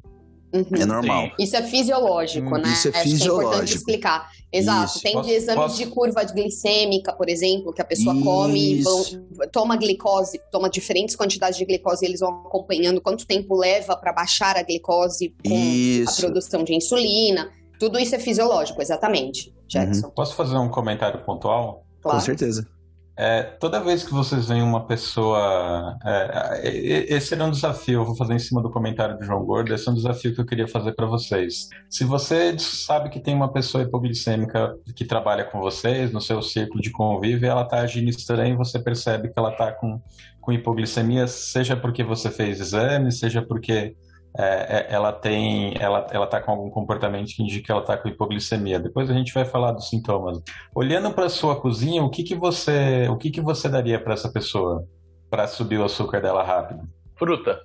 Uhum. 0.54 0.64
É 0.80 0.86
normal. 0.86 1.30
Isso 1.36 1.56
é 1.56 1.62
fisiológico, 1.64 2.46
Hum, 2.54 2.58
né? 2.58 2.68
isso 2.72 2.86
é 2.86 2.90
Acho 2.92 2.92
que 2.92 2.98
é 2.98 3.00
importante 3.00 3.10
fisiológico. 3.18 3.76
explicar. 3.78 4.30
Exato. 4.52 4.84
Isso. 4.92 5.02
Tem 5.02 5.12
Posso- 5.14 5.30
exames 5.30 5.62
posso- 5.64 5.76
de 5.78 5.86
curva 5.86 6.24
de 6.24 6.32
glicêmica, 6.32 7.12
por 7.12 7.28
exemplo, 7.28 7.72
que 7.72 7.82
a 7.82 7.84
pessoa 7.84 8.14
come, 8.22 8.80
vão- 8.82 9.02
Isso. 9.02 9.20
toma 9.50 9.76
glicose, 9.76 10.40
toma 10.52 10.70
diferentes 10.70 11.16
quantidades 11.16 11.58
de 11.58 11.64
glicose 11.64 12.04
e 12.04 12.08
eles 12.08 12.20
vão 12.20 12.30
acompanhando 12.46 13.00
quanto 13.00 13.26
tempo 13.26 13.56
leva 13.56 13.96
para 13.96 14.12
baixar 14.12 14.56
a 14.56 14.62
glicose 14.62 15.34
com 15.44 15.52
a 15.52 15.58
Isso. 15.58 16.20
produção 16.20 16.62
de 16.62 16.72
insulina. 16.72 17.50
Tudo 17.80 17.98
isso 17.98 18.14
é 18.14 18.20
fisiológico, 18.20 18.80
exatamente, 18.80 19.52
Jackson. 19.66 20.08
Posso 20.10 20.36
fazer 20.36 20.56
um 20.56 20.68
comentário 20.68 21.20
pontual? 21.24 21.84
Claro. 22.00 22.18
Com 22.18 22.24
certeza. 22.24 22.64
É, 23.16 23.42
toda 23.44 23.78
vez 23.78 24.02
que 24.02 24.12
vocês 24.12 24.48
veem 24.48 24.62
uma 24.62 24.86
pessoa. 24.86 25.96
é, 26.04 26.68
é, 26.68 27.14
esse 27.14 27.34
era 27.34 27.44
um 27.44 27.50
desafio, 27.50 28.00
eu 28.00 28.04
vou 28.04 28.16
fazer 28.16 28.34
em 28.34 28.38
cima 28.38 28.60
do 28.60 28.70
comentário 28.70 29.16
do 29.16 29.24
João 29.24 29.44
Gordo. 29.44 29.72
Esse 29.72 29.88
é 29.88 29.92
um 29.92 29.94
desafio 29.94 30.34
que 30.34 30.40
eu 30.40 30.46
queria 30.46 30.66
fazer 30.66 30.92
para 30.92 31.06
vocês. 31.06 31.68
Se 31.88 32.04
você 32.04 32.58
sabe 32.58 33.10
que 33.10 33.20
tem 33.20 33.34
uma 33.34 33.52
pessoa 33.52 33.84
hipoglicêmica 33.84 34.76
que 34.96 35.04
trabalha 35.04 35.44
com 35.44 35.60
vocês, 35.60 36.12
no 36.12 36.20
seu 36.20 36.42
círculo 36.42 36.80
de 36.80 36.90
convívio, 36.90 37.48
ela 37.48 37.62
está 37.62 37.80
agindo 37.80 38.08
estranho, 38.08 38.56
você 38.56 38.80
percebe 38.80 39.28
que 39.28 39.38
ela 39.38 39.52
está 39.52 39.70
com, 39.70 40.00
com 40.40 40.52
hipoglicemia, 40.52 41.28
seja 41.28 41.76
porque 41.76 42.02
você 42.02 42.30
fez 42.30 42.60
exame, 42.60 43.12
seja 43.12 43.40
porque 43.40 43.94
é, 44.36 44.44
é, 44.44 44.86
ela 44.92 45.12
tem, 45.12 45.74
ela, 45.80 46.06
ela 46.10 46.26
tá 46.26 46.40
com 46.40 46.50
algum 46.50 46.68
comportamento 46.70 47.28
que 47.28 47.42
indica 47.42 47.66
que 47.66 47.70
ela 47.72 47.80
está 47.82 47.96
com 47.96 48.08
hipoglicemia. 48.08 48.80
Depois 48.80 49.08
a 49.08 49.14
gente 49.14 49.32
vai 49.32 49.44
falar 49.44 49.72
dos 49.72 49.88
sintomas. 49.88 50.38
Olhando 50.74 51.12
para 51.12 51.28
sua 51.28 51.60
cozinha, 51.60 52.02
o 52.02 52.10
que 52.10 52.22
que 52.24 52.34
você, 52.34 53.06
o 53.08 53.16
que 53.16 53.30
que 53.30 53.40
você 53.40 53.68
daria 53.68 54.02
para 54.02 54.14
essa 54.14 54.30
pessoa 54.32 54.86
para 55.30 55.46
subir 55.46 55.78
o 55.78 55.84
açúcar 55.84 56.20
dela 56.20 56.42
rápido? 56.42 56.82
Fruta. 57.16 57.60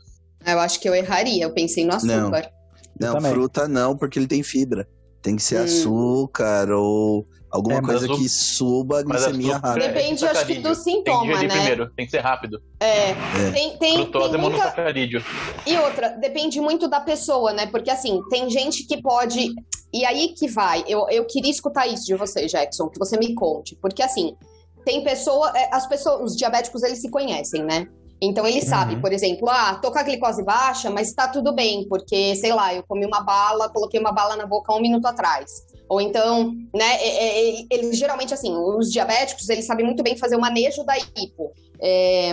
Eu 0.45 0.59
acho 0.59 0.79
que 0.79 0.87
eu 0.87 0.93
erraria, 0.95 1.43
eu 1.43 1.53
pensei 1.53 1.85
no 1.85 1.93
açúcar. 1.95 2.51
Não, 2.99 3.13
também. 3.13 3.31
fruta 3.31 3.67
não, 3.67 3.97
porque 3.97 4.19
ele 4.19 4.27
tem 4.27 4.43
fibra. 4.43 4.87
Tem 5.21 5.35
que 5.35 5.41
ser 5.41 5.59
Hum. 5.59 5.63
açúcar 5.63 6.71
ou 6.71 7.25
alguma 7.51 7.77
É, 7.77 7.81
coisa 7.81 8.11
o- 8.11 8.17
que 8.17 8.29
suba 8.29 9.01
a 9.01 9.03
Mas 9.05 9.23
glicemia 9.25 9.53
açúcar 9.53 9.67
rápido. 9.69 9.83
é 9.83 9.87
Depende, 9.89 10.25
acho 10.27 10.45
que, 10.45 10.53
do. 10.55 10.63
Tem 10.63 10.75
sintoma, 10.75 11.21
dividir 11.23 11.47
né? 11.47 11.53
primeiro, 11.55 11.89
tem 11.95 12.05
que 12.05 12.11
ser 12.11 12.19
rápido. 12.19 12.61
É, 12.79 13.09
É. 13.09 13.15
tem, 13.53 13.77
tem, 13.77 13.93
Frutose 13.95 14.29
tem 14.31 14.39
é 14.39 14.41
muita. 14.41 14.75
E 15.65 15.77
outra, 15.77 16.09
depende 16.09 16.59
muito 16.61 16.87
da 16.87 16.99
pessoa, 16.99 17.53
né? 17.53 17.65
Porque 17.67 17.89
assim, 17.89 18.21
tem 18.29 18.49
gente 18.49 18.83
que 18.85 19.01
pode. 19.01 19.53
E 19.91 20.05
aí 20.05 20.29
que 20.37 20.47
vai. 20.47 20.83
Eu, 20.87 21.07
eu 21.09 21.25
queria 21.25 21.51
escutar 21.51 21.87
isso 21.87 22.05
de 22.05 22.15
você, 22.15 22.45
Jackson, 22.45 22.87
que 22.89 22.99
você 22.99 23.17
me 23.17 23.33
conte. 23.33 23.75
Porque 23.81 24.03
assim, 24.03 24.35
tem 24.85 25.03
pessoa. 25.03 25.51
é, 25.57 25.69
As 25.73 25.87
pessoas, 25.87 26.21
os 26.31 26.37
diabéticos, 26.37 26.83
eles 26.83 27.01
se 27.01 27.09
conhecem, 27.09 27.63
né? 27.63 27.87
Então 28.21 28.45
ele 28.45 28.61
sabe, 28.61 28.95
Uhum. 28.95 29.01
por 29.01 29.13
exemplo, 29.13 29.49
ah, 29.49 29.75
tô 29.81 29.91
com 29.93 29.97
a 29.97 30.03
glicose 30.03 30.43
baixa, 30.43 30.89
mas 30.89 31.13
tá 31.13 31.29
tudo 31.29 31.55
bem, 31.55 31.87
porque, 31.87 32.35
sei 32.35 32.51
lá, 32.53 32.73
eu 32.73 32.83
comi 32.83 33.05
uma 33.05 33.21
bala, 33.21 33.69
coloquei 33.69 33.97
uma 33.97 34.11
bala 34.11 34.35
na 34.35 34.45
boca 34.45 34.73
um 34.75 34.81
minuto 34.81 35.05
atrás. 35.05 35.49
Ou 35.89 35.99
então, 35.99 36.53
né, 36.73 36.95
é, 37.01 37.59
é, 37.59 37.65
eles 37.71 37.97
geralmente, 37.97 38.33
assim, 38.33 38.55
os 38.55 38.91
diabéticos, 38.91 39.49
eles 39.49 39.65
sabem 39.65 39.85
muito 39.85 40.03
bem 40.03 40.15
fazer 40.15 40.35
o 40.35 40.39
manejo 40.39 40.83
da 40.83 40.95
hipo. 40.97 41.51
É, 41.81 42.31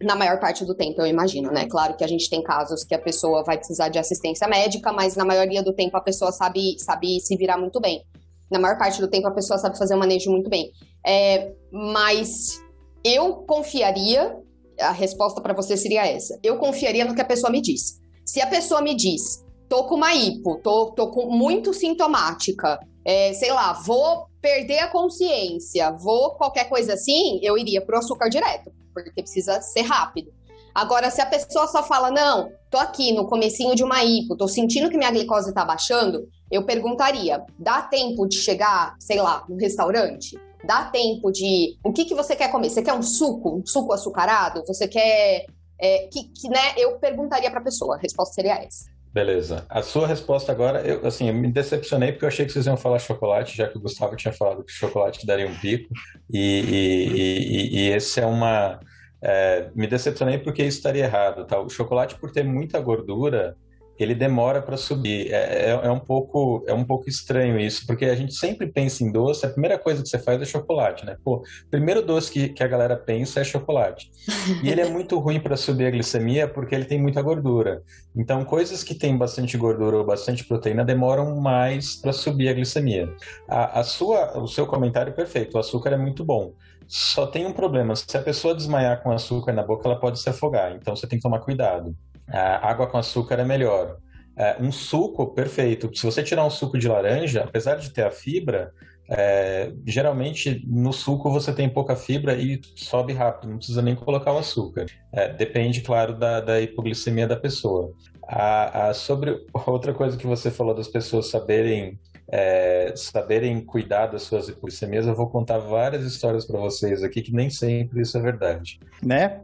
na 0.00 0.14
maior 0.14 0.40
parte 0.40 0.64
do 0.64 0.74
tempo, 0.74 1.00
eu 1.00 1.06
imagino, 1.06 1.50
né? 1.50 1.66
Claro 1.66 1.96
que 1.96 2.04
a 2.04 2.06
gente 2.06 2.28
tem 2.28 2.42
casos 2.42 2.84
que 2.84 2.94
a 2.94 2.98
pessoa 2.98 3.42
vai 3.44 3.56
precisar 3.58 3.88
de 3.88 3.98
assistência 3.98 4.48
médica, 4.48 4.92
mas 4.92 5.14
na 5.14 5.24
maioria 5.24 5.62
do 5.62 5.72
tempo 5.72 5.96
a 5.96 6.00
pessoa 6.00 6.32
sabe, 6.32 6.76
sabe 6.78 7.20
se 7.20 7.36
virar 7.36 7.58
muito 7.58 7.80
bem. 7.80 8.02
Na 8.50 8.58
maior 8.58 8.78
parte 8.78 9.00
do 9.00 9.08
tempo 9.08 9.26
a 9.26 9.32
pessoa 9.32 9.58
sabe 9.58 9.78
fazer 9.78 9.94
o 9.94 9.98
manejo 9.98 10.30
muito 10.30 10.48
bem. 10.48 10.70
É, 11.04 11.52
mas 11.70 12.62
eu 13.04 13.36
confiaria, 13.46 14.36
a 14.80 14.92
resposta 14.92 15.40
para 15.40 15.54
você 15.54 15.76
seria 15.76 16.06
essa. 16.06 16.38
Eu 16.42 16.58
confiaria 16.58 17.04
no 17.04 17.14
que 17.14 17.20
a 17.20 17.26
pessoa 17.26 17.50
me 17.50 17.60
diz. 17.60 18.00
Se 18.24 18.40
a 18.40 18.46
pessoa 18.46 18.82
me 18.82 18.94
diz, 18.94 19.44
tô 19.68 19.84
com 19.84 19.94
uma 19.94 20.14
hipo, 20.14 20.60
tô, 20.62 20.92
tô 20.92 21.10
com 21.10 21.30
muito 21.30 21.72
sintomática, 21.72 22.78
é, 23.06 23.32
sei 23.34 23.52
lá, 23.52 23.72
vou 23.72 24.26
perder 24.42 24.80
a 24.80 24.88
consciência, 24.88 25.92
vou 25.92 26.32
qualquer 26.32 26.68
coisa 26.68 26.94
assim, 26.94 27.38
eu 27.40 27.56
iria 27.56 27.80
pro 27.80 27.96
açúcar 27.96 28.28
direto, 28.28 28.72
porque 28.92 29.12
precisa 29.12 29.60
ser 29.60 29.82
rápido. 29.82 30.34
Agora, 30.74 31.08
se 31.08 31.22
a 31.22 31.26
pessoa 31.26 31.68
só 31.68 31.84
fala, 31.84 32.10
não, 32.10 32.50
tô 32.68 32.76
aqui 32.76 33.12
no 33.12 33.28
comecinho 33.28 33.76
de 33.76 33.84
uma 33.84 34.02
hipo, 34.02 34.36
tô 34.36 34.48
sentindo 34.48 34.90
que 34.90 34.98
minha 34.98 35.10
glicose 35.12 35.54
tá 35.54 35.64
baixando, 35.64 36.28
eu 36.50 36.66
perguntaria, 36.66 37.44
dá 37.56 37.80
tempo 37.80 38.26
de 38.26 38.38
chegar, 38.38 38.96
sei 38.98 39.22
lá, 39.22 39.44
no 39.48 39.56
restaurante? 39.56 40.36
Dá 40.64 40.86
tempo 40.86 41.30
de. 41.30 41.78
O 41.84 41.92
que, 41.92 42.04
que 42.04 42.14
você 42.14 42.34
quer 42.34 42.50
comer? 42.50 42.70
Você 42.70 42.82
quer 42.82 42.92
um 42.92 43.02
suco? 43.02 43.56
Um 43.56 43.64
suco 43.64 43.92
açucarado? 43.92 44.64
Você 44.66 44.88
quer. 44.88 45.46
É, 45.78 46.08
que, 46.08 46.24
que, 46.24 46.48
né, 46.48 46.74
eu 46.76 46.98
perguntaria 46.98 47.50
pra 47.50 47.60
pessoa, 47.60 47.96
a 47.96 47.98
resposta 48.00 48.34
seria 48.34 48.54
essa. 48.54 48.95
Beleza. 49.16 49.64
A 49.70 49.80
sua 49.80 50.06
resposta 50.06 50.52
agora, 50.52 50.86
eu, 50.86 51.06
assim, 51.06 51.28
eu 51.28 51.32
me 51.32 51.50
decepcionei 51.50 52.12
porque 52.12 52.26
eu 52.26 52.28
achei 52.28 52.44
que 52.44 52.52
vocês 52.52 52.66
iam 52.66 52.76
falar 52.76 52.98
chocolate, 52.98 53.56
já 53.56 53.66
que 53.66 53.78
o 53.78 53.80
Gustavo 53.80 54.14
tinha 54.14 54.30
falado 54.30 54.62
que 54.62 54.70
chocolate 54.70 55.26
daria 55.26 55.48
um 55.48 55.54
pico. 55.54 55.88
E, 56.30 56.60
e, 56.60 57.16
e, 57.16 57.78
e 57.78 57.90
esse 57.92 58.20
é 58.20 58.26
uma. 58.26 58.78
É, 59.22 59.70
me 59.74 59.86
decepcionei 59.86 60.36
porque 60.36 60.62
isso 60.62 60.76
estaria 60.76 61.04
errado. 61.04 61.46
Tá? 61.46 61.58
O 61.58 61.70
chocolate, 61.70 62.14
por 62.16 62.30
ter 62.30 62.44
muita 62.44 62.78
gordura, 62.78 63.56
ele 63.98 64.14
demora 64.14 64.60
para 64.60 64.76
subir. 64.76 65.32
É, 65.32 65.70
é, 65.70 65.70
é, 65.70 65.90
um 65.90 65.98
pouco, 65.98 66.64
é 66.66 66.74
um 66.74 66.84
pouco 66.84 67.08
estranho 67.08 67.58
isso, 67.58 67.86
porque 67.86 68.04
a 68.06 68.14
gente 68.14 68.34
sempre 68.34 68.66
pensa 68.66 69.02
em 69.02 69.10
doce, 69.10 69.46
a 69.46 69.50
primeira 69.50 69.78
coisa 69.78 70.02
que 70.02 70.08
você 70.08 70.18
faz 70.18 70.40
é 70.40 70.44
chocolate, 70.44 71.04
né? 71.04 71.16
Pô, 71.24 71.36
o 71.36 71.70
primeiro 71.70 72.02
doce 72.02 72.30
que, 72.30 72.48
que 72.50 72.62
a 72.62 72.68
galera 72.68 72.96
pensa 72.96 73.40
é 73.40 73.44
chocolate. 73.44 74.10
E 74.62 74.70
ele 74.70 74.80
é 74.80 74.88
muito 74.88 75.18
ruim 75.18 75.38
para 75.40 75.56
subir 75.56 75.86
a 75.86 75.90
glicemia 75.90 76.48
porque 76.48 76.74
ele 76.74 76.84
tem 76.84 77.00
muita 77.00 77.20
gordura. 77.20 77.82
Então, 78.16 78.44
coisas 78.44 78.82
que 78.82 78.94
têm 78.94 79.16
bastante 79.16 79.56
gordura 79.56 79.98
ou 79.98 80.04
bastante 80.04 80.44
proteína 80.44 80.84
demoram 80.84 81.36
mais 81.40 81.96
para 81.96 82.12
subir 82.12 82.48
a 82.48 82.52
glicemia. 82.52 83.08
A, 83.48 83.80
a 83.80 83.84
sua, 83.84 84.38
o 84.38 84.46
seu 84.46 84.66
comentário 84.66 85.10
é 85.10 85.14
perfeito, 85.14 85.56
o 85.56 85.58
açúcar 85.58 85.90
é 85.90 85.96
muito 85.96 86.24
bom. 86.24 86.52
Só 86.88 87.26
tem 87.26 87.44
um 87.44 87.52
problema, 87.52 87.96
se 87.96 88.16
a 88.16 88.22
pessoa 88.22 88.54
desmaiar 88.54 89.02
com 89.02 89.10
açúcar 89.10 89.52
na 89.52 89.62
boca, 89.62 89.88
ela 89.88 89.98
pode 89.98 90.20
se 90.20 90.28
afogar, 90.28 90.72
então 90.74 90.94
você 90.94 91.06
tem 91.06 91.18
que 91.18 91.22
tomar 91.22 91.40
cuidado. 91.40 91.96
A 92.28 92.68
água 92.68 92.86
com 92.86 92.98
açúcar 92.98 93.38
é 93.38 93.44
melhor. 93.44 93.96
É, 94.36 94.56
um 94.60 94.70
suco, 94.70 95.32
perfeito. 95.32 95.90
Se 95.94 96.04
você 96.04 96.22
tirar 96.22 96.44
um 96.44 96.50
suco 96.50 96.78
de 96.78 96.88
laranja, 96.88 97.44
apesar 97.44 97.76
de 97.76 97.90
ter 97.90 98.04
a 98.04 98.10
fibra, 98.10 98.72
é, 99.08 99.72
geralmente 99.86 100.62
no 100.66 100.92
suco 100.92 101.30
você 101.30 101.52
tem 101.52 101.68
pouca 101.68 101.94
fibra 101.94 102.34
e 102.34 102.60
sobe 102.74 103.12
rápido, 103.12 103.48
não 103.48 103.56
precisa 103.56 103.80
nem 103.80 103.94
colocar 103.94 104.32
o 104.32 104.38
açúcar. 104.38 104.86
É, 105.12 105.32
depende, 105.32 105.80
claro, 105.80 106.14
da, 106.14 106.40
da, 106.40 106.60
hipoglicemia 106.60 107.26
da 107.26 107.36
pessoa. 107.36 107.92
A, 108.28 108.88
a, 108.88 108.94
sobre 108.94 109.46
outra 109.66 109.94
coisa 109.94 110.16
que 110.16 110.26
você 110.26 110.50
falou 110.50 110.74
das 110.74 110.88
pessoas 110.88 111.30
saberem 111.30 111.98
é, 112.28 112.92
saberem 112.96 113.64
cuidar 113.64 114.08
das 114.08 114.22
suas 114.22 114.48
hipoglicemias, 114.48 115.06
eu 115.06 115.14
vou 115.14 115.30
contar 115.30 115.58
várias 115.58 116.04
histórias 116.04 116.44
para 116.44 116.58
vocês 116.58 117.02
aqui 117.04 117.22
que 117.22 117.32
nem 117.32 117.48
sempre 117.48 118.02
isso 118.02 118.18
é 118.18 118.20
verdade. 118.20 118.80
Né? 119.00 119.42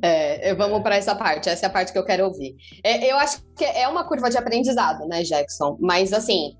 É, 0.00 0.54
vamos 0.54 0.80
para 0.82 0.96
essa 0.96 1.14
parte, 1.14 1.48
essa 1.48 1.66
é 1.66 1.68
a 1.68 1.72
parte 1.72 1.92
que 1.92 1.98
eu 1.98 2.04
quero 2.04 2.24
ouvir. 2.24 2.54
É, 2.84 3.10
eu 3.10 3.16
acho 3.16 3.42
que 3.56 3.64
é 3.64 3.88
uma 3.88 4.04
curva 4.04 4.30
de 4.30 4.38
aprendizado, 4.38 5.06
né, 5.06 5.22
Jackson? 5.22 5.76
Mas 5.80 6.12
assim, 6.12 6.54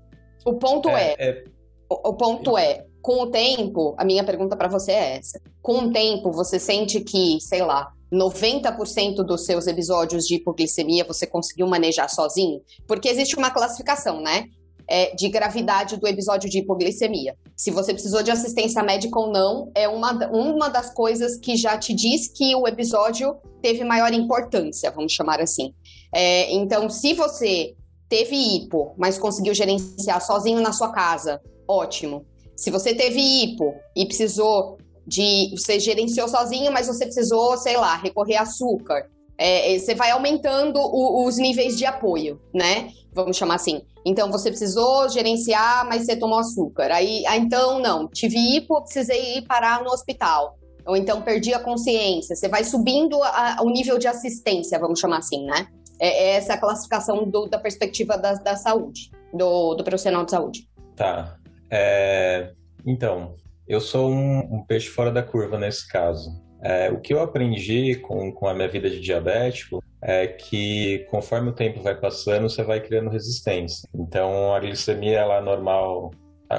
o 0.45 0.53
ponto 0.55 0.89
é, 0.89 1.15
é, 1.17 1.29
é... 1.29 1.43
O, 1.89 2.09
o, 2.09 2.13
ponto 2.15 2.57
é, 2.57 2.85
com 3.01 3.21
o 3.23 3.31
tempo, 3.31 3.95
a 3.97 4.03
minha 4.03 4.23
pergunta 4.23 4.57
para 4.57 4.67
você 4.67 4.91
é 4.91 5.17
essa. 5.17 5.39
Com 5.61 5.85
o 5.85 5.91
tempo, 5.91 6.31
você 6.31 6.59
sente 6.59 6.99
que, 7.01 7.39
sei 7.39 7.63
lá, 7.63 7.91
90% 8.11 9.23
dos 9.23 9.45
seus 9.45 9.67
episódios 9.67 10.25
de 10.25 10.35
hipoglicemia 10.35 11.05
você 11.05 11.25
conseguiu 11.27 11.67
manejar 11.67 12.09
sozinho? 12.09 12.61
Porque 12.87 13.09
existe 13.09 13.35
uma 13.35 13.51
classificação, 13.51 14.21
né? 14.21 14.45
É, 14.89 15.13
de 15.15 15.27
gravidade 15.29 15.97
do 15.97 16.07
episódio 16.07 16.49
de 16.49 16.59
hipoglicemia. 16.59 17.35
Se 17.55 17.71
você 17.71 17.93
precisou 17.93 18.23
de 18.23 18.31
assistência 18.31 18.81
médica 18.83 19.19
ou 19.19 19.31
não, 19.31 19.71
é 19.75 19.87
uma, 19.87 20.13
uma 20.29 20.69
das 20.69 20.93
coisas 20.93 21.37
que 21.37 21.55
já 21.55 21.77
te 21.77 21.93
diz 21.93 22.27
que 22.27 22.55
o 22.55 22.67
episódio 22.67 23.35
teve 23.61 23.83
maior 23.83 24.13
importância, 24.13 24.91
vamos 24.91 25.11
chamar 25.11 25.41
assim. 25.41 25.73
É, 26.13 26.51
então, 26.53 26.89
se 26.89 27.13
você 27.13 27.75
teve 28.07 28.35
hipo, 28.35 28.93
mas 28.97 29.17
conseguiu 29.17 29.53
gerenciar 29.53 30.21
sozinho 30.21 30.61
na 30.61 30.71
sua 30.71 30.91
casa, 30.91 31.41
ótimo. 31.67 32.25
Se 32.55 32.71
você 32.71 32.95
teve 32.95 33.19
hipo 33.19 33.73
e 33.95 34.05
precisou 34.05 34.77
de. 35.05 35.51
Você 35.51 35.79
gerenciou 35.79 36.27
sozinho, 36.27 36.71
mas 36.71 36.87
você 36.87 37.05
precisou, 37.05 37.57
sei 37.57 37.77
lá, 37.77 37.95
recorrer 37.97 38.35
a 38.35 38.41
açúcar. 38.41 39.09
É, 39.37 39.77
você 39.77 39.93
vai 39.93 40.09
aumentando 40.09 40.79
o, 40.79 41.25
os 41.25 41.37
níveis 41.37 41.77
de 41.77 41.85
apoio, 41.85 42.41
né? 42.53 42.91
Vamos 43.17 43.35
chamar 43.35 43.55
assim. 43.55 43.81
Então, 44.05 44.31
você 44.31 44.49
precisou 44.49 45.09
gerenciar, 45.09 45.85
mas 45.85 46.05
você 46.05 46.15
tomou 46.15 46.39
açúcar. 46.39 46.91
Aí, 46.91 47.25
ah, 47.27 47.35
então, 47.35 47.79
não, 47.79 48.07
tive 48.07 48.37
hipo, 48.37 48.81
precisei 48.83 49.39
ir 49.39 49.41
parar 49.41 49.83
no 49.83 49.89
hospital. 49.89 50.57
Ou 50.85 50.95
então, 50.95 51.21
perdi 51.21 51.53
a 51.53 51.59
consciência. 51.59 52.35
Você 52.35 52.47
vai 52.47 52.63
subindo 52.63 53.21
a, 53.21 53.57
o 53.61 53.69
nível 53.69 53.97
de 53.97 54.07
assistência, 54.07 54.79
vamos 54.79 54.99
chamar 54.99 55.17
assim, 55.17 55.45
né? 55.45 55.67
É, 55.99 56.07
é 56.07 56.35
essa 56.35 56.53
a 56.53 56.57
classificação 56.57 57.25
do, 57.29 57.47
da 57.47 57.57
perspectiva 57.57 58.17
da, 58.17 58.35
da 58.35 58.55
saúde, 58.55 59.11
do, 59.33 59.73
do, 59.73 59.83
profissional 59.83 60.23
de 60.23 60.31
saúde. 60.31 60.69
Tá. 60.95 61.35
É, 61.69 62.53
então, 62.85 63.35
eu 63.67 63.81
sou 63.81 64.09
um, 64.09 64.39
um 64.55 64.63
peixe 64.65 64.87
fora 64.87 65.11
da 65.11 65.23
curva 65.23 65.57
nesse 65.57 65.87
caso. 65.87 66.29
É, 66.67 66.91
o 66.91 66.99
que 66.99 67.13
eu 67.13 67.21
aprendi 67.21 67.95
com, 67.95 68.29
com 68.29 68.45
a 68.45 68.53
minha 68.53 68.67
vida 68.67 68.89
de 68.89 68.99
diabético 68.99 69.81
é 70.01 70.27
que 70.27 71.05
conforme 71.09 71.49
o 71.49 71.53
tempo 71.53 71.81
vai 71.81 71.95
passando, 71.95 72.49
você 72.49 72.61
vai 72.61 72.81
criando 72.81 73.09
resistência. 73.09 73.87
Então, 73.95 74.53
a 74.53 74.59
glicemia 74.59 75.17
ela 75.17 75.39
normal 75.39 76.11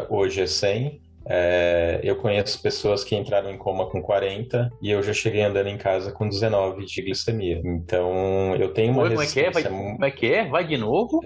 hoje 0.08 0.40
é 0.40 0.46
100. 0.46 0.98
É, 1.26 2.00
eu 2.02 2.16
conheço 2.16 2.62
pessoas 2.62 3.04
que 3.04 3.14
entraram 3.14 3.50
em 3.50 3.58
coma 3.58 3.84
com 3.90 4.00
40 4.00 4.70
e 4.80 4.90
eu 4.90 5.02
já 5.02 5.12
cheguei 5.12 5.42
andando 5.42 5.68
em 5.68 5.76
casa 5.76 6.10
com 6.10 6.26
19 6.26 6.86
de 6.86 7.02
glicemia. 7.02 7.60
Então, 7.62 8.56
eu 8.56 8.72
tenho 8.72 8.94
uma 8.94 9.02
Oi, 9.02 9.10
como 9.10 9.22
é 9.22 9.26
que 9.26 9.40
é? 9.40 9.50
Vai, 9.50 9.62
como 9.64 10.04
é 10.06 10.10
que 10.10 10.26
é? 10.32 10.48
Vai 10.48 10.66
de 10.66 10.78
novo? 10.78 11.20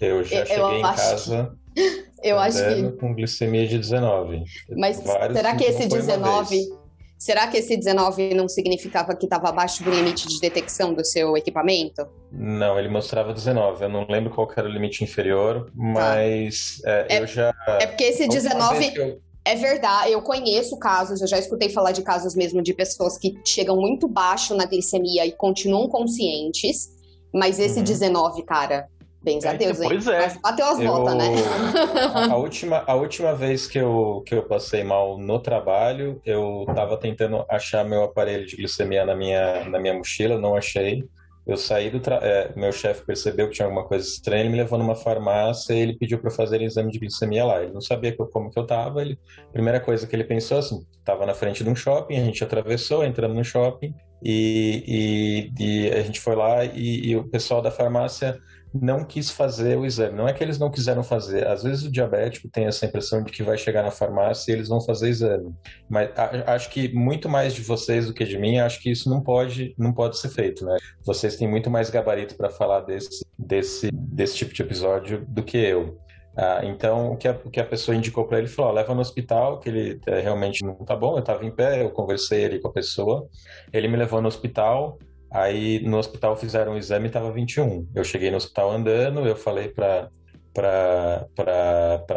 Eu 0.00 0.22
já 0.22 0.46
cheguei 0.46 0.62
eu 0.62 0.78
em 0.78 0.82
casa. 0.82 1.52
Eu 2.22 2.38
acho 2.38 2.58
que. 2.58 2.92
Com 2.98 3.16
glicemia 3.16 3.66
de 3.66 3.76
19. 3.78 4.44
Mas 4.76 4.98
será 4.98 5.56
que 5.56 5.64
esse 5.64 5.88
19 5.88 6.81
Será 7.22 7.46
que 7.46 7.56
esse 7.56 7.76
19 7.76 8.34
não 8.34 8.48
significava 8.48 9.14
que 9.14 9.26
estava 9.26 9.48
abaixo 9.48 9.84
do 9.84 9.92
limite 9.92 10.26
de 10.26 10.40
detecção 10.40 10.92
do 10.92 11.04
seu 11.04 11.36
equipamento? 11.36 12.04
Não, 12.32 12.76
ele 12.76 12.88
mostrava 12.88 13.32
19. 13.32 13.84
Eu 13.84 13.88
não 13.88 14.04
lembro 14.08 14.34
qual 14.34 14.50
era 14.56 14.66
o 14.66 14.68
limite 14.68 15.04
inferior, 15.04 15.70
mas 15.72 16.80
tá. 16.82 16.90
é, 16.90 17.06
é, 17.08 17.22
eu 17.22 17.26
já. 17.28 17.54
É 17.80 17.86
porque 17.86 18.02
esse 18.02 18.26
19. 18.26 18.92
Eu... 18.96 19.22
É 19.44 19.54
verdade, 19.54 20.10
eu 20.10 20.20
conheço 20.20 20.76
casos, 20.80 21.20
eu 21.20 21.28
já 21.28 21.38
escutei 21.38 21.68
falar 21.68 21.92
de 21.92 22.02
casos 22.02 22.34
mesmo 22.34 22.60
de 22.60 22.74
pessoas 22.74 23.16
que 23.16 23.38
chegam 23.44 23.76
muito 23.76 24.08
baixo 24.08 24.56
na 24.56 24.64
glicemia 24.64 25.24
e 25.24 25.30
continuam 25.30 25.88
conscientes, 25.88 26.88
mas 27.32 27.60
esse 27.60 27.78
uhum. 27.78 27.84
19, 27.84 28.42
cara, 28.42 28.88
Bens 29.22 29.44
a 29.44 29.52
Deus, 29.52 29.78
pois 29.78 30.06
hein? 30.06 30.14
é. 30.14 30.38
bateu 30.40 30.66
as 30.66 30.80
eu... 30.80 30.92
botas, 30.92 31.14
né? 31.14 31.26
a, 32.30 32.36
última, 32.36 32.82
a 32.86 32.94
última 32.94 33.34
vez 33.34 33.66
que 33.66 33.78
eu, 33.78 34.22
que 34.26 34.34
eu 34.34 34.42
passei 34.42 34.82
mal 34.82 35.16
no 35.16 35.38
trabalho, 35.38 36.20
eu 36.24 36.64
tava 36.74 36.96
tentando 36.96 37.44
achar 37.48 37.84
meu 37.84 38.02
aparelho 38.02 38.44
de 38.44 38.56
glicemia 38.56 39.06
na 39.06 39.14
minha, 39.14 39.68
na 39.68 39.78
minha 39.78 39.94
mochila, 39.94 40.38
não 40.38 40.56
achei. 40.56 41.04
Eu 41.46 41.56
saí 41.56 41.90
do 41.90 41.98
tra... 41.98 42.16
é, 42.22 42.52
meu 42.54 42.72
chefe 42.72 43.04
percebeu 43.04 43.48
que 43.48 43.54
tinha 43.54 43.66
alguma 43.66 43.84
coisa 43.84 44.06
estranha, 44.06 44.42
ele 44.42 44.50
me 44.50 44.56
levou 44.56 44.78
numa 44.78 44.94
farmácia 44.94 45.74
e 45.74 45.80
ele 45.80 45.96
pediu 45.96 46.18
para 46.18 46.30
fazer 46.30 46.62
exame 46.62 46.92
de 46.92 47.00
glicemia 47.00 47.44
lá. 47.44 47.62
Ele 47.62 47.72
não 47.72 47.80
sabia 47.80 48.14
como 48.16 48.50
que 48.50 48.58
eu 48.58 48.66
tava, 48.66 49.02
ele 49.02 49.18
primeira 49.52 49.80
coisa 49.80 50.06
que 50.06 50.14
ele 50.14 50.24
pensou 50.24 50.58
assim, 50.58 50.84
tava 51.04 51.26
na 51.26 51.34
frente 51.34 51.64
de 51.64 51.70
um 51.70 51.74
shopping, 51.74 52.16
a 52.16 52.24
gente 52.24 52.44
atravessou, 52.44 53.04
entramos 53.04 53.36
no 53.36 53.44
shopping 53.44 53.92
e, 54.22 55.50
e, 55.58 55.86
e 55.86 55.90
a 55.90 56.02
gente 56.02 56.20
foi 56.20 56.36
lá 56.36 56.64
e, 56.64 57.08
e 57.08 57.16
o 57.16 57.24
pessoal 57.24 57.60
da 57.60 57.72
farmácia 57.72 58.38
não 58.74 59.04
quis 59.04 59.30
fazer 59.30 59.76
o 59.76 59.84
exame. 59.84 60.16
Não 60.16 60.28
é 60.28 60.32
que 60.32 60.42
eles 60.42 60.58
não 60.58 60.70
quiseram 60.70 61.02
fazer. 61.02 61.46
Às 61.46 61.62
vezes 61.62 61.84
o 61.84 61.90
diabético 61.90 62.48
tem 62.48 62.66
essa 62.66 62.86
impressão 62.86 63.22
de 63.22 63.30
que 63.30 63.42
vai 63.42 63.58
chegar 63.58 63.82
na 63.82 63.90
farmácia 63.90 64.50
e 64.50 64.54
eles 64.54 64.68
vão 64.68 64.80
fazer 64.80 65.08
exame. 65.08 65.54
Mas 65.88 66.10
a, 66.16 66.54
acho 66.54 66.70
que 66.70 66.92
muito 66.94 67.28
mais 67.28 67.54
de 67.54 67.62
vocês 67.62 68.06
do 68.06 68.14
que 68.14 68.24
de 68.24 68.38
mim, 68.38 68.58
acho 68.58 68.80
que 68.80 68.90
isso 68.90 69.10
não 69.10 69.20
pode, 69.20 69.74
não 69.78 69.92
pode 69.92 70.18
ser 70.18 70.28
feito, 70.30 70.64
né? 70.64 70.76
Vocês 71.04 71.36
têm 71.36 71.48
muito 71.48 71.70
mais 71.70 71.90
gabarito 71.90 72.36
para 72.36 72.48
falar 72.48 72.80
desse, 72.80 73.24
desse, 73.38 73.90
desse 73.92 74.36
tipo 74.36 74.54
de 74.54 74.62
episódio 74.62 75.24
do 75.28 75.42
que 75.42 75.58
eu. 75.58 75.98
Ah, 76.34 76.60
então, 76.64 77.12
o 77.12 77.16
que, 77.16 77.28
a, 77.28 77.32
o 77.44 77.50
que 77.50 77.60
a 77.60 77.64
pessoa 77.64 77.94
indicou 77.94 78.26
para 78.26 78.38
ele 78.38 78.48
falou: 78.48 78.72
leva 78.72 78.94
no 78.94 79.00
hospital, 79.02 79.58
que 79.58 79.68
ele 79.68 80.00
é, 80.06 80.20
realmente 80.20 80.64
não 80.64 80.74
tá 80.76 80.96
bom. 80.96 81.14
Eu 81.14 81.18
estava 81.18 81.44
em 81.44 81.50
pé, 81.50 81.82
eu 81.82 81.90
conversei 81.90 82.46
ali 82.46 82.58
com 82.60 82.68
a 82.68 82.72
pessoa. 82.72 83.28
Ele 83.72 83.88
me 83.88 83.96
levou 83.96 84.20
no 84.22 84.28
hospital. 84.28 84.98
Aí 85.32 85.80
no 85.80 85.96
hospital 85.98 86.36
fizeram 86.36 86.74
o 86.74 86.78
exame 86.78 87.06
e 87.06 87.08
estava 87.08 87.32
21. 87.32 87.88
Eu 87.94 88.04
cheguei 88.04 88.30
no 88.30 88.36
hospital 88.36 88.70
andando, 88.70 89.26
eu 89.26 89.36
falei 89.36 89.68
para 89.68 90.10
para 90.54 91.26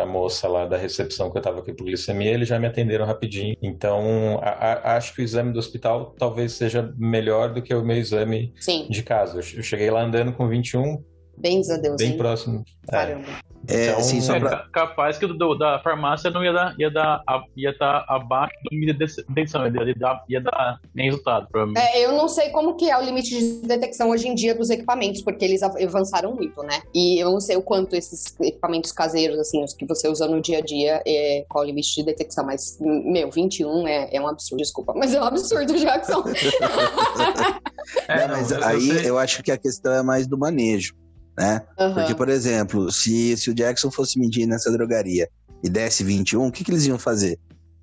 a 0.04 0.06
moça 0.06 0.48
lá 0.48 0.66
da 0.66 0.76
recepção 0.76 1.32
que 1.32 1.38
eu 1.38 1.40
estava 1.40 1.60
aqui 1.60 1.72
por 1.72 1.86
glicemia, 1.86 2.32
eles 2.32 2.50
já 2.50 2.60
me 2.60 2.68
atenderam 2.68 3.06
rapidinho. 3.06 3.56
Então, 3.62 4.40
a, 4.42 4.50
a, 4.50 4.98
acho 4.98 5.16
que 5.16 5.22
o 5.22 5.24
exame 5.24 5.54
do 5.54 5.60
hospital 5.60 6.14
talvez 6.18 6.52
seja 6.52 6.94
melhor 6.98 7.54
do 7.54 7.62
que 7.62 7.74
o 7.74 7.84
meu 7.84 7.96
exame 7.96 8.54
Sim. 8.60 8.88
de 8.90 9.04
casa. 9.04 9.40
Eu 9.40 9.64
cheguei 9.64 9.90
lá 9.90 10.04
andando 10.04 10.34
com 10.34 10.48
21, 10.48 11.02
Bens 11.38 11.70
a 11.70 11.78
Deus. 11.78 11.98
Bem 11.98 12.12
hein? 12.12 12.18
próximo. 12.18 12.64
É. 12.88 12.92
Caramba. 12.92 13.26
É, 13.68 13.88
Então, 13.88 13.98
assim, 14.00 14.22
só 14.22 14.36
É 14.36 14.40
pra... 14.40 14.50
ca- 14.52 14.68
capaz 14.72 15.18
que 15.18 15.26
o 15.26 15.34
do- 15.34 15.56
da 15.56 15.80
farmácia 15.80 16.30
não 16.30 16.44
ia 16.44 16.54
dar, 16.54 16.76
ia 16.78 16.92
dar, 16.92 17.20
a- 17.28 17.44
ia 17.58 17.72
estar 17.72 18.06
abaixo 18.08 18.54
do 18.64 18.70
limite 18.72 18.94
de 18.94 19.24
detenção, 19.24 19.66
ia 19.66 19.96
dar, 19.96 20.24
ia 20.30 20.40
dar 20.40 20.80
nem 20.94 21.08
resultado, 21.10 21.48
provavelmente. 21.52 21.84
É, 21.84 22.06
eu 22.06 22.12
não 22.12 22.28
sei 22.28 22.50
como 22.52 22.76
que 22.76 22.88
é 22.92 22.96
o 22.96 23.02
limite 23.02 23.30
de 23.30 23.68
detecção 23.68 24.12
hoje 24.12 24.28
em 24.28 24.36
dia 24.36 24.54
dos 24.54 24.70
equipamentos, 24.70 25.24
porque 25.24 25.44
eles 25.44 25.64
av- 25.64 25.82
avançaram 25.82 26.32
muito, 26.36 26.62
né? 26.62 26.84
E 26.94 27.18
eu 27.20 27.32
não 27.32 27.40
sei 27.40 27.56
o 27.58 27.62
quanto 27.64 27.96
esses 27.96 28.36
equipamentos 28.40 28.92
caseiros, 28.92 29.40
assim, 29.40 29.64
os 29.64 29.74
que 29.74 29.84
você 29.88 30.08
usa 30.08 30.28
no 30.28 30.40
dia 30.40 30.60
a 30.60 30.62
dia, 30.62 31.02
é, 31.04 31.44
qual 31.50 31.64
o 31.64 31.68
limite 31.68 31.96
de 31.96 32.04
detecção, 32.04 32.46
mas, 32.46 32.78
meu, 32.80 33.32
21 33.32 33.88
é, 33.88 34.10
é 34.16 34.22
um 34.22 34.28
absurdo, 34.28 34.62
desculpa, 34.62 34.94
mas 34.96 35.12
é 35.12 35.20
um 35.20 35.24
absurdo, 35.26 35.76
Jackson. 35.76 36.24
É, 38.08 38.28
Não, 38.28 38.38
mas 38.38 38.50
não, 38.50 38.58
eu- 38.58 38.62
eu 38.64 38.68
aí 38.68 39.06
eu 39.08 39.18
acho 39.18 39.42
que 39.44 39.52
a 39.52 39.58
questão 39.58 39.94
é 39.94 40.02
mais 40.04 40.26
do 40.28 40.38
manejo, 40.38 40.94
né? 41.38 41.62
Aham. 41.80 41.94
Porque, 41.94 42.16
por 42.16 42.30
exemplo, 42.30 42.92
se, 42.92 43.36
se 43.38 43.50
o 43.50 43.54
Jackson 43.54 43.92
fosse 43.92 44.20
medir 44.20 44.46
nessa 44.46 44.72
drogaria 44.72 45.30
e 45.64 45.70
desse 45.70 46.04
21, 46.04 46.48
o 46.48 46.52
que, 46.52 46.64
que 46.64 46.72
eles 46.72 46.86
iam 46.86 46.98
fazer? 46.98 47.40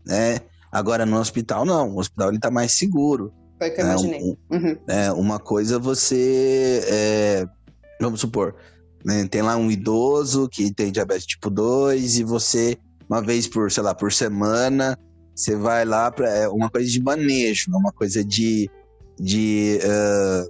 Né? 0.07 0.39
Agora, 0.71 1.05
no 1.05 1.19
hospital, 1.19 1.65
não. 1.65 1.95
O 1.95 1.99
hospital 1.99 2.31
ele 2.31 2.39
tá 2.39 2.51
mais 2.51 2.77
seguro. 2.79 3.33
Foi 3.59 3.69
o 3.71 3.75
que 3.75 3.81
eu 3.81 3.85
né? 3.85 3.91
imaginei. 3.91 4.21
Um- 4.23 4.37
Uhum. 4.51 4.77
né? 4.87 5.13
Uma 5.13 5.39
coisa 5.39 5.79
você. 5.79 6.83
é, 6.87 7.47
vamos 8.01 8.21
supor, 8.21 8.55
né, 9.05 9.27
tem 9.29 9.43
lá 9.43 9.57
um 9.57 9.71
idoso 9.71 10.49
que 10.49 10.73
tem 10.73 10.91
diabetes 10.91 11.27
tipo 11.27 11.49
2 11.51 12.19
e 12.19 12.25
você, 12.25 12.77
uma 13.09 13.21
vez 13.23 13.47
por, 13.47 13.71
sei 13.71 13.83
lá, 13.83 13.95
por 13.95 14.13
semana, 14.13 14.99
você 15.35 15.55
vai 15.57 15.85
lá 15.85 16.11
para 16.11 16.29
é 16.29 16.49
uma 16.49 16.69
coisa 16.71 16.89
de 16.91 17.01
manejo, 17.01 17.71
não 17.71 17.79
uma 17.79 17.93
coisa 17.93 18.25
de, 18.25 18.69
de 19.21 19.79
ah, 19.85 20.45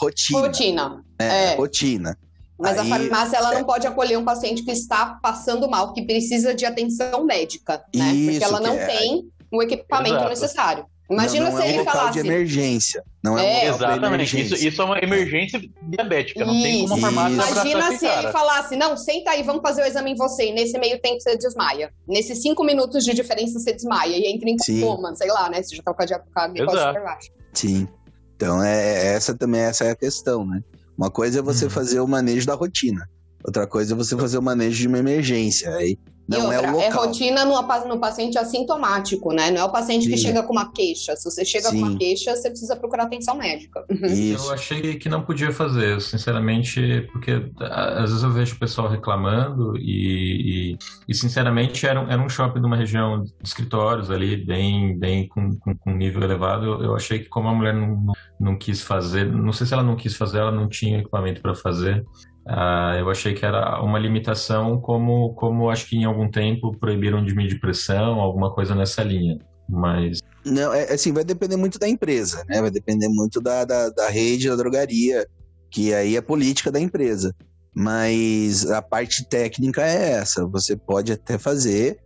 rotina. 0.00 0.40
Rotina. 0.40 0.88
né? 1.20 1.52
é. 1.52 1.54
Rotina. 1.56 2.18
Mas 2.58 2.76
a 2.76 2.82
Aí- 2.82 2.88
farmácia 2.88 3.36
ela 3.36 3.54
não 3.54 3.64
pode 3.64 3.86
acolher 3.86 4.18
um 4.18 4.24
paciente 4.24 4.62
que 4.64 4.72
está 4.72 5.18
passando 5.22 5.68
mal, 5.70 5.92
que 5.92 6.02
precisa 6.02 6.54
de 6.54 6.66
atenção 6.66 7.24
médica, 7.24 7.82
né? 7.94 8.12
Isso, 8.12 8.30
Porque 8.40 8.44
ela 8.44 8.60
não 8.60 8.74
é- 8.74 8.86
tem 8.86 9.24
o 9.52 9.62
equipamento 9.62 10.16
Exato. 10.16 10.28
necessário. 10.30 10.86
Imagina 11.10 11.46
não, 11.46 11.52
não 11.52 11.56
se 11.58 11.62
é 11.62 11.66
um 11.66 11.70
ele 11.70 11.78
local 11.78 11.94
falasse. 11.94 12.20
de 12.22 12.28
emergência. 12.28 13.02
Não 13.24 13.38
é, 13.38 13.64
É, 13.64 13.72
um 13.72 13.74
Exatamente. 13.76 14.04
emergência. 14.36 14.54
Isso, 14.56 14.66
isso 14.68 14.82
é 14.82 14.84
uma 14.84 14.98
emergência 14.98 15.58
diabética. 15.84 16.44
Não 16.44 16.52
tem 16.52 16.80
como 16.86 16.92
a 16.92 16.96
Isso. 16.98 17.06
farmácia 17.06 17.34
Imagina 17.62 17.98
se 17.98 18.06
ele 18.06 18.30
falasse, 18.32 18.76
não, 18.76 18.94
senta 18.94 19.30
aí, 19.30 19.42
vamos 19.42 19.62
fazer 19.62 19.82
o 19.82 19.86
exame 19.86 20.10
em 20.10 20.14
você. 20.14 20.50
E 20.50 20.52
nesse 20.52 20.78
meio 20.78 21.00
tempo 21.00 21.18
você 21.18 21.34
desmaia. 21.38 21.90
Nesses 22.06 22.42
cinco 22.42 22.62
minutos 22.62 23.06
de 23.06 23.14
diferença 23.14 23.58
você 23.58 23.72
desmaia 23.72 24.18
e 24.18 24.26
entra 24.30 24.50
em 24.50 24.58
Sim. 24.58 24.82
coma, 24.82 25.14
sei 25.14 25.28
lá, 25.28 25.48
né? 25.48 25.62
Você 25.62 25.76
já 25.76 25.82
tá 25.82 25.94
com 25.94 26.02
a, 26.02 26.44
a 26.44 26.48
glicose 26.48 26.78
super 26.78 27.02
baixa. 27.02 27.30
Sim. 27.54 27.88
Então, 28.36 28.62
é, 28.62 28.76
é- 28.76 29.06
essa 29.14 29.34
também 29.34 29.62
essa 29.62 29.84
é 29.84 29.92
a 29.92 29.96
questão, 29.96 30.44
né? 30.44 30.62
Uma 30.98 31.10
coisa 31.10 31.38
é 31.38 31.42
você 31.42 31.66
Uhum. 31.66 31.70
fazer 31.70 32.00
o 32.00 32.08
manejo 32.08 32.46
da 32.46 32.54
rotina. 32.54 33.08
Outra 33.44 33.66
coisa 33.66 33.94
é 33.94 33.96
você 33.96 34.16
fazer 34.16 34.36
o 34.38 34.42
manejo 34.42 34.76
de 34.80 34.88
uma 34.88 34.98
emergência. 34.98 35.74
Aí 35.76 35.96
não 36.28 36.52
é 36.52 36.56
outra, 36.56 36.72
o 36.72 36.76
local. 36.76 37.06
rotina 37.06 37.44
no, 37.44 37.62
no 37.88 37.98
paciente 37.98 38.36
assintomático, 38.38 39.32
né? 39.32 39.50
Não 39.50 39.62
é 39.62 39.64
o 39.64 39.72
paciente 39.72 40.08
que 40.08 40.16
Sim. 40.16 40.24
chega 40.26 40.42
com 40.42 40.52
uma 40.52 40.70
queixa. 40.72 41.16
Se 41.16 41.24
você 41.24 41.44
chega 41.44 41.66
com 41.66 41.76
Sim. 41.76 41.82
uma 41.84 41.96
queixa, 41.96 42.36
você 42.36 42.50
precisa 42.50 42.76
procurar 42.76 43.04
atenção 43.04 43.36
médica. 43.36 43.84
Isso. 43.90 44.46
Eu 44.48 44.52
achei 44.54 44.96
que 44.98 45.08
não 45.08 45.22
podia 45.22 45.50
fazer, 45.52 46.00
sinceramente, 46.02 47.08
porque 47.12 47.50
às 47.60 48.10
vezes 48.10 48.22
eu 48.22 48.30
vejo 48.30 48.56
o 48.56 48.58
pessoal 48.58 48.88
reclamando 48.88 49.76
e, 49.78 50.72
e, 50.74 50.78
e, 51.08 51.14
sinceramente 51.14 51.86
era, 51.86 52.00
um- 52.00 52.10
era 52.10 52.20
um 52.20 52.28
shopping 52.28 52.60
de 52.60 52.66
uma 52.66 52.76
região 52.76 53.22
de 53.24 53.32
escritórios 53.42 54.10
ali, 54.10 54.36
bem, 54.36 54.98
bem 54.98 55.26
com, 55.28 55.56
com, 55.58 55.74
com 55.76 55.90
nível 55.92 56.22
elevado. 56.22 56.64
Eu, 56.66 56.82
eu 56.82 56.94
achei 56.96 57.20
que 57.20 57.28
como 57.28 57.48
a 57.48 57.54
mulher 57.54 57.74
não, 57.74 57.88
não, 57.96 58.12
não 58.38 58.56
quis 58.58 58.82
fazer, 58.82 59.24
não 59.32 59.52
sei 59.52 59.66
se 59.66 59.72
ela 59.72 59.82
não 59.82 59.96
quis 59.96 60.14
fazer, 60.14 60.38
ela 60.38 60.52
não 60.52 60.68
tinha 60.68 60.98
equipamento 60.98 61.40
para 61.40 61.54
fazer. 61.54 62.04
Ah, 62.50 62.96
eu 62.98 63.10
achei 63.10 63.34
que 63.34 63.44
era 63.44 63.82
uma 63.82 63.98
limitação, 63.98 64.80
como, 64.80 65.34
como 65.34 65.68
acho 65.68 65.86
que 65.86 65.96
em 65.96 66.04
algum 66.04 66.30
tempo 66.30 66.74
proibiram 66.78 67.22
de 67.22 67.34
medir 67.34 67.60
pressão, 67.60 68.20
alguma 68.20 68.54
coisa 68.54 68.74
nessa 68.74 69.02
linha. 69.02 69.38
Mas 69.68 70.20
Não, 70.46 70.72
é 70.72 70.90
assim, 70.90 71.12
vai 71.12 71.24
depender 71.24 71.56
muito 71.56 71.78
da 71.78 71.86
empresa, 71.86 72.42
né? 72.48 72.62
Vai 72.62 72.70
depender 72.70 73.08
muito 73.08 73.38
da, 73.38 73.66
da, 73.66 73.90
da 73.90 74.08
rede 74.08 74.48
da 74.48 74.56
drogaria, 74.56 75.26
que 75.70 75.92
aí 75.92 76.16
é 76.16 76.22
política 76.22 76.72
da 76.72 76.80
empresa. 76.80 77.34
Mas 77.74 78.68
a 78.70 78.80
parte 78.80 79.28
técnica 79.28 79.82
é 79.82 80.12
essa. 80.12 80.46
Você 80.46 80.74
pode 80.74 81.12
até 81.12 81.36
fazer 81.36 81.98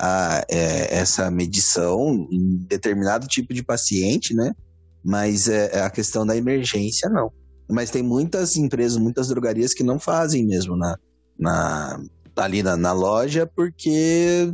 a, 0.00 0.42
é, 0.48 0.96
essa 0.96 1.30
medição 1.30 2.26
em 2.32 2.56
determinado 2.66 3.26
tipo 3.26 3.52
de 3.52 3.62
paciente, 3.62 4.34
né? 4.34 4.54
Mas 5.04 5.46
é, 5.46 5.82
a 5.82 5.90
questão 5.90 6.24
da 6.24 6.34
emergência, 6.34 7.10
não. 7.10 7.30
Mas 7.70 7.90
tem 7.90 8.02
muitas 8.02 8.56
empresas, 8.56 8.98
muitas 8.98 9.28
drogarias 9.28 9.72
que 9.72 9.82
não 9.82 9.98
fazem 9.98 10.44
mesmo 10.44 10.76
na, 10.76 10.96
na, 11.38 12.00
ali 12.36 12.62
na, 12.62 12.76
na 12.76 12.92
loja, 12.92 13.46
porque 13.46 14.52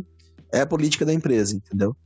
é 0.52 0.60
a 0.60 0.66
política 0.66 1.04
da 1.04 1.12
empresa, 1.12 1.56
entendeu? 1.56 1.96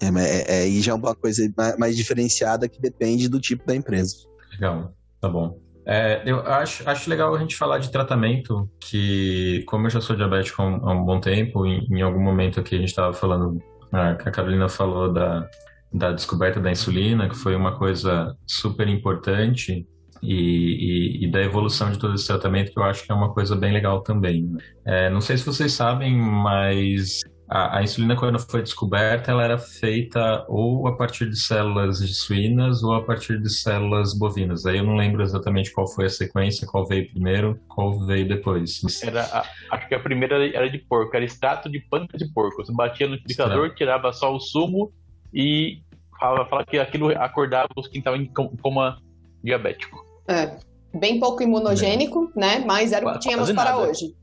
É, 0.00 0.06
é, 0.06 0.62
é, 0.62 0.68
e 0.68 0.80
já 0.80 0.92
é 0.92 0.94
uma 0.94 1.14
coisa 1.14 1.52
mais, 1.56 1.76
mais 1.76 1.96
diferenciada 1.96 2.68
que 2.68 2.80
depende 2.80 3.28
do 3.28 3.40
tipo 3.40 3.66
da 3.66 3.74
empresa. 3.74 4.16
Legal, 4.52 4.94
tá 5.20 5.28
bom. 5.28 5.58
É, 5.86 6.22
eu 6.24 6.40
acho, 6.40 6.88
acho 6.88 7.10
legal 7.10 7.34
a 7.34 7.38
gente 7.38 7.56
falar 7.56 7.78
de 7.78 7.90
tratamento, 7.90 8.68
que 8.78 9.62
como 9.66 9.86
eu 9.86 9.90
já 9.90 10.00
sou 10.00 10.14
diabético 10.16 10.62
há 10.62 10.66
um, 10.66 10.88
há 10.88 10.94
um 10.94 11.04
bom 11.04 11.20
tempo, 11.20 11.66
em, 11.66 11.86
em 11.90 12.02
algum 12.02 12.20
momento 12.20 12.60
aqui 12.60 12.76
a 12.76 12.78
gente 12.78 12.88
estava 12.88 13.12
falando, 13.12 13.60
a, 13.92 14.14
Carolina 14.14 14.68
falou 14.68 15.12
da, 15.12 15.48
da 15.92 16.12
descoberta 16.12 16.60
da 16.60 16.70
insulina, 16.70 17.28
que 17.28 17.34
foi 17.34 17.56
uma 17.56 17.76
coisa 17.76 18.36
super 18.46 18.88
importante, 18.88 19.86
e, 20.22 21.20
e, 21.20 21.24
e 21.24 21.30
da 21.30 21.40
evolução 21.42 21.90
de 21.90 21.98
todo 21.98 22.14
esse 22.14 22.26
tratamento, 22.26 22.72
que 22.72 22.78
eu 22.78 22.84
acho 22.84 23.04
que 23.04 23.10
é 23.12 23.14
uma 23.14 23.32
coisa 23.32 23.56
bem 23.56 23.72
legal 23.72 24.02
também. 24.02 24.42
né? 24.44 24.58
É, 24.84 25.10
não 25.10 25.20
sei 25.20 25.36
se 25.36 25.46
vocês 25.46 25.72
sabem, 25.72 26.14
mas 26.16 27.20
a, 27.48 27.78
a 27.78 27.82
insulina, 27.82 28.14
quando 28.16 28.38
foi 28.38 28.62
descoberta, 28.62 29.30
ela 29.32 29.42
era 29.44 29.58
feita 29.58 30.44
ou 30.48 30.86
a 30.86 30.96
partir 30.96 31.28
de 31.28 31.38
células 31.38 31.98
de 31.98 32.14
suínas 32.14 32.82
ou 32.82 32.94
a 32.94 33.02
partir 33.02 33.40
de 33.40 33.50
células 33.50 34.16
bovinas. 34.16 34.66
Aí 34.66 34.78
eu 34.78 34.84
não 34.84 34.94
lembro 34.94 35.22
exatamente 35.22 35.72
qual 35.72 35.86
foi 35.88 36.04
a 36.06 36.10
sequência, 36.10 36.66
qual 36.66 36.86
veio 36.86 37.10
primeiro, 37.10 37.58
qual 37.68 37.98
veio 38.06 38.28
depois. 38.28 38.80
Era, 39.02 39.22
a- 39.24 39.44
acho 39.72 39.88
que 39.88 39.94
a 39.94 40.00
primeira 40.00 40.46
era 40.54 40.68
de 40.70 40.78
porco, 40.78 41.16
era 41.16 41.24
extrato 41.24 41.68
de 41.68 41.80
pâncreas 41.80 42.22
de 42.22 42.32
porco. 42.32 42.64
Você 42.64 42.72
batia 42.72 43.06
no 43.08 43.14
liquidificador, 43.14 43.74
tirava 43.74 44.12
só 44.12 44.34
o 44.34 44.38
sumo 44.38 44.92
e 45.34 45.80
falava, 46.20 46.44
falava 46.48 46.66
que 46.68 46.78
aquilo 46.78 47.08
acordava 47.18 47.68
os 47.76 47.88
que 47.88 47.98
estavam 47.98 48.20
em 48.20 48.26
com- 48.26 48.54
coma 48.62 48.98
diabético. 49.42 50.09
É. 50.30 50.56
Bem 50.98 51.20
pouco 51.20 51.42
imunogênico, 51.42 52.32
né? 52.34 52.62
Mas 52.66 52.92
era 52.92 53.04
o 53.04 53.08
que 53.08 53.14
Quase 53.14 53.28
tínhamos 53.28 53.52
para 53.52 53.70
nada. 53.72 53.78
hoje. 53.88 54.14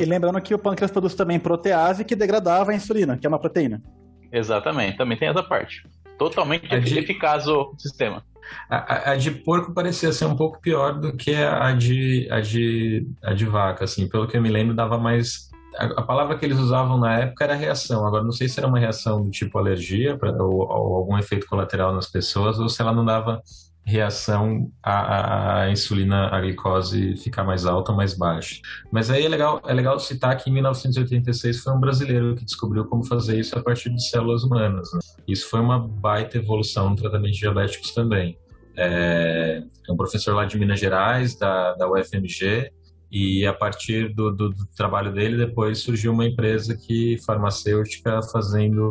E 0.00 0.04
lembrando 0.06 0.40
que 0.40 0.54
o 0.54 0.58
pâncreas 0.58 0.90
produz 0.90 1.14
também 1.14 1.38
protease 1.38 2.04
que 2.04 2.16
degradava 2.16 2.70
a 2.70 2.74
insulina, 2.74 3.16
que 3.18 3.26
é 3.26 3.28
uma 3.28 3.38
proteína. 3.38 3.82
Exatamente, 4.32 4.96
também 4.96 5.18
tem 5.18 5.28
essa 5.28 5.42
parte. 5.42 5.82
Totalmente 6.18 6.66
de- 6.80 6.98
eficaz 6.98 7.46
o 7.46 7.74
sistema. 7.78 8.22
A, 8.70 8.76
a- 8.76 9.10
a 9.12 9.16
de 9.16 9.30
porco 9.30 9.74
parecia 9.74 10.12
ser 10.12 10.24
um 10.24 10.36
pouco 10.36 10.60
pior 10.60 10.98
do 10.98 11.14
que 11.14 11.34
a 11.34 11.72
de, 11.72 12.26
a 12.30 12.40
de, 12.40 13.06
a 13.22 13.34
de 13.34 13.44
vaca, 13.44 13.84
assim, 13.84 14.08
pelo 14.08 14.26
que 14.26 14.36
eu 14.36 14.42
me 14.42 14.48
lembro, 14.48 14.74
dava 14.74 14.96
mais. 14.96 15.50
A, 15.76 15.84
a 16.00 16.02
palavra 16.02 16.38
que 16.38 16.44
eles 16.46 16.58
usavam 16.58 16.96
na 16.98 17.18
época 17.20 17.44
era 17.44 17.54
reação. 17.54 18.06
Agora, 18.06 18.24
não 18.24 18.32
sei 18.32 18.48
se 18.48 18.58
era 18.58 18.66
uma 18.68 18.78
reação 18.78 19.22
do 19.22 19.30
tipo 19.30 19.58
alergia 19.58 20.16
pra- 20.16 20.32
ou, 20.42 20.60
ou 20.60 20.96
algum 20.96 21.18
efeito 21.18 21.46
colateral 21.46 21.92
nas 21.94 22.06
pessoas, 22.10 22.58
ou 22.58 22.68
se 22.68 22.80
ela 22.80 22.92
não 22.94 23.04
dava 23.04 23.42
reação 23.86 24.68
à, 24.82 25.62
à 25.62 25.70
insulina, 25.70 26.28
à 26.28 26.40
glicose 26.40 27.16
ficar 27.18 27.44
mais 27.44 27.64
alta 27.64 27.92
mais 27.92 28.14
baixa. 28.14 28.60
Mas 28.90 29.10
aí 29.10 29.24
é 29.24 29.28
legal, 29.28 29.62
é 29.64 29.72
legal 29.72 29.98
citar 30.00 30.36
que 30.36 30.50
em 30.50 30.52
1986 30.54 31.60
foi 31.62 31.72
um 31.72 31.78
brasileiro 31.78 32.34
que 32.34 32.44
descobriu 32.44 32.84
como 32.86 33.04
fazer 33.04 33.38
isso 33.38 33.56
a 33.56 33.62
partir 33.62 33.90
de 33.90 34.04
células 34.08 34.42
humanas. 34.42 34.92
né? 34.92 34.98
Isso 35.28 35.48
foi 35.48 35.60
uma 35.60 35.78
baita 35.78 36.36
evolução 36.36 36.90
no 36.90 36.96
tratamento 36.96 37.34
de 37.34 37.38
diabéticos 37.38 37.92
também. 37.92 38.36
É, 38.76 39.62
é 39.88 39.92
um 39.92 39.96
professor 39.96 40.34
lá 40.34 40.44
de 40.44 40.58
Minas 40.58 40.80
Gerais, 40.80 41.38
da, 41.38 41.74
da 41.74 41.88
UFMG, 41.88 42.72
e 43.16 43.46
a 43.46 43.52
partir 43.54 44.12
do, 44.14 44.30
do, 44.30 44.50
do 44.50 44.66
trabalho 44.76 45.10
dele, 45.10 45.38
depois 45.38 45.78
surgiu 45.78 46.12
uma 46.12 46.26
empresa 46.26 46.76
que 46.76 47.16
farmacêutica 47.24 48.20
fazendo 48.30 48.90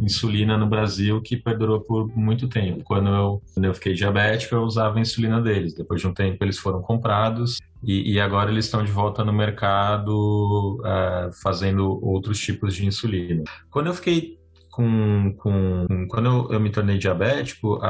insulina 0.00 0.56
no 0.56 0.66
Brasil 0.66 1.20
que 1.20 1.36
perdurou 1.36 1.80
por 1.80 2.06
muito 2.16 2.48
tempo. 2.48 2.84
Quando 2.84 3.08
eu, 3.08 3.42
quando 3.52 3.64
eu 3.64 3.74
fiquei 3.74 3.92
diabético, 3.92 4.54
eu 4.54 4.62
usava 4.62 4.98
a 4.98 5.00
insulina 5.00 5.40
deles. 5.40 5.74
Depois 5.74 6.00
de 6.00 6.06
um 6.06 6.14
tempo, 6.14 6.44
eles 6.44 6.56
foram 6.56 6.80
comprados 6.80 7.58
e, 7.82 8.12
e 8.12 8.20
agora 8.20 8.50
eles 8.50 8.66
estão 8.66 8.84
de 8.84 8.92
volta 8.92 9.24
no 9.24 9.32
mercado 9.32 10.80
ah, 10.84 11.30
fazendo 11.42 11.98
outros 12.00 12.38
tipos 12.38 12.76
de 12.76 12.86
insulina. 12.86 13.42
Quando 13.70 13.88
eu 13.88 13.94
fiquei 13.94 14.38
com, 14.70 15.34
com 15.38 15.86
quando 16.08 16.26
eu, 16.26 16.52
eu 16.52 16.60
me 16.60 16.70
tornei 16.70 16.96
diabético, 16.96 17.80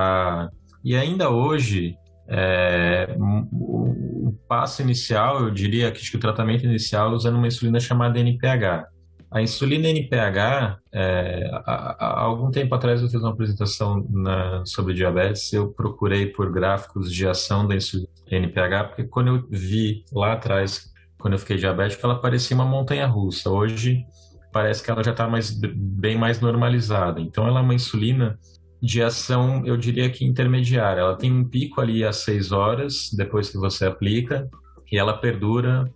e 0.83 0.95
ainda 0.95 1.31
hoje, 1.31 1.97
é, 2.29 3.17
o, 3.19 4.29
o 4.29 4.39
passo 4.49 4.83
inicial, 4.83 5.41
eu 5.41 5.51
diria 5.51 5.91
que, 5.91 6.11
que 6.11 6.17
o 6.17 6.21
tratamento 6.21 6.65
inicial 6.65 7.13
é 7.13 7.15
usando 7.15 7.37
uma 7.37 7.47
insulina 7.47 7.81
chamada 7.81 8.19
NPH. 8.19 8.87
A 9.31 9.43
insulina 9.43 9.89
NPH, 9.89 10.79
é, 10.93 11.51
há, 11.67 11.97
há 11.99 12.21
algum 12.21 12.51
tempo 12.51 12.75
atrás 12.75 13.03
eu 13.03 13.09
fiz 13.09 13.21
uma 13.21 13.31
apresentação 13.31 14.07
na, 14.11 14.65
sobre 14.65 14.95
diabetes, 14.95 15.53
eu 15.53 15.73
procurei 15.73 16.27
por 16.27 16.53
gráficos 16.53 17.13
de 17.13 17.27
ação 17.27 17.67
da 17.67 17.75
insulina 17.75 18.09
NPH, 18.31 18.89
porque 18.89 19.05
quando 19.05 19.29
eu 19.29 19.49
vi 19.51 20.05
lá 20.13 20.35
atrás 20.35 20.95
quando 21.25 21.33
eu 21.33 21.39
fiquei 21.39 21.57
diabético, 21.57 22.05
ela 22.05 22.21
parecia 22.21 22.55
uma 22.55 22.67
montanha 22.67 23.07
russa. 23.07 23.49
Hoje 23.49 24.05
parece 24.53 24.85
que 24.85 24.91
ela 24.91 25.03
já 25.03 25.13
está 25.13 25.27
mais, 25.27 25.51
bem 25.51 26.19
mais 26.19 26.39
normalizada. 26.39 27.19
Então 27.19 27.49
ela 27.49 27.61
é 27.61 27.63
uma 27.63 27.75
insulina 27.75 28.39
de 28.85 29.03
ação, 29.03 29.63
eu 29.65 29.79
diria 29.79 30.11
que 30.11 30.27
intermediária. 30.27 31.01
Ela 31.01 31.17
tem 31.17 31.33
um 31.33 31.43
pico 31.43 31.81
ali 31.81 32.05
às 32.05 32.17
6 32.17 32.53
horas, 32.53 33.09
depois 33.17 33.49
que 33.49 33.57
você 33.57 33.87
aplica, 33.87 34.47
e 34.93 34.99
ela 34.99 35.17
perdura 35.17 35.91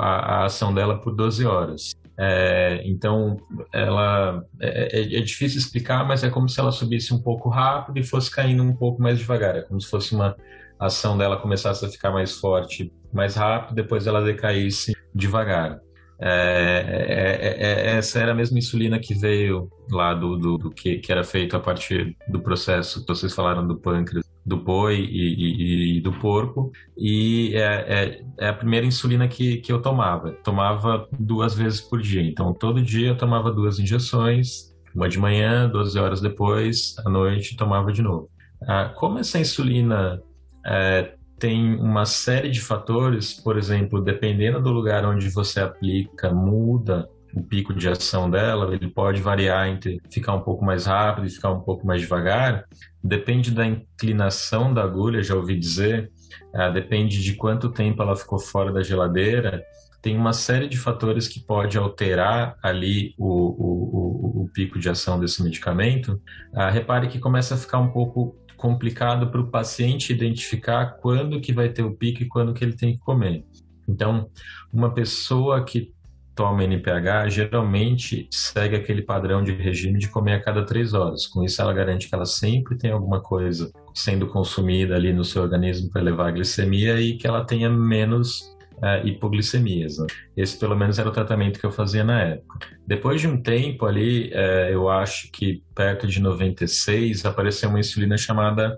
a, 0.00 0.40
a 0.40 0.44
ação 0.44 0.74
dela 0.74 1.00
por 1.00 1.14
12 1.14 1.46
horas. 1.46 1.92
É, 2.18 2.82
então, 2.84 3.38
ela 3.72 4.44
é, 4.60 5.00
é, 5.00 5.18
é, 5.18 5.20
difícil 5.22 5.58
explicar, 5.58 6.06
mas 6.06 6.22
é 6.24 6.30
como 6.30 6.46
se 6.46 6.60
ela 6.60 6.72
subisse 6.72 7.14
um 7.14 7.22
pouco 7.22 7.48
rápido 7.48 7.98
e 7.98 8.04
fosse 8.04 8.30
caindo 8.30 8.62
um 8.62 8.76
pouco 8.76 9.00
mais 9.00 9.18
devagar. 9.18 9.56
É 9.56 9.62
como 9.62 9.80
se 9.80 9.88
fosse 9.88 10.14
uma 10.14 10.36
ação 10.78 11.16
dela 11.16 11.38
começasse 11.38 11.86
a 11.86 11.88
ficar 11.88 12.10
mais 12.10 12.32
forte, 12.32 12.92
mais 13.12 13.34
rápido, 13.34 13.74
depois 13.74 14.06
ela 14.06 14.22
decaísse 14.22 14.94
devagar. 15.14 15.80
É, 16.18 16.86
é, 16.88 17.66
é, 17.66 17.96
essa 17.96 18.18
era 18.18 18.32
a 18.32 18.34
mesma 18.34 18.58
insulina 18.58 18.98
que 18.98 19.14
veio 19.14 19.70
lá 19.90 20.14
do, 20.14 20.36
do, 20.36 20.58
do, 20.58 20.70
que, 20.70 20.96
que 20.98 21.12
era 21.12 21.22
feito 21.22 21.56
a 21.56 21.60
partir 21.60 22.16
do 22.28 22.40
processo 22.40 23.02
que 23.04 23.08
vocês 23.08 23.34
falaram 23.34 23.66
do 23.66 23.76
pâncreas, 23.76 24.24
do 24.44 24.56
boi 24.56 24.96
e, 24.96 25.34
e, 25.34 25.98
e 25.98 26.00
do 26.00 26.12
porco. 26.12 26.72
E 26.96 27.54
é, 27.54 28.22
é, 28.38 28.48
a 28.48 28.52
primeira 28.52 28.86
insulina 28.86 29.28
que, 29.28 29.58
que 29.58 29.70
eu 29.70 29.82
tomava. 29.82 30.32
Tomava 30.44 31.06
duas 31.18 31.54
vezes 31.54 31.80
por 31.80 32.00
dia. 32.00 32.22
Então, 32.22 32.54
todo 32.54 32.82
dia 32.82 33.08
eu 33.08 33.16
tomava 33.16 33.52
duas 33.52 33.78
injeções, 33.78 34.74
uma 34.94 35.08
de 35.08 35.18
manhã, 35.18 35.68
12 35.68 35.98
horas 35.98 36.20
depois, 36.20 36.94
à 37.04 37.10
noite, 37.10 37.56
tomava 37.56 37.92
de 37.92 38.00
novo. 38.00 38.30
Ah, 38.66 38.92
como 38.96 39.18
essa 39.18 39.38
insulina 39.38 40.22
é, 40.66 41.14
tem 41.38 41.74
uma 41.76 42.06
série 42.06 42.50
de 42.50 42.60
fatores, 42.60 43.34
por 43.34 43.58
exemplo, 43.58 44.00
dependendo 44.00 44.60
do 44.60 44.70
lugar 44.70 45.04
onde 45.04 45.28
você 45.28 45.60
aplica, 45.60 46.32
muda 46.32 47.08
o 47.34 47.42
pico 47.42 47.74
de 47.74 47.86
ação 47.86 48.30
dela, 48.30 48.74
ele 48.74 48.88
pode 48.88 49.20
variar 49.20 49.68
entre 49.68 50.00
ficar 50.10 50.34
um 50.34 50.40
pouco 50.40 50.64
mais 50.64 50.86
rápido 50.86 51.26
e 51.26 51.30
ficar 51.30 51.50
um 51.50 51.60
pouco 51.60 51.86
mais 51.86 52.00
devagar. 52.00 52.64
Depende 53.04 53.50
da 53.50 53.66
inclinação 53.66 54.72
da 54.72 54.82
agulha, 54.82 55.22
já 55.22 55.34
ouvi 55.34 55.58
dizer, 55.58 56.10
uh, 56.54 56.72
depende 56.72 57.22
de 57.22 57.34
quanto 57.34 57.70
tempo 57.70 58.02
ela 58.02 58.16
ficou 58.16 58.38
fora 58.38 58.72
da 58.72 58.82
geladeira. 58.82 59.62
Tem 60.00 60.16
uma 60.16 60.32
série 60.32 60.66
de 60.66 60.78
fatores 60.78 61.28
que 61.28 61.40
pode 61.40 61.76
alterar 61.76 62.56
ali 62.62 63.14
o, 63.18 63.28
o, 63.28 64.40
o, 64.40 64.42
o 64.44 64.50
pico 64.54 64.78
de 64.78 64.88
ação 64.88 65.20
desse 65.20 65.42
medicamento. 65.42 66.18
Uh, 66.54 66.70
repare 66.72 67.08
que 67.08 67.18
começa 67.18 67.54
a 67.54 67.58
ficar 67.58 67.80
um 67.80 67.90
pouco 67.90 68.34
complicado 68.56 69.30
para 69.30 69.40
o 69.40 69.50
paciente 69.50 70.12
identificar 70.12 70.98
quando 71.00 71.40
que 71.40 71.52
vai 71.52 71.68
ter 71.68 71.82
o 71.82 71.94
pico 71.94 72.22
e 72.22 72.28
quando 72.28 72.54
que 72.54 72.64
ele 72.64 72.74
tem 72.74 72.94
que 72.94 72.98
comer. 72.98 73.44
Então, 73.88 74.28
uma 74.72 74.92
pessoa 74.92 75.64
que 75.64 75.94
toma 76.34 76.64
NPH 76.64 77.30
geralmente 77.30 78.28
segue 78.30 78.76
aquele 78.76 79.00
padrão 79.00 79.42
de 79.42 79.52
regime 79.52 79.98
de 79.98 80.08
comer 80.08 80.34
a 80.34 80.42
cada 80.42 80.66
três 80.66 80.92
horas. 80.92 81.26
Com 81.26 81.42
isso, 81.42 81.62
ela 81.62 81.72
garante 81.72 82.08
que 82.08 82.14
ela 82.14 82.26
sempre 82.26 82.76
tem 82.76 82.90
alguma 82.90 83.22
coisa 83.22 83.72
sendo 83.94 84.26
consumida 84.26 84.94
ali 84.94 85.12
no 85.12 85.24
seu 85.24 85.42
organismo 85.42 85.90
para 85.90 86.02
elevar 86.02 86.28
a 86.28 86.32
glicemia 86.32 87.00
e 87.00 87.16
que 87.16 87.26
ela 87.26 87.44
tenha 87.44 87.70
menos 87.70 88.55
uh, 88.78 89.06
hipoglicemias. 89.06 89.98
Né? 89.98 90.06
Esse, 90.36 90.58
pelo 90.58 90.76
menos, 90.76 90.98
era 90.98 91.08
o 91.08 91.12
tratamento 91.12 91.58
que 91.58 91.66
eu 91.66 91.70
fazia 91.70 92.04
na 92.04 92.20
época. 92.22 92.58
Depois 92.86 93.20
de 93.20 93.28
um 93.28 93.40
tempo 93.40 93.86
ali, 93.86 94.30
uh, 94.30 94.70
eu 94.70 94.88
acho 94.88 95.30
que 95.32 95.62
perto 95.74 96.06
de 96.06 96.20
96, 96.20 97.24
apareceu 97.24 97.68
uma 97.68 97.80
insulina 97.80 98.16
chamada 98.16 98.76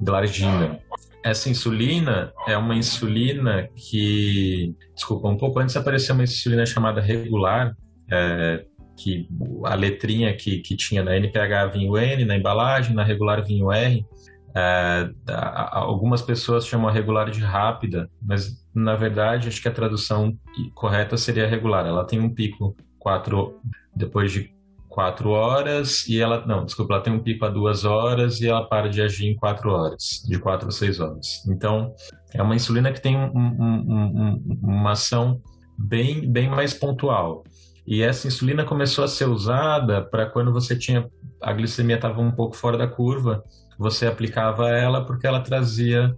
Glargina. 0.00 0.80
Essa 1.22 1.50
insulina 1.50 2.32
é 2.48 2.56
uma 2.56 2.74
insulina 2.74 3.68
que, 3.76 4.74
desculpa, 4.94 5.28
um 5.28 5.36
pouco 5.36 5.58
antes 5.58 5.76
apareceu 5.76 6.14
uma 6.14 6.24
insulina 6.24 6.64
chamada 6.64 7.00
regular, 7.00 7.76
é, 8.10 8.64
que 8.96 9.28
a 9.64 9.74
letrinha 9.74 10.34
que, 10.34 10.60
que 10.60 10.74
tinha 10.76 11.02
na 11.02 11.16
NPH 11.16 11.72
vinha 11.74 11.90
o 11.90 11.98
N 11.98 12.24
na 12.24 12.36
embalagem, 12.36 12.94
na 12.94 13.04
regular 13.04 13.44
vinha 13.44 13.64
o 13.64 13.70
R. 13.72 14.04
É, 14.54 15.10
algumas 15.72 16.22
pessoas 16.22 16.66
chamam 16.66 16.88
a 16.88 16.92
regular 16.92 17.30
de 17.30 17.40
rápida, 17.40 18.10
mas 18.20 18.66
na 18.74 18.96
verdade 18.96 19.48
acho 19.48 19.62
que 19.62 19.68
a 19.68 19.72
tradução 19.72 20.36
correta 20.74 21.16
seria 21.16 21.46
regular. 21.46 21.86
Ela 21.86 22.04
tem 22.04 22.18
um 22.20 22.32
pico 22.32 22.76
quatro 22.98 23.60
depois 23.94 24.32
de 24.32 24.52
quatro 24.88 25.30
horas 25.30 26.06
e 26.08 26.20
ela 26.20 26.44
não, 26.44 26.64
desculpa, 26.64 26.94
ela 26.94 27.02
tem 27.02 27.12
um 27.12 27.20
pico 27.20 27.44
a 27.44 27.48
duas 27.48 27.84
horas 27.84 28.40
e 28.40 28.48
ela 28.48 28.66
para 28.66 28.88
de 28.88 29.00
agir 29.00 29.28
em 29.28 29.36
quatro 29.36 29.70
horas, 29.70 30.22
de 30.26 30.38
quatro 30.38 30.68
a 30.68 30.72
seis 30.72 30.98
horas. 30.98 31.46
Então 31.46 31.94
é 32.34 32.42
uma 32.42 32.56
insulina 32.56 32.92
que 32.92 33.00
tem 33.00 33.16
um, 33.16 33.30
um, 33.32 33.84
um, 33.88 34.58
uma 34.62 34.92
ação 34.92 35.40
bem 35.78 36.28
bem 36.30 36.48
mais 36.48 36.74
pontual. 36.74 37.44
E 37.86 38.02
essa 38.02 38.26
insulina 38.26 38.64
começou 38.64 39.04
a 39.04 39.08
ser 39.08 39.28
usada 39.28 40.02
para 40.02 40.26
quando 40.26 40.52
você 40.52 40.76
tinha 40.76 41.08
a 41.40 41.52
glicemia 41.52 41.96
estava 41.96 42.20
um 42.20 42.30
pouco 42.30 42.56
fora 42.56 42.76
da 42.76 42.86
curva 42.86 43.42
você 43.80 44.06
aplicava 44.06 44.68
ela 44.68 45.06
porque 45.06 45.26
ela 45.26 45.40
trazia 45.40 46.14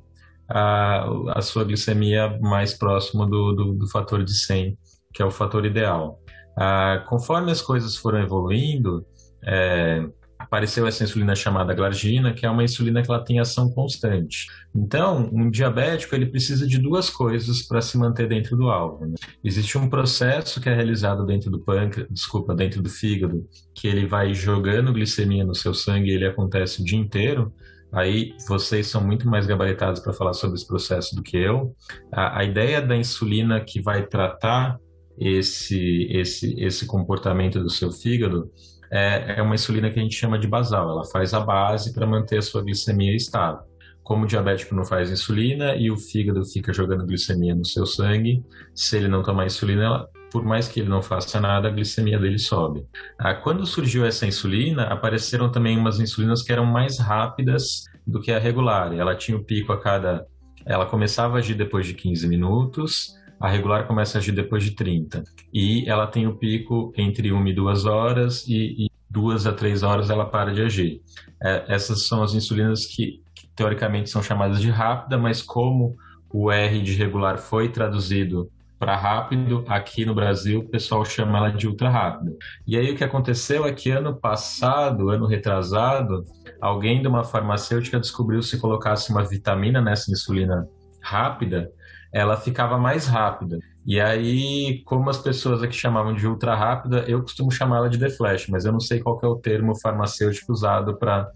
a, 0.48 1.06
a 1.38 1.40
sua 1.40 1.62
glicemia 1.62 2.36
mais 2.40 2.74
próximo 2.74 3.24
do, 3.24 3.52
do, 3.52 3.72
do, 3.74 3.88
fator 3.88 4.24
de 4.24 4.34
100, 4.34 4.76
que 5.14 5.22
é 5.22 5.24
o 5.24 5.30
fator 5.30 5.64
ideal. 5.64 6.18
Ah, 6.58 7.04
conforme 7.08 7.52
as 7.52 7.62
coisas 7.62 7.96
foram 7.96 8.20
evoluindo, 8.20 9.06
é, 9.46 10.04
apareceu 10.42 10.86
essa 10.86 11.04
insulina 11.04 11.34
chamada 11.34 11.74
glargina, 11.74 12.32
que 12.32 12.44
é 12.44 12.50
uma 12.50 12.64
insulina 12.64 13.02
que 13.02 13.10
ela 13.10 13.24
tem 13.24 13.38
ação 13.38 13.70
constante. 13.70 14.46
Então, 14.74 15.28
um 15.32 15.50
diabético 15.50 16.14
ele 16.14 16.26
precisa 16.26 16.66
de 16.66 16.78
duas 16.78 17.08
coisas 17.08 17.62
para 17.62 17.80
se 17.80 17.96
manter 17.96 18.28
dentro 18.28 18.56
do 18.56 18.68
alvo. 18.68 19.06
Né? 19.06 19.14
Existe 19.42 19.78
um 19.78 19.88
processo 19.88 20.60
que 20.60 20.68
é 20.68 20.74
realizado 20.74 21.24
dentro 21.24 21.50
do 21.50 21.60
pâncreas, 21.60 22.08
desculpa, 22.10 22.54
dentro 22.54 22.82
do 22.82 22.88
fígado, 22.88 23.46
que 23.74 23.86
ele 23.86 24.06
vai 24.06 24.34
jogando 24.34 24.92
glicemia 24.92 25.44
no 25.44 25.54
seu 25.54 25.72
sangue 25.72 26.10
e 26.10 26.14
ele 26.14 26.26
acontece 26.26 26.82
o 26.82 26.84
dia 26.84 26.98
inteiro. 26.98 27.52
Aí 27.92 28.34
vocês 28.48 28.86
são 28.86 29.04
muito 29.04 29.28
mais 29.28 29.46
gabaritados 29.46 30.00
para 30.00 30.14
falar 30.14 30.32
sobre 30.32 30.56
esse 30.56 30.66
processo 30.66 31.14
do 31.14 31.22
que 31.22 31.36
eu. 31.36 31.74
A, 32.10 32.40
a 32.40 32.44
ideia 32.44 32.80
da 32.80 32.96
insulina 32.96 33.60
que 33.60 33.82
vai 33.82 34.06
tratar 34.06 34.78
esse, 35.18 36.08
esse, 36.10 36.58
esse 36.58 36.86
comportamento 36.86 37.62
do 37.62 37.68
seu 37.68 37.92
fígado 37.92 38.50
é, 38.92 39.36
é 39.38 39.42
uma 39.42 39.54
insulina 39.54 39.90
que 39.90 39.98
a 39.98 40.02
gente 40.02 40.14
chama 40.14 40.38
de 40.38 40.46
basal. 40.46 40.90
Ela 40.90 41.04
faz 41.06 41.32
a 41.32 41.40
base 41.40 41.94
para 41.94 42.06
manter 42.06 42.38
a 42.38 42.42
sua 42.42 42.62
glicemia 42.62 43.16
estável. 43.16 43.62
Como 44.02 44.24
o 44.24 44.26
diabético 44.26 44.74
não 44.74 44.84
faz 44.84 45.10
insulina 45.10 45.74
e 45.76 45.90
o 45.90 45.96
fígado 45.96 46.44
fica 46.44 46.72
jogando 46.72 47.06
glicemia 47.06 47.54
no 47.54 47.64
seu 47.64 47.86
sangue, 47.86 48.44
se 48.74 48.96
ele 48.96 49.08
não 49.08 49.22
tomar 49.22 49.46
insulina, 49.46 49.84
ela, 49.84 50.08
por 50.30 50.44
mais 50.44 50.68
que 50.68 50.80
ele 50.80 50.88
não 50.88 51.00
faça 51.00 51.40
nada, 51.40 51.68
a 51.68 51.70
glicemia 51.70 52.18
dele 52.18 52.38
sobe. 52.38 52.84
Ah, 53.18 53.34
quando 53.34 53.64
surgiu 53.64 54.04
essa 54.04 54.26
insulina, 54.26 54.84
apareceram 54.84 55.50
também 55.50 55.78
umas 55.78 55.98
insulinas 55.98 56.42
que 56.42 56.52
eram 56.52 56.66
mais 56.66 56.98
rápidas 56.98 57.84
do 58.06 58.20
que 58.20 58.30
a 58.30 58.38
regular. 58.38 58.92
Ela 58.92 59.14
tinha 59.14 59.38
o 59.38 59.44
pico 59.44 59.72
a 59.72 59.80
cada. 59.80 60.26
Ela 60.66 60.84
começava 60.84 61.36
a 61.36 61.38
agir 61.38 61.54
depois 61.54 61.86
de 61.86 61.94
15 61.94 62.28
minutos, 62.28 63.14
a 63.42 63.48
regular 63.48 63.88
começa 63.88 64.16
a 64.16 64.20
agir 64.20 64.30
depois 64.30 64.62
de 64.62 64.70
30. 64.70 65.24
E 65.52 65.84
ela 65.90 66.06
tem 66.06 66.28
o 66.28 66.36
pico 66.36 66.92
entre 66.96 67.32
1 67.32 67.48
e 67.48 67.52
2 67.52 67.84
horas 67.86 68.46
e, 68.46 68.84
e 68.86 68.90
2 69.10 69.48
a 69.48 69.52
3 69.52 69.82
horas 69.82 70.10
ela 70.10 70.24
para 70.24 70.54
de 70.54 70.62
agir. 70.62 71.02
É, 71.42 71.64
essas 71.66 72.06
são 72.06 72.22
as 72.22 72.34
insulinas 72.34 72.86
que, 72.86 73.20
que, 73.34 73.48
teoricamente 73.48 74.10
são 74.10 74.22
chamadas 74.22 74.60
de 74.60 74.70
rápida, 74.70 75.18
mas 75.18 75.42
como 75.42 75.96
o 76.32 76.52
R 76.52 76.80
de 76.82 76.94
regular 76.94 77.36
foi 77.36 77.68
traduzido 77.68 78.48
para 78.78 78.96
rápido, 78.96 79.64
aqui 79.66 80.04
no 80.04 80.14
Brasil 80.14 80.60
o 80.60 80.68
pessoal 80.68 81.04
chama 81.04 81.38
ela 81.38 81.50
de 81.50 81.66
ultra 81.66 81.90
rápida. 81.90 82.32
E 82.64 82.76
aí 82.76 82.92
o 82.92 82.96
que 82.96 83.02
aconteceu 83.02 83.66
é 83.66 83.72
que 83.72 83.90
ano 83.90 84.14
passado, 84.14 85.10
ano 85.10 85.26
retrasado, 85.26 86.24
alguém 86.60 87.02
de 87.02 87.08
uma 87.08 87.24
farmacêutica 87.24 87.98
descobriu 87.98 88.40
se 88.40 88.60
colocasse 88.60 89.10
uma 89.10 89.24
vitamina 89.24 89.80
nessa 89.80 90.12
insulina 90.12 90.68
rápida, 91.00 91.68
ela 92.12 92.36
ficava 92.36 92.76
mais 92.78 93.06
rápida. 93.06 93.58
E 93.84 94.00
aí, 94.00 94.82
como 94.84 95.10
as 95.10 95.18
pessoas 95.18 95.62
aqui 95.62 95.74
chamavam 95.74 96.14
de 96.14 96.26
ultra 96.26 96.54
rápida, 96.54 97.04
eu 97.08 97.20
costumo 97.22 97.50
chamá-la 97.50 97.88
de 97.88 97.98
deflash, 97.98 98.46
mas 98.48 98.64
eu 98.64 98.72
não 98.72 98.80
sei 98.80 99.00
qual 99.00 99.18
é 99.22 99.26
o 99.26 99.36
termo 99.36 99.74
farmacêutico 99.80 100.52
usado 100.52 100.96
para 100.96 101.32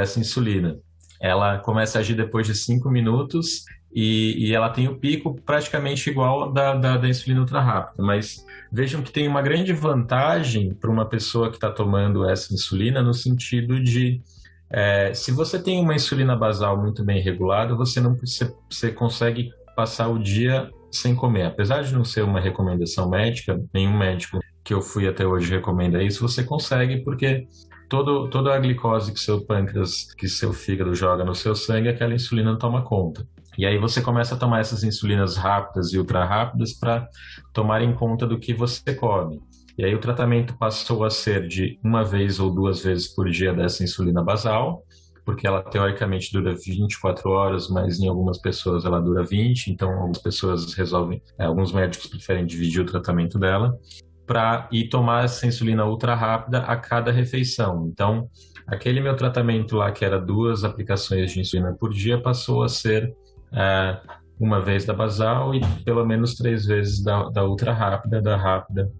essa 0.00 0.18
insulina. 0.18 0.78
Ela 1.20 1.58
começa 1.58 1.98
a 1.98 2.00
agir 2.00 2.14
depois 2.14 2.46
de 2.46 2.54
5 2.54 2.88
minutos 2.88 3.64
e, 3.94 4.48
e, 4.48 4.54
ela 4.54 4.70
tem 4.70 4.88
o 4.88 4.98
pico 4.98 5.38
praticamente 5.42 6.08
igual 6.08 6.50
da, 6.50 6.74
da, 6.74 6.96
da 6.96 7.08
insulina 7.08 7.40
ultra 7.40 7.60
rápida, 7.60 8.02
mas 8.02 8.42
vejam 8.72 9.02
que 9.02 9.12
tem 9.12 9.28
uma 9.28 9.42
grande 9.42 9.74
vantagem 9.74 10.72
para 10.72 10.90
uma 10.90 11.04
pessoa 11.04 11.50
que 11.50 11.56
está 11.56 11.70
tomando 11.70 12.26
essa 12.26 12.54
insulina 12.54 13.02
no 13.02 13.12
sentido 13.12 13.78
de 13.78 14.22
é, 14.70 15.12
se 15.12 15.30
você 15.30 15.62
tem 15.62 15.78
uma 15.78 15.94
insulina 15.94 16.34
basal 16.34 16.80
muito 16.80 17.04
bem 17.04 17.20
regulada, 17.20 17.74
você 17.74 18.00
não 18.00 18.16
você, 18.16 18.50
você 18.70 18.90
consegue 18.90 19.52
passar 19.74 20.08
o 20.08 20.18
dia 20.18 20.70
sem 20.90 21.14
comer. 21.14 21.44
Apesar 21.44 21.82
de 21.82 21.92
não 21.94 22.04
ser 22.04 22.22
uma 22.22 22.40
recomendação 22.40 23.08
médica, 23.08 23.60
nenhum 23.72 23.96
médico 23.96 24.38
que 24.64 24.74
eu 24.74 24.80
fui 24.80 25.08
até 25.08 25.26
hoje 25.26 25.50
recomenda 25.50 26.02
isso, 26.02 26.26
você 26.26 26.44
consegue 26.44 27.02
porque 27.02 27.46
todo, 27.88 28.28
toda 28.30 28.54
a 28.54 28.58
glicose 28.58 29.12
que 29.12 29.20
seu 29.20 29.44
pâncreas, 29.44 30.12
que 30.16 30.28
seu 30.28 30.52
fígado 30.52 30.94
joga 30.94 31.24
no 31.24 31.34
seu 31.34 31.54
sangue, 31.54 31.88
aquela 31.88 32.14
insulina 32.14 32.56
toma 32.58 32.82
conta. 32.82 33.26
E 33.58 33.66
aí 33.66 33.76
você 33.78 34.00
começa 34.00 34.34
a 34.34 34.38
tomar 34.38 34.60
essas 34.60 34.82
insulinas 34.82 35.36
rápidas 35.36 35.92
e 35.92 35.98
ultra 35.98 36.24
rápidas 36.24 36.72
para 36.72 37.06
tomar 37.52 37.82
em 37.82 37.92
conta 37.92 38.26
do 38.26 38.38
que 38.38 38.54
você 38.54 38.94
come. 38.94 39.40
E 39.76 39.84
aí 39.84 39.94
o 39.94 40.00
tratamento 40.00 40.56
passou 40.56 41.04
a 41.04 41.10
ser 41.10 41.46
de 41.46 41.78
uma 41.82 42.02
vez 42.02 42.40
ou 42.40 42.50
duas 42.50 42.82
vezes 42.82 43.08
por 43.14 43.28
dia 43.28 43.52
dessa 43.52 43.82
insulina 43.84 44.22
basal, 44.22 44.82
porque 45.24 45.46
ela 45.46 45.62
teoricamente 45.62 46.32
dura 46.32 46.54
24 46.54 47.30
horas, 47.30 47.68
mas 47.68 48.00
em 48.00 48.08
algumas 48.08 48.38
pessoas 48.38 48.84
ela 48.84 49.00
dura 49.00 49.24
20, 49.24 49.68
então 49.68 49.90
algumas 49.92 50.18
pessoas 50.18 50.74
resolvem, 50.74 51.22
é, 51.38 51.44
alguns 51.44 51.72
médicos 51.72 52.08
preferem 52.08 52.44
dividir 52.44 52.82
o 52.82 52.86
tratamento 52.86 53.38
dela 53.38 53.78
para 54.26 54.68
ir 54.72 54.88
tomar 54.88 55.24
essa 55.24 55.46
insulina 55.46 55.84
ultra 55.84 56.14
rápida 56.14 56.60
a 56.60 56.76
cada 56.76 57.10
refeição. 57.10 57.88
Então, 57.92 58.28
aquele 58.66 59.00
meu 59.00 59.16
tratamento 59.16 59.76
lá 59.76 59.90
que 59.92 60.04
era 60.04 60.18
duas 60.18 60.64
aplicações 60.64 61.32
de 61.32 61.40
insulina 61.40 61.74
por 61.78 61.92
dia 61.92 62.20
passou 62.20 62.62
a 62.62 62.68
ser 62.68 63.14
é, 63.52 64.00
uma 64.38 64.60
vez 64.60 64.84
da 64.84 64.94
basal 64.94 65.54
e 65.54 65.60
pelo 65.84 66.04
menos 66.04 66.34
três 66.34 66.66
vezes 66.66 67.02
da, 67.02 67.28
da 67.30 67.44
ultra 67.44 67.72
rápida, 67.72 68.20
da 68.20 68.36
rápida, 68.36 68.90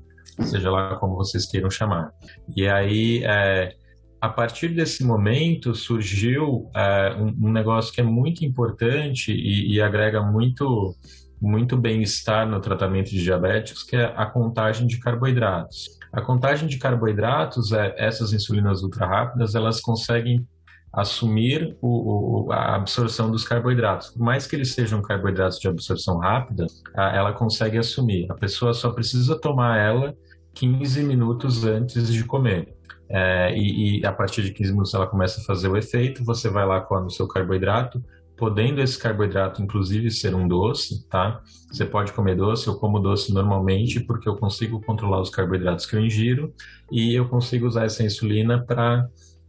seja 0.41 0.71
lá 0.71 0.97
como 0.97 1.17
vocês 1.17 1.47
queiram 1.47 1.71
chamar. 1.71 2.13
E 2.57 2.69
aí, 2.69 3.23
é, 3.25 3.75
a 4.23 4.29
partir 4.29 4.69
desse 4.69 5.03
momento, 5.03 5.75
surgiu 5.75 6.71
é, 6.77 7.13
um, 7.19 7.49
um, 7.49 7.53
negócio 7.53 7.93
que 7.93 8.01
é 8.01 8.05
muito 8.05 8.45
importante 8.45 9.33
e, 9.33 9.75
e 9.75 9.83
agrega 9.83 10.23
muito, 10.23 10.95
muito 11.41 11.77
bem-estar 11.77 12.49
no 12.49 12.61
tratamento 12.61 13.11
de 13.11 13.21
diabéticos, 13.21 13.83
que 13.83 13.97
é 13.97 14.15
a 14.17 14.25
contagem 14.25 14.87
de 14.87 15.01
carboidratos. 15.01 15.99
A 16.13 16.23
contagem 16.23 16.69
de 16.69 16.79
carboidratos, 16.79 17.73
é, 17.73 17.97
essas 17.99 18.33
insulinas 18.33 18.85
ultra 18.85 19.09
rápidas, 19.09 19.57
elas 19.57 19.81
conseguem 19.81 20.47
assumir 20.93 21.77
o, 21.83 22.45
o, 22.47 22.53
a 22.53 22.77
absorção 22.77 23.29
dos 23.29 23.43
carboidratos. 23.43 24.11
Por 24.11 24.23
mais 24.23 24.47
que 24.47 24.55
eles 24.55 24.73
sejam 24.73 25.03
carboidratos 25.03 25.59
de 25.59 25.67
absorção 25.67 26.19
rápida, 26.19 26.67
ela 26.95 27.33
consegue 27.33 27.77
assumir. 27.77 28.31
A 28.31 28.35
pessoa 28.35 28.73
só 28.73 28.93
precisa 28.93 29.37
tomar 29.37 29.79
ela 29.79 30.15
15 30.55 31.03
minutos 31.03 31.65
antes 31.65 32.13
de 32.13 32.25
comer. 32.25 32.77
É, 33.13 33.55
e, 33.55 34.01
e, 34.01 34.07
a 34.07 34.13
partir 34.13 34.43
de 34.43 34.53
15 34.53 34.73
minutos 34.73 34.95
ela 34.95 35.07
começa 35.07 35.41
a 35.41 35.45
fazer 35.45 35.69
o 35.69 35.77
efeito, 35.77 36.25
você 36.25 36.49
vai 36.49 36.67
lá 36.67 36.81
com 36.81 36.95
o 36.95 37.11
seu 37.11 37.29
carboidrato, 37.29 38.03
podendo 38.39 38.81
esse 38.81 38.99
carboidrato 38.99 39.63
inclusive 39.63 40.11
ser 40.11 40.35
um 40.35 40.49
doce, 40.49 41.07
tá? 41.09 41.43
Você 41.71 41.85
pode 41.85 42.13
comer 42.15 42.37
doce, 42.37 42.67
eu 42.69 42.77
como 42.77 42.99
doce 42.99 43.33
normalmente 43.33 44.01
porque 44.01 44.27
eu 44.27 44.37
consigo 44.37 44.81
controlar 44.81 45.21
os 45.21 45.29
carboidratos 45.29 45.85
que 45.85 45.95
eu 45.95 46.01
ingiro 46.01 46.55
e 46.91 47.15
eu 47.15 47.29
consigo 47.29 47.67
usar 47.67 47.85
essa 47.85 48.03
insulina 48.03 48.65
para 48.65 49.07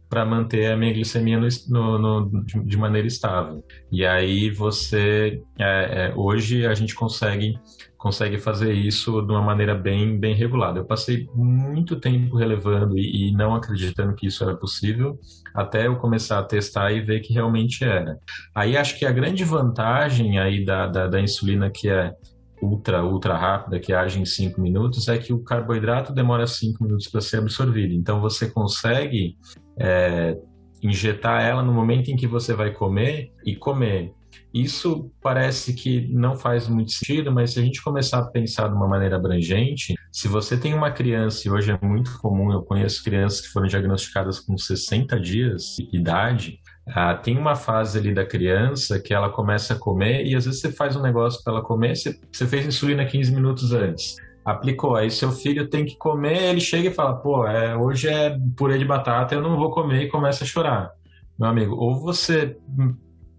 para 0.08 0.24
manter 0.24 0.70
a 0.70 0.76
minha 0.76 0.92
glicemia 0.92 1.40
no, 1.68 1.98
no, 1.98 2.44
de 2.44 2.76
maneira 2.76 3.08
estável. 3.08 3.64
E 3.90 4.06
aí 4.06 4.48
você, 4.48 5.42
é, 5.58 6.10
é, 6.10 6.14
hoje 6.14 6.64
a 6.66 6.74
gente 6.74 6.94
consegue 6.94 7.58
consegue 8.04 8.36
fazer 8.36 8.74
isso 8.74 9.22
de 9.22 9.32
uma 9.32 9.40
maneira 9.40 9.74
bem, 9.74 10.20
bem 10.20 10.34
regulada. 10.34 10.78
Eu 10.78 10.84
passei 10.84 11.26
muito 11.34 11.98
tempo 11.98 12.36
relevando 12.36 12.98
e, 12.98 13.30
e, 13.30 13.32
não 13.32 13.54
acreditando 13.54 14.14
que 14.14 14.26
isso 14.26 14.44
era 14.44 14.54
possível, 14.54 15.18
até 15.54 15.86
eu 15.86 15.96
começar 15.96 16.38
a 16.38 16.42
testar 16.42 16.92
e 16.92 17.00
ver 17.00 17.20
que 17.20 17.32
realmente 17.32 17.82
era. 17.82 18.18
Aí 18.54 18.76
acho 18.76 18.98
que 18.98 19.06
a 19.06 19.10
grande 19.10 19.42
vantagem 19.42 20.38
aí 20.38 20.62
da, 20.62 20.86
da, 20.86 21.06
da 21.06 21.18
insulina 21.18 21.70
que 21.70 21.88
é 21.88 22.12
ultra, 22.60 23.02
ultra 23.02 23.38
rápida, 23.38 23.80
que 23.80 23.94
age 23.94 24.20
em 24.20 24.26
5 24.26 24.60
minutos, 24.60 25.08
é 25.08 25.16
que 25.16 25.32
o 25.32 25.42
carboidrato 25.42 26.12
demora 26.12 26.46
5 26.46 26.84
minutos 26.84 27.08
para 27.08 27.22
ser 27.22 27.38
absorvido. 27.38 27.94
Então 27.94 28.20
você 28.20 28.50
consegue 28.50 29.38
é, 29.80 30.36
injetar 30.82 31.42
ela 31.42 31.62
no 31.62 31.72
momento 31.72 32.10
em 32.10 32.16
que 32.16 32.26
você 32.26 32.52
vai 32.52 32.70
comer 32.70 33.32
e 33.46 33.56
comer. 33.56 34.12
Isso 34.54 35.10
parece 35.20 35.74
que 35.74 36.06
não 36.12 36.36
faz 36.36 36.68
muito 36.68 36.92
sentido, 36.92 37.32
mas 37.32 37.52
se 37.52 37.58
a 37.58 37.62
gente 37.62 37.82
começar 37.82 38.20
a 38.20 38.30
pensar 38.30 38.68
de 38.68 38.74
uma 38.74 38.86
maneira 38.86 39.16
abrangente, 39.16 39.94
se 40.12 40.28
você 40.28 40.56
tem 40.56 40.72
uma 40.72 40.92
criança, 40.92 41.48
e 41.48 41.50
hoje 41.50 41.72
é 41.72 41.86
muito 41.86 42.16
comum, 42.20 42.52
eu 42.52 42.62
conheço 42.62 43.02
crianças 43.02 43.40
que 43.40 43.48
foram 43.48 43.66
diagnosticadas 43.66 44.38
com 44.38 44.56
60 44.56 45.18
dias 45.18 45.74
de 45.90 45.98
idade, 45.98 46.60
ah, 46.86 47.14
tem 47.14 47.36
uma 47.36 47.56
fase 47.56 47.98
ali 47.98 48.14
da 48.14 48.24
criança 48.24 49.00
que 49.00 49.12
ela 49.12 49.28
começa 49.28 49.74
a 49.74 49.78
comer 49.78 50.24
e 50.24 50.36
às 50.36 50.44
vezes 50.44 50.60
você 50.60 50.70
faz 50.70 50.94
um 50.94 51.02
negócio 51.02 51.42
para 51.42 51.54
ela 51.54 51.62
comer, 51.62 51.96
você, 51.96 52.16
você 52.30 52.46
fez 52.46 52.64
insulina 52.64 53.04
15 53.04 53.34
minutos 53.34 53.72
antes 53.72 54.16
aplicou. 54.44 54.94
Aí 54.94 55.10
seu 55.10 55.32
filho 55.32 55.68
tem 55.68 55.84
que 55.84 55.96
comer, 55.96 56.50
ele 56.50 56.60
chega 56.60 56.88
e 56.88 56.94
fala, 56.94 57.16
pô, 57.16 57.46
é, 57.46 57.74
hoje 57.74 58.08
é 58.08 58.36
purê 58.56 58.76
de 58.76 58.84
batata, 58.84 59.34
eu 59.34 59.40
não 59.40 59.56
vou 59.56 59.70
comer 59.70 60.02
e 60.02 60.10
começa 60.10 60.44
a 60.44 60.46
chorar. 60.46 60.92
Meu 61.38 61.48
amigo, 61.48 61.74
ou 61.74 61.98
você 61.98 62.56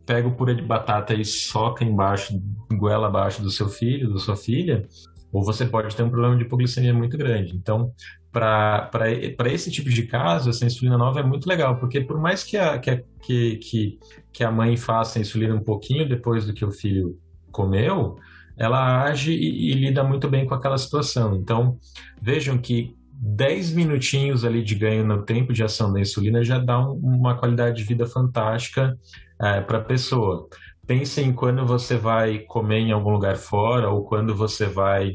pega 0.06 0.28
o 0.28 0.36
purê 0.36 0.54
de 0.54 0.62
batata 0.62 1.14
e 1.14 1.26
soca 1.26 1.84
embaixo, 1.84 2.40
goela 2.74 3.08
abaixo 3.08 3.42
do 3.42 3.50
seu 3.50 3.68
filho, 3.68 4.14
da 4.14 4.20
sua 4.20 4.36
filha, 4.36 4.88
ou 5.32 5.44
você 5.44 5.66
pode 5.66 5.96
ter 5.96 6.04
um 6.04 6.10
problema 6.10 6.38
de 6.38 6.44
hipoglicemia 6.44 6.94
muito 6.94 7.18
grande. 7.18 7.56
Então, 7.56 7.92
para 8.32 9.10
esse 9.52 9.72
tipo 9.72 9.90
de 9.90 10.04
caso, 10.04 10.50
essa 10.50 10.66
insulina 10.66 10.98
nova 10.98 11.20
é 11.22 11.24
muito 11.24 11.48
legal, 11.48 11.78
porque 11.78 12.02
por 12.02 12.20
mais 12.20 12.44
que 12.44 12.58
a, 12.58 12.78
que, 12.78 12.90
a, 12.90 13.02
que, 13.22 14.00
que, 14.32 14.44
a 14.44 14.52
mãe 14.52 14.78
faça 14.78 15.18
a 15.18 15.22
insulina 15.22 15.56
um 15.56 15.64
pouquinho 15.64 16.08
depois 16.08 16.46
do 16.46 16.54
que 16.54 16.64
o 16.64 16.72
filho 16.72 17.18
comeu, 17.52 18.18
ela 18.58 19.04
age 19.04 19.32
e, 19.32 19.72
e, 19.72 19.74
lida 19.74 20.04
muito 20.04 20.30
bem 20.30 20.46
com 20.46 20.54
aquela 20.54 20.78
situação. 20.78 21.36
Então, 21.36 21.78
vejam 22.22 22.58
que 22.58 22.96
10 23.14 23.72
minutinhos 23.72 24.44
ali 24.44 24.62
de 24.62 24.76
ganho 24.76 25.06
no 25.06 25.24
tempo 25.24 25.54
de 25.54 25.64
ação 25.64 25.92
da 25.92 26.00
insulina 26.00 26.44
já 26.44 26.60
dá 26.60 26.80
um, 26.80 26.94
uma 26.94 27.36
qualidade 27.38 27.78
de 27.78 27.84
vida 27.84 28.06
fantástica 28.06 28.98
é, 29.42 29.62
para 29.62 29.80
a 29.80 29.84
pessoa. 29.84 30.48
Pensem 30.86 31.34
quando 31.34 31.66
você 31.66 31.98
vai 31.98 32.40
comer 32.40 32.80
em 32.80 32.92
algum 32.92 33.12
lugar 33.12 33.36
fora 33.36 33.90
ou 33.90 34.04
quando 34.04 34.36
você 34.36 34.66
vai 34.66 35.14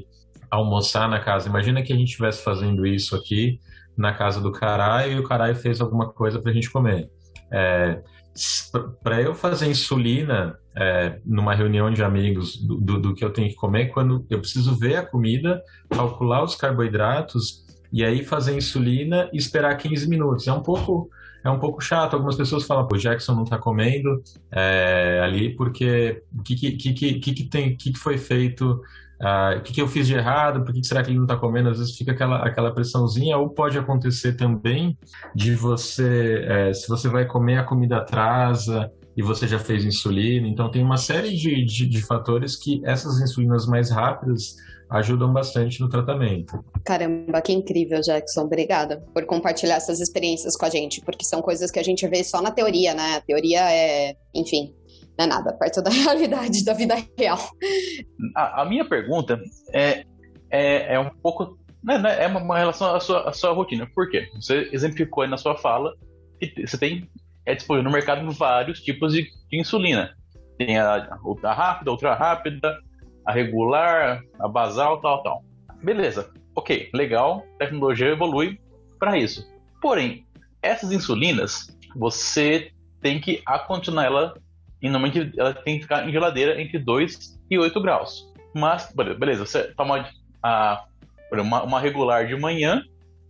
almoçar 0.50 1.08
na 1.08 1.20
casa. 1.20 1.48
Imagina 1.48 1.82
que 1.82 1.92
a 1.92 1.96
gente 1.96 2.08
estivesse 2.08 2.42
fazendo 2.42 2.86
isso 2.86 3.14
aqui 3.14 3.60
na 3.96 4.12
casa 4.12 4.40
do 4.40 4.50
caralho 4.50 5.12
e 5.12 5.20
o 5.20 5.24
caralho 5.24 5.54
fez 5.54 5.80
alguma 5.80 6.12
coisa 6.12 6.40
para 6.40 6.50
a 6.50 6.54
gente 6.54 6.70
comer. 6.70 7.08
É, 7.52 8.02
para 9.02 9.20
eu 9.20 9.34
fazer 9.34 9.68
insulina 9.68 10.56
é, 10.76 11.20
numa 11.24 11.54
reunião 11.54 11.90
de 11.90 12.02
amigos 12.02 12.56
do, 12.56 12.80
do, 12.80 13.00
do, 13.00 13.14
que 13.14 13.24
eu 13.24 13.32
tenho 13.32 13.48
que 13.48 13.56
comer, 13.56 13.88
quando 13.88 14.24
eu 14.30 14.38
preciso 14.38 14.78
ver 14.78 14.96
a 14.96 15.06
comida, 15.06 15.62
calcular 15.90 16.42
os 16.42 16.54
carboidratos 16.54 17.64
e 17.92 18.04
aí 18.04 18.24
fazer 18.24 18.56
insulina 18.56 19.28
e 19.32 19.36
esperar 19.36 19.76
15 19.76 20.08
minutos. 20.08 20.46
É 20.46 20.52
um 20.52 20.62
pouco 20.62 21.10
é 21.44 21.50
um 21.50 21.58
pouco 21.58 21.80
chato. 21.80 22.14
Algumas 22.14 22.36
pessoas 22.36 22.64
falam, 22.64 22.86
pô, 22.86 22.96
Jackson 22.96 23.34
não 23.34 23.44
está 23.44 23.58
comendo 23.58 24.22
é, 24.50 25.20
ali 25.22 25.54
porque 25.56 26.22
o 26.38 26.42
que, 26.42 26.54
que, 26.54 26.72
que, 26.72 26.92
que, 26.94 27.32
que, 27.34 27.44
tem, 27.44 27.76
que, 27.76 27.92
que 27.92 27.98
foi 27.98 28.18
feito 28.18 28.80
ah, 29.22 29.54
o 29.58 29.60
que, 29.60 29.74
que, 29.74 29.82
eu 29.82 29.86
fiz 29.86 30.06
de 30.06 30.14
errado, 30.14 30.64
por 30.64 30.72
que, 30.72 30.80
que 30.80 30.86
será 30.86 31.02
que 31.02 31.10
ele 31.10 31.18
não 31.18 31.26
está 31.26 31.36
comendo? 31.36 31.68
Às 31.68 31.78
vezes 31.78 31.94
fica 31.94 32.12
aquela, 32.12 32.38
aquela 32.38 32.72
pressãozinha, 32.72 33.36
ou 33.36 33.50
pode 33.50 33.78
acontecer 33.78 34.32
também 34.32 34.96
de 35.34 35.54
você, 35.54 36.42
é, 36.48 36.72
se 36.72 36.88
você 36.88 37.06
vai 37.06 37.26
comer, 37.26 37.58
a 37.58 37.64
comida 37.64 37.98
atrasa 37.98 38.90
e 39.14 39.22
você 39.22 39.46
já 39.46 39.58
fez 39.58 39.84
insulina. 39.84 40.48
Então, 40.48 40.70
tem 40.70 40.82
uma 40.82 40.96
série 40.96 41.36
de, 41.36 41.62
de, 41.66 41.86
de 41.86 42.02
fatores 42.02 42.56
que 42.56 42.80
essas 42.82 43.20
insulinas 43.20 43.66
mais 43.66 43.90
rápidas 43.90 44.56
ajudam 44.90 45.32
bastante 45.32 45.80
no 45.80 45.88
tratamento. 45.88 46.64
Caramba, 46.84 47.40
que 47.40 47.52
incrível, 47.52 48.00
Jackson. 48.00 48.42
Obrigada 48.42 49.02
por 49.14 49.24
compartilhar 49.24 49.76
essas 49.76 50.00
experiências 50.00 50.56
com 50.56 50.66
a 50.66 50.70
gente, 50.70 51.00
porque 51.02 51.24
são 51.24 51.40
coisas 51.40 51.70
que 51.70 51.78
a 51.78 51.82
gente 51.82 52.06
vê 52.08 52.24
só 52.24 52.42
na 52.42 52.50
teoria, 52.50 52.92
né? 52.94 53.16
A 53.16 53.20
teoria 53.20 53.60
é, 53.72 54.16
enfim, 54.34 54.74
não 55.18 55.24
é 55.24 55.28
nada 55.28 55.52
perto 55.52 55.80
da 55.80 55.90
realidade 55.90 56.64
da 56.64 56.72
vida 56.72 56.96
real. 57.16 57.38
A, 58.36 58.62
a 58.62 58.64
minha 58.64 58.84
pergunta 58.84 59.40
é, 59.72 60.04
é, 60.50 60.94
é 60.94 61.00
um 61.00 61.10
pouco. 61.10 61.58
Né, 61.82 61.96
né, 61.96 62.24
é 62.24 62.26
uma 62.26 62.58
relação 62.58 62.94
à 62.94 63.00
sua, 63.00 63.28
à 63.28 63.32
sua 63.32 63.52
rotina. 63.52 63.88
Por 63.94 64.10
quê? 64.10 64.28
Você 64.34 64.68
exemplificou 64.72 65.22
aí 65.22 65.30
na 65.30 65.38
sua 65.38 65.56
fala 65.56 65.94
que 66.38 66.66
você 66.66 66.76
tem 66.76 67.08
é 67.46 67.54
disponível 67.54 67.84
no 67.84 67.94
mercado 67.94 68.30
vários 68.32 68.80
tipos 68.80 69.12
de, 69.12 69.22
de 69.50 69.60
insulina. 69.60 70.14
Tem 70.58 70.78
a, 70.78 71.18
a 71.42 71.54
rápida, 71.54 71.90
a 71.90 71.92
ultra 71.92 72.14
rápida, 72.14 72.78
a 73.30 73.32
regular, 73.32 74.22
a 74.40 74.48
basal, 74.48 75.00
tal, 75.00 75.22
tal. 75.22 75.44
Beleza, 75.82 76.32
ok, 76.54 76.90
legal, 76.92 77.44
tecnologia 77.58 78.08
evolui 78.08 78.60
para 78.98 79.16
isso. 79.16 79.48
Porém, 79.80 80.26
essas 80.60 80.90
insulinas, 80.90 81.68
você 81.96 82.72
tem 83.00 83.20
que 83.20 83.40
acondicionar 83.46 84.06
ela 84.06 84.34
e 84.82 84.90
normalmente 84.90 85.32
ela 85.38 85.54
tem 85.54 85.76
que 85.76 85.82
ficar 85.82 86.06
em 86.08 86.12
geladeira 86.12 86.60
entre 86.60 86.78
2 86.78 87.40
e 87.48 87.58
8 87.58 87.80
graus. 87.80 88.28
Mas, 88.54 88.92
beleza, 88.94 89.46
você 89.46 89.72
toma 89.74 90.08
a, 90.42 90.84
uma, 91.32 91.62
uma 91.62 91.80
regular 91.80 92.26
de 92.26 92.36
manhã, 92.36 92.82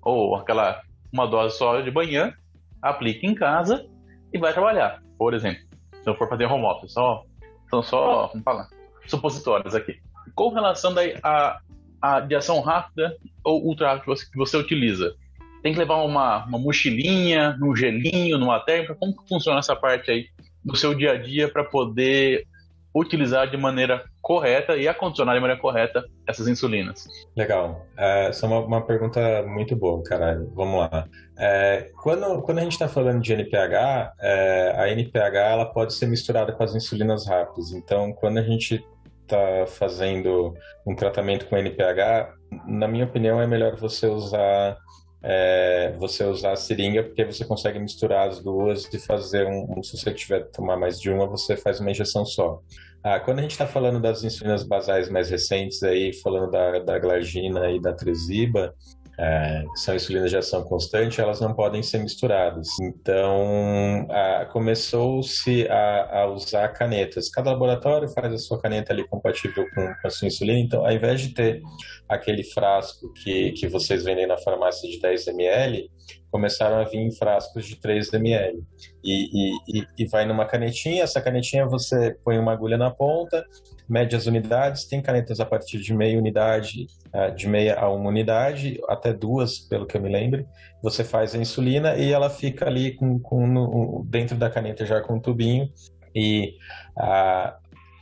ou 0.02 0.34
aquela 0.34 0.80
uma 1.12 1.26
dose 1.26 1.58
só 1.58 1.80
de 1.80 1.90
manhã, 1.90 2.32
aplica 2.80 3.26
em 3.26 3.34
casa 3.34 3.86
e 4.32 4.38
vai 4.38 4.54
trabalhar. 4.54 5.02
Por 5.18 5.34
exemplo, 5.34 5.60
se 5.92 6.08
eu 6.08 6.14
for 6.14 6.28
fazer 6.28 6.46
home 6.46 6.64
office, 6.64 6.92
só, 6.92 7.22
são 7.68 7.82
só 7.82 8.28
vamos 8.28 8.44
falar, 8.44 8.68
supositórios 9.06 9.74
aqui. 9.74 10.00
Com 10.34 10.50
relação 10.50 10.94
daí 10.94 11.18
a, 11.22 11.60
a 12.00 12.20
de 12.20 12.34
ação 12.34 12.60
rápida 12.60 13.16
ou 13.44 13.64
ultra 13.64 13.88
rápida 13.88 14.02
que 14.02 14.08
você, 14.08 14.30
que 14.30 14.36
você 14.36 14.56
utiliza, 14.56 15.14
tem 15.62 15.72
que 15.72 15.78
levar 15.78 15.96
uma, 15.96 16.44
uma 16.46 16.58
mochilinha, 16.58 17.58
um 17.62 17.74
gelinho, 17.76 18.38
numa 18.38 18.60
térmica? 18.60 18.94
Como 18.94 19.16
que 19.16 19.28
funciona 19.28 19.58
essa 19.58 19.76
parte 19.76 20.10
aí 20.10 20.28
no 20.64 20.76
seu 20.76 20.94
dia 20.94 21.12
a 21.12 21.16
dia 21.16 21.48
para 21.48 21.64
poder 21.64 22.46
utilizar 22.94 23.50
de 23.50 23.56
maneira 23.56 24.04
correta 24.30 24.76
e 24.76 24.86
acondicionar 24.86 25.34
de 25.34 25.40
maneira 25.40 25.60
correta 25.60 26.04
essas 26.24 26.46
insulinas? 26.46 27.04
Legal. 27.36 27.84
É, 27.98 28.28
essa 28.28 28.46
é 28.46 28.48
uma, 28.48 28.60
uma 28.60 28.86
pergunta 28.86 29.42
muito 29.42 29.74
boa, 29.74 30.00
caralho. 30.04 30.48
Vamos 30.54 30.82
lá. 30.82 31.04
É, 31.36 31.90
quando, 32.00 32.40
quando 32.42 32.58
a 32.58 32.62
gente 32.62 32.74
está 32.74 32.86
falando 32.86 33.20
de 33.20 33.32
NPH, 33.32 34.14
é, 34.20 34.74
a 34.76 34.88
NPH 34.88 35.34
ela 35.34 35.66
pode 35.66 35.94
ser 35.94 36.06
misturada 36.06 36.52
com 36.52 36.62
as 36.62 36.76
insulinas 36.76 37.26
rápidas. 37.26 37.72
Então, 37.72 38.12
quando 38.12 38.38
a 38.38 38.42
gente 38.42 38.80
está 39.22 39.66
fazendo 39.66 40.54
um 40.86 40.94
tratamento 40.94 41.46
com 41.46 41.56
NPH, 41.56 42.32
na 42.68 42.86
minha 42.86 43.06
opinião, 43.06 43.42
é 43.42 43.48
melhor 43.48 43.74
você 43.74 44.06
usar 44.06 44.78
é, 45.22 45.92
você 45.98 46.24
usar 46.24 46.52
a 46.52 46.56
seringa, 46.56 47.02
porque 47.02 47.24
você 47.24 47.44
consegue 47.44 47.78
misturar 47.78 48.28
as 48.28 48.40
duas 48.40 48.84
e 48.94 48.98
fazer 48.98 49.46
um. 49.46 49.82
Se 49.82 49.96
você 49.96 50.14
tiver 50.14 50.44
que 50.44 50.52
tomar 50.52 50.76
mais 50.76 51.00
de 51.00 51.10
uma, 51.10 51.26
você 51.26 51.56
faz 51.56 51.80
uma 51.80 51.90
injeção 51.90 52.24
só. 52.24 52.60
Ah, 53.02 53.18
quando 53.18 53.38
a 53.38 53.42
gente 53.42 53.52
está 53.52 53.66
falando 53.66 53.98
das 53.98 54.22
insulinas 54.22 54.62
basais 54.62 55.08
mais 55.08 55.30
recentes, 55.30 55.82
aí, 55.82 56.12
falando 56.12 56.50
da, 56.50 56.78
da 56.80 56.98
glargina 56.98 57.70
e 57.70 57.80
da 57.80 57.94
tresiba, 57.94 58.74
é, 59.20 59.64
que 59.70 59.80
são 59.80 59.94
insulinas 59.94 60.30
de 60.30 60.38
ação 60.38 60.62
constante, 60.64 61.20
elas 61.20 61.40
não 61.40 61.52
podem 61.52 61.82
ser 61.82 61.98
misturadas. 61.98 62.68
Então, 62.80 64.08
começou-se 64.50 65.68
a, 65.68 66.20
a, 66.20 66.26
usar 66.32 66.68
canetas. 66.68 67.28
Cada 67.28 67.50
laboratório 67.50 68.08
faz 68.08 68.32
a 68.32 68.38
sua 68.38 68.58
caneta 68.58 68.94
ali 68.94 69.06
compatível 69.06 69.66
com, 69.74 69.92
a 70.06 70.10
sua 70.10 70.28
insulina. 70.28 70.58
Então, 70.58 70.86
ao 70.86 70.92
invés 70.92 71.20
de 71.20 71.34
ter 71.34 71.60
aquele 72.08 72.42
frasco 72.42 73.12
que, 73.12 73.52
que 73.52 73.68
vocês 73.68 74.04
vendem 74.04 74.26
na 74.26 74.38
farmácia 74.38 74.88
de 74.90 74.98
10 74.98 75.28
ml, 75.28 75.90
começaram 76.30 76.76
a 76.76 76.84
vir 76.84 77.00
em 77.00 77.12
frascos 77.12 77.66
de 77.66 77.76
3 77.76 78.14
ml. 78.14 78.62
E, 79.04 79.52
e, 79.68 79.84
e, 79.98 80.06
vai 80.06 80.24
numa 80.24 80.46
canetinha, 80.46 81.02
essa 81.02 81.20
canetinha 81.20 81.66
você 81.66 82.16
põe 82.24 82.38
uma 82.38 82.52
agulha 82.52 82.78
na 82.78 82.90
ponta, 82.90 83.44
mede 83.90 84.14
as 84.14 84.26
unidades, 84.26 84.84
tem 84.84 85.02
canetas 85.02 85.40
a 85.40 85.44
partir 85.44 85.78
de 85.80 85.92
meia 85.92 86.16
unidade, 86.16 86.86
ah, 87.12 87.28
de 87.28 87.48
meia 87.48 87.76
a 87.78 87.90
uma 87.90 88.08
unidade, 88.08 88.80
até 88.88 89.12
duas, 89.12 89.58
pelo 89.58 89.84
que 89.84 89.96
eu 89.96 90.00
me 90.00 90.08
lembro. 90.08 90.46
Você 90.82 91.02
faz 91.02 91.34
a 91.34 91.38
insulina 91.38 91.96
e 91.96 92.12
ela 92.12 92.30
fica 92.30 92.66
ali 92.66 92.92
com, 92.94 93.18
com 93.18 93.46
no, 93.46 94.06
dentro 94.08 94.36
da 94.36 94.48
caneta 94.48 94.86
já 94.86 95.00
com 95.00 95.16
um 95.16 95.20
tubinho. 95.20 95.68
E 96.14 96.54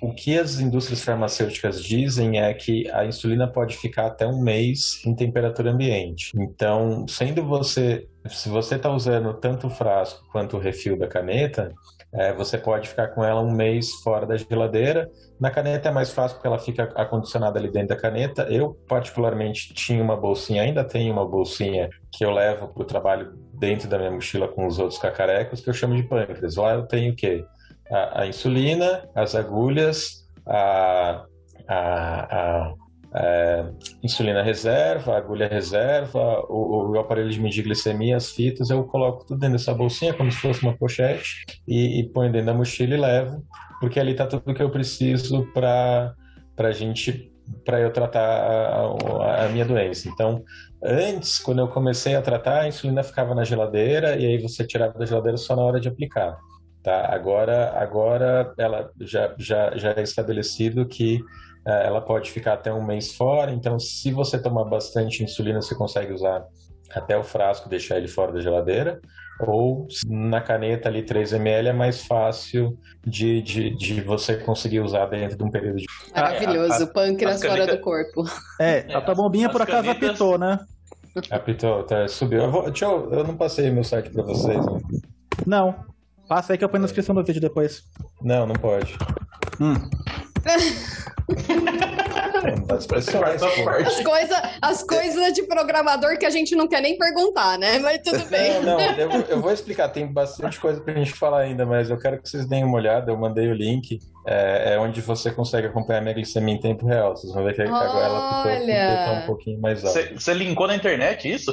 o 0.01 0.12
que 0.12 0.39
as 0.39 0.61
indústrias 0.61 1.03
farmacêuticas 1.03 1.82
dizem 1.82 2.41
é 2.41 2.53
que 2.55 2.89
a 2.91 3.05
insulina 3.05 3.49
pode 3.49 3.76
ficar 3.76 4.07
até 4.07 4.26
um 4.26 4.41
mês 4.41 5.03
em 5.05 5.14
temperatura 5.14 5.72
ambiente. 5.72 6.32
Então, 6.36 7.07
sendo 7.09 7.43
você, 7.45 8.07
se 8.28 8.49
você 8.49 8.76
está 8.76 8.91
usando 8.91 9.34
tanto 9.34 9.66
o 9.66 9.70
frasco 9.70 10.24
quanto 10.30 10.57
o 10.57 10.61
refil 10.61 10.99
da 10.99 11.09
caneta, 11.09 11.74
é, 12.12 12.32
você 12.32 12.56
pode 12.56 12.88
ficar 12.88 13.09
com 13.09 13.22
ela 13.22 13.40
um 13.40 13.50
mês 13.50 13.90
fora 14.02 14.26
da 14.26 14.36
geladeira. 14.36 15.11
Na 15.38 15.50
caneta 15.50 15.88
é 15.88 15.92
mais 15.92 16.11
fácil 16.11 16.36
porque 16.36 16.46
ela 16.46 16.59
fica 16.59 16.84
acondicionada 16.94 17.59
ali 17.59 17.70
dentro 17.70 17.88
da 17.88 17.96
caneta. 17.96 18.42
Eu, 18.50 18.74
particularmente, 18.88 19.74
tinha 19.74 20.02
uma 20.02 20.16
bolsinha, 20.16 20.62
ainda 20.62 20.84
tenho 20.84 21.12
uma 21.12 21.26
bolsinha 21.26 21.90
que 22.11 22.24
eu 22.24 22.30
levo 22.30 22.68
para 22.68 22.82
o 22.82 22.86
trabalho 22.86 23.32
dentro 23.54 23.88
da 23.88 23.98
minha 23.98 24.11
mochila 24.11 24.48
com 24.48 24.66
os 24.66 24.78
outros 24.78 24.98
cacarecos, 24.98 25.61
que 25.61 25.68
eu 25.68 25.74
chamo 25.74 25.94
de 25.94 26.02
pâncreas. 26.02 26.56
Lá 26.56 26.74
eu 26.74 26.86
tenho 26.86 27.12
o 27.12 27.16
quê? 27.16 27.44
a, 27.90 28.22
a 28.22 28.26
insulina, 28.26 29.09
as 29.14 29.34
agulhas, 29.34 30.26
a, 30.46 31.24
a, 31.66 32.36
a 32.36 32.74
insulina 34.02 34.42
reserva, 34.42 35.16
agulha 35.16 35.48
reserva, 35.48 36.44
o, 36.48 36.90
o, 36.90 36.98
aparelho 36.98 37.30
de 37.30 37.40
medir 37.40 37.62
glicemia, 37.62 38.16
as 38.16 38.30
fitas, 38.30 38.70
eu 38.70 38.84
coloco 38.84 39.24
tudo 39.24 39.40
dentro 39.40 39.56
dessa 39.56 39.72
bolsinha, 39.72 40.12
como 40.12 40.30
se 40.30 40.38
fosse 40.38 40.62
uma 40.62 40.76
pochete, 40.76 41.46
e, 41.66 42.00
e 42.00 42.09
ponho 42.09 42.30
dentro 42.30 42.46
da 42.46 42.54
mochila 42.54 42.94
e 42.94 43.00
levo, 43.00 43.42
porque 43.80 43.98
ali 43.98 44.12
está 44.12 44.26
tudo 44.26 44.54
que 44.54 44.62
eu 44.62 44.70
preciso 44.70 45.46
para 45.52 46.14
a 46.59 46.70
gente 46.70 47.32
para 47.64 47.80
eu 47.80 47.90
tratar 47.90 48.20
a, 48.20 49.46
a, 49.46 49.48
minha 49.48 49.64
doença. 49.64 50.06
Então, 50.06 50.44
antes, 50.84 51.38
quando 51.38 51.61
eu 51.61 51.68
comecei 51.68 52.14
a 52.14 52.20
tratar, 52.20 52.61
a 52.61 52.68
insulina 52.68 53.02
ficava 53.02 53.34
na 53.34 53.42
geladeira 53.42 54.16
e 54.16 54.26
aí 54.26 54.38
você 54.38 54.66
tirava 54.66 54.98
da 54.98 55.06
geladeira 55.06 55.38
só 55.38 55.56
na 55.56 55.62
hora 55.62 55.80
de 55.80 55.88
aplicar. 55.88 56.36
Tá? 56.82 57.06
Agora, 57.12 57.72
agora 57.76 58.52
ela 58.59 58.90
já, 59.00 59.34
já, 59.38 59.76
já 59.76 59.92
é 59.92 60.02
estabelecido 60.02 60.86
que 60.86 61.20
ela 61.68 62.00
pode 62.00 62.30
ficar 62.30 62.54
até 62.54 62.72
um 62.72 62.84
mês 62.84 63.14
fora, 63.14 63.50
então 63.52 63.78
se 63.78 64.10
você 64.10 64.40
tomar 64.40 64.64
bastante 64.64 65.22
insulina, 65.22 65.60
você 65.60 65.74
consegue 65.74 66.12
usar 66.12 66.44
até 66.90 67.16
o 67.16 67.22
frasco, 67.22 67.68
deixar 67.68 67.98
ele 67.98 68.08
fora 68.08 68.32
da 68.32 68.40
geladeira, 68.40 69.00
ou 69.40 69.86
na 70.06 70.40
caneta 70.40 70.88
ali 70.88 71.02
3 71.02 71.34
ml 71.34 71.68
é 71.68 71.72
mais 71.72 72.04
fácil 72.04 72.76
de, 73.06 73.40
de, 73.42 73.70
de 73.76 74.00
você 74.00 74.36
conseguir 74.36 74.80
usar 74.80 75.06
dentro 75.06 75.36
de 75.36 75.44
um 75.44 75.50
período 75.50 75.76
de... 75.76 75.86
Maravilhoso, 76.14 76.84
ah, 76.84 76.86
pâncreas 76.86 77.44
fora 77.44 77.66
do 77.66 77.80
corpo. 77.80 78.24
É, 78.60 78.92
a 78.92 79.00
tua 79.00 79.14
bombinha 79.14 79.48
por 79.48 79.62
acaso 79.62 79.86
canetas... 79.86 80.08
apitou, 80.10 80.38
né? 80.38 80.58
Apitou, 81.30 81.84
tá, 81.84 82.08
subiu. 82.08 82.42
Eu, 82.42 82.50
vou, 82.50 82.64
deixa 82.64 82.84
eu, 82.84 83.12
eu 83.12 83.24
não 83.24 83.36
passei 83.36 83.70
meu 83.70 83.84
site 83.84 84.10
para 84.10 84.22
vocês. 84.22 84.64
Né? 84.64 84.80
Não. 85.46 85.74
Passa 86.28 86.52
aí 86.52 86.58
que 86.58 86.64
eu 86.64 86.68
ponho 86.68 86.82
na 86.82 86.86
descrição 86.86 87.14
do 87.14 87.24
vídeo 87.24 87.40
depois. 87.40 87.82
Não, 88.22 88.46
não 88.46 88.54
pode. 88.54 88.96
Hum. 89.60 89.74
As, 93.84 94.01
coisas, 94.03 94.43
as 94.62 94.82
coisas 94.82 95.32
de 95.34 95.43
programador 95.43 96.18
que 96.18 96.24
a 96.24 96.30
gente 96.30 96.55
não 96.57 96.66
quer 96.66 96.80
nem 96.80 96.97
perguntar, 96.97 97.59
né? 97.59 97.78
Mas 97.78 98.01
tudo 98.03 98.24
bem. 98.26 98.61
Não, 98.62 98.78
não, 98.78 98.80
eu, 98.80 99.11
eu 99.22 99.41
vou 99.41 99.53
explicar. 99.53 99.89
Tem 99.89 100.07
bastante 100.07 100.59
coisa 100.59 100.80
pra 100.80 100.95
gente 100.95 101.12
falar 101.12 101.41
ainda, 101.41 101.66
mas 101.66 101.91
eu 101.91 101.99
quero 101.99 102.20
que 102.20 102.28
vocês 102.28 102.47
deem 102.47 102.64
uma 102.64 102.76
olhada. 102.76 103.11
Eu 103.11 103.16
mandei 103.16 103.49
o 103.49 103.55
link. 103.55 103.99
É, 104.26 104.74
é 104.74 104.78
onde 104.78 105.01
você 105.01 105.30
consegue 105.30 105.66
acompanhar 105.66 105.99
a 105.99 106.03
minha 106.03 106.14
glicemia 106.14 106.55
em 106.55 106.61
tempo 106.61 106.86
real. 106.86 107.16
Vocês 107.16 107.32
vão 107.32 107.45
ver 107.45 107.55
que 107.55 107.62
agora 107.62 107.84
ela 107.84 108.43
ficou, 108.43 109.14
um 109.14 109.26
pouquinho 109.26 109.61
mais 109.61 109.84
alta. 109.84 110.14
Você 110.14 110.34
linkou 110.34 110.66
na 110.66 110.76
internet 110.76 111.30
isso? 111.30 111.53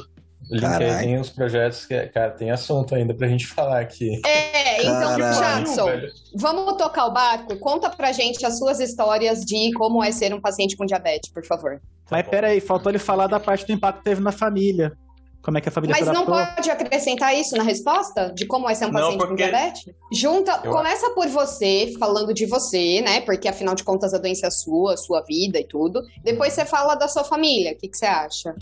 Linkei 0.49 0.95
tem 0.99 1.19
uns 1.19 1.29
projetos 1.29 1.85
que, 1.85 1.99
cara, 2.07 2.31
tem 2.31 2.51
assunto 2.51 2.93
ainda 2.93 3.13
pra 3.13 3.27
gente 3.27 3.47
falar 3.47 3.79
aqui. 3.79 4.21
É, 4.25 4.81
então, 4.81 5.17
Jackson, 5.17 5.87
vamos 6.35 6.77
tocar 6.77 7.05
o 7.07 7.11
barco? 7.11 7.57
Conta 7.57 7.89
pra 7.89 8.11
gente 8.11 8.45
as 8.45 8.57
suas 8.57 8.79
histórias 8.79 9.41
de 9.41 9.71
como 9.73 10.03
é 10.03 10.11
ser 10.11 10.33
um 10.33 10.41
paciente 10.41 10.75
com 10.75 10.85
diabetes, 10.85 11.31
por 11.31 11.45
favor. 11.45 11.81
Mas 12.09 12.27
peraí, 12.27 12.61
faltou 12.61 12.91
ele 12.91 12.99
falar 12.99 13.27
da 13.27 13.39
parte 13.39 13.65
do 13.65 13.73
impacto 13.73 13.97
que 13.99 14.03
teve 14.03 14.21
na 14.21 14.31
família. 14.31 14.95
Como 15.45 15.59
é 15.59 15.61
que 15.61 15.69
a 15.69 15.71
família 15.71 15.95
Mas 15.95 16.07
não 16.07 16.25
pode 16.25 16.71
acrescentar 16.71 17.35
isso 17.35 17.55
na 17.55 17.61
resposta? 17.61 18.33
De 18.33 18.47
como 18.47 18.67
é 18.67 18.73
ser 18.73 18.87
um 18.87 18.91
paciente 18.91 19.11
não, 19.11 19.27
porque... 19.27 19.43
com 19.43 19.51
diabetes? 19.51 19.93
Junta, 20.11 20.59
Eu... 20.63 20.71
começa 20.71 21.07
por 21.11 21.27
você, 21.27 21.93
falando 21.99 22.33
de 22.33 22.47
você, 22.47 22.99
né? 23.01 23.21
Porque 23.21 23.47
afinal 23.47 23.75
de 23.75 23.83
contas 23.83 24.15
a 24.15 24.17
doença 24.17 24.47
é 24.47 24.49
sua, 24.49 24.97
sua 24.97 25.21
vida 25.21 25.59
e 25.59 25.63
tudo. 25.63 26.01
Depois 26.23 26.51
você 26.51 26.65
fala 26.65 26.95
da 26.95 27.07
sua 27.07 27.23
família. 27.23 27.73
O 27.73 27.77
que, 27.77 27.87
que 27.87 27.95
você 27.95 28.07
acha? 28.07 28.55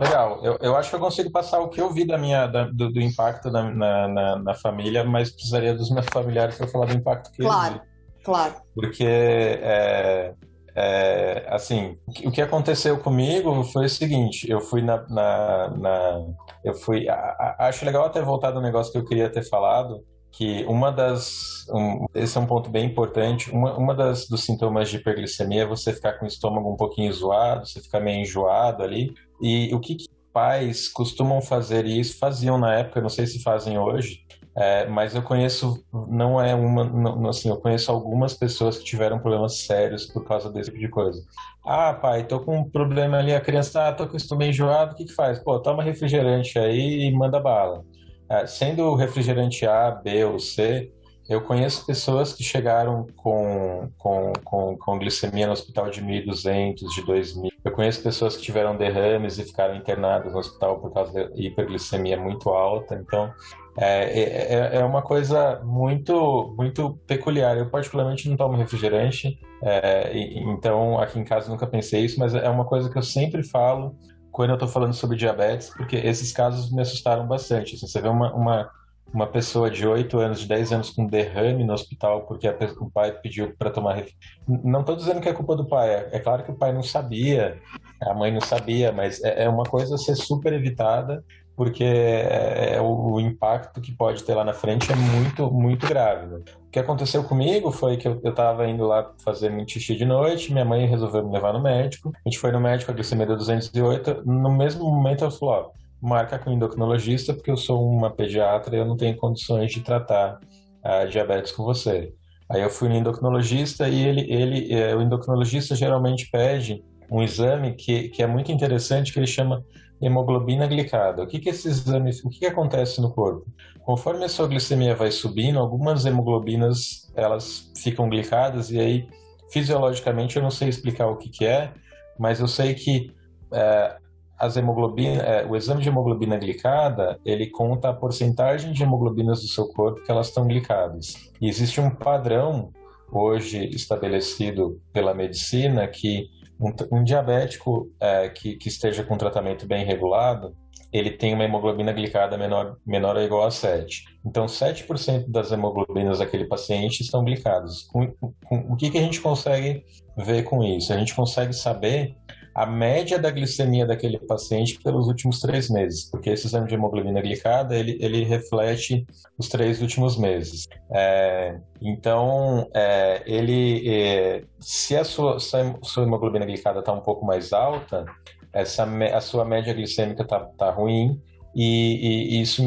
Legal. 0.00 0.40
Eu, 0.42 0.58
eu 0.60 0.76
acho 0.76 0.90
que 0.90 0.96
eu 0.96 1.00
consigo 1.00 1.30
passar 1.30 1.60
o 1.60 1.68
que 1.68 1.80
eu 1.80 1.88
vi 1.92 2.04
da 2.04 2.18
minha, 2.18 2.48
da, 2.48 2.64
do, 2.64 2.92
do, 2.92 3.00
impacto 3.00 3.48
na, 3.48 3.70
na, 3.70 4.38
na, 4.40 4.54
família, 4.54 5.04
mas 5.04 5.30
precisaria 5.30 5.72
dos 5.72 5.88
meus 5.88 6.06
familiares 6.06 6.56
para 6.56 6.66
falar 6.66 6.86
do 6.86 6.94
impacto 6.94 7.30
que 7.30 7.42
claro, 7.42 7.74
eles 7.74 8.24
Claro, 8.24 8.50
claro. 8.50 8.54
Porque 8.74 9.06
é, 9.06 10.34
é, 10.74 11.46
assim, 11.48 11.96
o 12.24 12.30
que 12.30 12.40
aconteceu 12.40 12.98
comigo 12.98 13.62
foi 13.64 13.86
o 13.86 13.90
seguinte: 13.90 14.48
eu 14.50 14.60
fui 14.60 14.82
na, 14.82 15.06
na, 15.08 15.68
na 15.76 16.26
eu 16.64 16.74
fui, 16.74 17.08
a, 17.08 17.14
a, 17.14 17.68
acho 17.68 17.84
legal 17.84 18.04
até 18.04 18.20
voltar 18.22 18.50
do 18.50 18.60
negócio 18.60 18.92
que 18.92 18.98
eu 18.98 19.04
queria 19.04 19.30
ter 19.30 19.42
falado, 19.42 20.04
que 20.32 20.64
uma 20.66 20.92
das, 20.92 21.66
um, 21.70 22.06
esse 22.14 22.36
é 22.38 22.40
um 22.40 22.46
ponto 22.46 22.70
bem 22.70 22.86
importante, 22.86 23.50
uma, 23.50 23.76
uma 23.76 23.94
das 23.94 24.28
dos 24.28 24.44
sintomas 24.44 24.88
de 24.88 24.96
hiperglicemia 24.96 25.62
é 25.62 25.66
você 25.66 25.92
ficar 25.92 26.14
com 26.14 26.24
o 26.24 26.28
estômago 26.28 26.72
um 26.72 26.76
pouquinho 26.76 27.12
zoado, 27.12 27.66
você 27.66 27.80
ficar 27.80 28.00
meio 28.00 28.20
enjoado 28.20 28.82
ali. 28.82 29.12
E 29.42 29.74
o 29.74 29.80
que, 29.80 29.96
que 29.96 30.06
pais 30.40 30.88
costumam 30.88 31.42
fazer 31.42 31.84
isso, 31.84 32.18
faziam 32.18 32.56
na 32.56 32.74
época, 32.74 33.02
não 33.02 33.10
sei 33.10 33.26
se 33.26 33.42
fazem 33.42 33.78
hoje, 33.78 34.24
é, 34.56 34.86
mas 34.86 35.14
eu 35.14 35.22
conheço, 35.22 35.84
não 36.08 36.40
é 36.40 36.54
uma, 36.54 36.82
não, 36.82 37.28
assim, 37.28 37.50
eu 37.50 37.58
conheço 37.58 37.92
algumas 37.92 38.32
pessoas 38.32 38.78
que 38.78 38.84
tiveram 38.84 39.18
problemas 39.18 39.58
sérios 39.58 40.06
por 40.06 40.24
causa 40.24 40.50
desse 40.50 40.70
tipo 40.70 40.80
de 40.80 40.88
coisa. 40.88 41.22
Ah, 41.64 41.92
pai, 41.92 42.26
tô 42.26 42.40
com 42.40 42.58
um 42.58 42.70
problema 42.70 43.18
ali, 43.18 43.34
a 43.34 43.40
criança, 43.40 43.86
ah, 43.86 43.92
tô 43.92 44.06
com 44.06 44.14
o 44.14 44.16
estômago 44.16 44.48
enjoado, 44.50 44.94
o 44.94 44.96
que 44.96 45.04
que 45.04 45.12
faz? 45.12 45.38
Pô, 45.38 45.60
toma 45.60 45.82
refrigerante 45.82 46.58
aí 46.58 47.02
e 47.04 47.12
manda 47.12 47.38
bala. 47.38 47.84
É, 48.30 48.46
sendo 48.46 48.94
refrigerante 48.94 49.66
A, 49.66 49.90
B 49.90 50.24
ou 50.24 50.38
C, 50.38 50.90
eu 51.30 51.40
conheço 51.40 51.86
pessoas 51.86 52.32
que 52.32 52.42
chegaram 52.42 53.06
com, 53.14 53.88
com, 53.96 54.32
com, 54.44 54.76
com 54.76 54.98
glicemia 54.98 55.46
no 55.46 55.52
hospital 55.52 55.88
de 55.88 56.02
1.200, 56.02 56.74
de 56.74 57.02
2.000. 57.02 57.50
Eu 57.64 57.70
conheço 57.70 58.02
pessoas 58.02 58.36
que 58.36 58.42
tiveram 58.42 58.76
derrames 58.76 59.38
e 59.38 59.44
ficaram 59.44 59.76
internadas 59.76 60.32
no 60.32 60.40
hospital 60.40 60.80
por 60.80 60.92
causa 60.92 61.30
de 61.30 61.46
hiperglicemia 61.46 62.18
muito 62.18 62.50
alta. 62.50 62.96
Então, 62.96 63.32
é, 63.78 64.20
é, 64.20 64.54
é, 64.54 64.76
é 64.78 64.84
uma 64.84 65.02
coisa 65.02 65.60
muito, 65.64 66.52
muito 66.58 66.98
peculiar. 67.06 67.56
Eu, 67.56 67.70
particularmente, 67.70 68.28
não 68.28 68.36
tomo 68.36 68.56
refrigerante, 68.56 69.38
é, 69.62 70.10
então 70.12 70.98
aqui 70.98 71.16
em 71.16 71.24
casa 71.24 71.48
nunca 71.48 71.64
pensei 71.64 72.04
isso, 72.04 72.18
mas 72.18 72.34
é 72.34 72.48
uma 72.50 72.64
coisa 72.64 72.90
que 72.90 72.98
eu 72.98 73.02
sempre 73.04 73.44
falo 73.44 73.94
quando 74.32 74.50
eu 74.50 74.54
estou 74.54 74.68
falando 74.68 74.94
sobre 74.94 75.16
diabetes, 75.16 75.70
porque 75.70 75.94
esses 75.94 76.32
casos 76.32 76.72
me 76.72 76.82
assustaram 76.82 77.24
bastante. 77.28 77.76
Assim, 77.76 77.86
você 77.86 78.00
vê 78.00 78.08
uma, 78.08 78.34
uma 78.34 78.70
uma 79.12 79.26
pessoa 79.26 79.70
de 79.70 79.86
8 79.86 80.18
anos, 80.18 80.40
de 80.40 80.48
10 80.48 80.72
anos 80.72 80.90
com 80.90 81.06
derrame 81.06 81.64
no 81.64 81.72
hospital 81.72 82.22
porque 82.22 82.46
a, 82.46 82.56
o 82.80 82.90
pai 82.90 83.12
pediu 83.12 83.54
para 83.56 83.70
tomar. 83.70 83.94
Ref... 83.94 84.10
Não 84.46 84.80
estou 84.80 84.96
dizendo 84.96 85.20
que 85.20 85.28
é 85.28 85.32
culpa 85.32 85.56
do 85.56 85.66
pai, 85.66 85.90
é, 85.90 86.08
é, 86.12 86.18
claro 86.18 86.44
que 86.44 86.50
o 86.50 86.56
pai 86.56 86.72
não 86.72 86.82
sabia, 86.82 87.58
a 88.00 88.14
mãe 88.14 88.32
não 88.32 88.40
sabia, 88.40 88.92
mas 88.92 89.22
é, 89.22 89.44
é 89.44 89.48
uma 89.48 89.64
coisa 89.64 89.94
a 89.94 89.98
ser 89.98 90.14
super 90.14 90.52
evitada 90.52 91.24
porque 91.60 91.84
é, 91.84 92.76
é, 92.76 92.80
o, 92.80 92.86
o, 92.86 93.20
impacto 93.20 93.82
que 93.82 93.92
pode 93.92 94.24
ter 94.24 94.34
lá 94.34 94.42
na 94.42 94.54
frente 94.54 94.90
é 94.90 94.96
muito, 94.96 95.50
muito 95.50 95.86
grave. 95.86 96.26
Né? 96.26 96.40
O 96.66 96.70
que 96.70 96.78
aconteceu 96.78 97.22
comigo 97.22 97.70
foi 97.70 97.98
que 97.98 98.08
eu, 98.08 98.18
estava 98.24 98.66
indo 98.66 98.86
lá 98.86 99.12
fazer 99.22 99.50
meu 99.50 99.68
xixi 99.68 99.94
de 99.94 100.06
noite, 100.06 100.54
minha 100.54 100.64
mãe 100.64 100.86
resolveu 100.86 101.22
me 101.22 101.30
levar 101.30 101.52
no 101.52 101.60
médico, 101.60 102.12
a 102.14 102.28
gente 102.28 102.38
foi 102.38 102.50
no 102.50 102.58
médico, 102.58 102.90
a 102.90 102.94
glicemia 102.94 103.26
deu 103.26 103.36
208, 103.36 104.22
no 104.24 104.50
mesmo 104.50 104.84
momento 104.84 105.22
ela 105.22 105.30
falou, 105.30 105.54
ó, 105.54 105.79
marca 106.00 106.38
com 106.38 106.50
o 106.50 106.52
endocrinologista, 106.52 107.34
porque 107.34 107.50
eu 107.50 107.56
sou 107.56 107.86
uma 107.88 108.10
pediatra 108.10 108.74
e 108.74 108.78
eu 108.78 108.84
não 108.84 108.96
tenho 108.96 109.16
condições 109.16 109.70
de 109.72 109.80
tratar 109.80 110.38
a 110.82 111.04
diabetes 111.04 111.52
com 111.52 111.64
você. 111.64 112.12
Aí 112.48 112.62
eu 112.62 112.70
fui 112.70 112.88
no 112.88 112.96
endocrinologista 112.96 113.88
e 113.88 114.04
ele, 114.04 114.32
ele, 114.32 114.74
é, 114.74 114.94
o 114.96 115.02
endocrinologista 115.02 115.74
geralmente 115.76 116.28
pede 116.30 116.82
um 117.10 117.22
exame 117.22 117.74
que, 117.74 118.08
que 118.08 118.22
é 118.22 118.26
muito 118.26 118.50
interessante, 118.50 119.12
que 119.12 119.18
ele 119.18 119.26
chama 119.26 119.64
hemoglobina 120.00 120.66
glicada. 120.66 121.22
O 121.22 121.26
que, 121.26 121.38
que 121.38 121.50
esse 121.50 121.68
exame, 121.68 122.10
o 122.24 122.30
que, 122.30 122.40
que 122.40 122.46
acontece 122.46 123.00
no 123.00 123.12
corpo? 123.12 123.46
Conforme 123.82 124.24
a 124.24 124.28
sua 124.28 124.48
glicemia 124.48 124.94
vai 124.94 125.10
subindo, 125.10 125.58
algumas 125.58 126.06
hemoglobinas 126.06 127.10
elas 127.14 127.70
ficam 127.76 128.08
glicadas 128.08 128.70
e 128.70 128.78
aí 128.78 129.08
fisiologicamente 129.52 130.36
eu 130.36 130.42
não 130.42 130.50
sei 130.50 130.68
explicar 130.68 131.08
o 131.08 131.16
que, 131.16 131.28
que 131.28 131.44
é, 131.44 131.72
mas 132.18 132.40
eu 132.40 132.48
sei 132.48 132.74
que 132.74 133.12
é, 133.52 133.96
as 134.40 134.56
hemoglobina, 134.56 135.22
é, 135.22 135.46
o 135.46 135.54
exame 135.54 135.82
de 135.82 135.88
hemoglobina 135.88 136.38
glicada, 136.38 137.20
ele 137.24 137.48
conta 137.48 137.90
a 137.90 137.92
porcentagem 137.92 138.72
de 138.72 138.82
hemoglobinas 138.82 139.42
do 139.42 139.48
seu 139.48 139.68
corpo 139.68 140.02
que 140.02 140.10
elas 140.10 140.28
estão 140.28 140.46
glicadas. 140.46 141.30
E 141.40 141.48
existe 141.48 141.80
um 141.80 141.90
padrão 141.90 142.72
hoje 143.12 143.68
estabelecido 143.68 144.80
pela 144.92 145.12
medicina 145.12 145.86
que 145.86 146.28
um, 146.58 146.98
um 146.98 147.04
diabético 147.04 147.90
é, 148.00 148.30
que, 148.30 148.56
que 148.56 148.68
esteja 148.68 149.04
com 149.04 149.18
tratamento 149.18 149.66
bem 149.66 149.84
regulado, 149.84 150.56
ele 150.92 151.10
tem 151.10 151.34
uma 151.34 151.44
hemoglobina 151.44 151.92
glicada 151.92 152.36
menor, 152.36 152.76
menor 152.84 153.16
ou 153.16 153.22
igual 153.22 153.46
a 153.46 153.50
7. 153.50 154.04
Então, 154.24 154.46
7% 154.46 155.26
das 155.28 155.52
hemoglobinas 155.52 156.18
daquele 156.18 156.46
paciente 156.46 157.02
estão 157.02 157.22
glicadas. 157.22 157.82
Com, 157.82 158.12
com, 158.44 158.56
o 158.70 158.76
que, 158.76 158.90
que 158.90 158.98
a 158.98 159.02
gente 159.02 159.20
consegue 159.20 159.84
ver 160.16 160.42
com 160.44 160.64
isso? 160.64 160.92
A 160.92 160.98
gente 160.98 161.14
consegue 161.14 161.52
saber 161.52 162.16
a 162.54 162.66
média 162.66 163.18
da 163.18 163.30
glicemia 163.30 163.86
daquele 163.86 164.18
paciente 164.18 164.78
pelos 164.82 165.06
últimos 165.06 165.40
três 165.40 165.70
meses, 165.70 166.04
porque 166.10 166.30
esse 166.30 166.46
exame 166.46 166.68
de 166.68 166.74
hemoglobina 166.74 167.20
glicada 167.20 167.76
ele, 167.76 167.96
ele 168.00 168.24
reflete 168.24 169.06
os 169.38 169.48
três 169.48 169.80
últimos 169.80 170.16
meses. 170.16 170.66
É, 170.90 171.58
então, 171.80 172.68
é, 172.74 173.22
ele, 173.26 173.88
é, 173.88 174.44
se 174.58 174.96
a 174.96 175.04
sua, 175.04 175.38
sua 175.38 176.02
hemoglobina 176.02 176.44
glicada 176.44 176.80
está 176.80 176.92
um 176.92 177.00
pouco 177.00 177.24
mais 177.24 177.52
alta, 177.52 178.04
essa, 178.52 178.84
a 178.84 179.20
sua 179.20 179.44
média 179.44 179.72
glicêmica 179.72 180.22
está 180.22 180.40
tá 180.40 180.70
ruim, 180.70 181.20
e, 181.54 182.36
e, 182.36 182.40
isso 182.40 182.62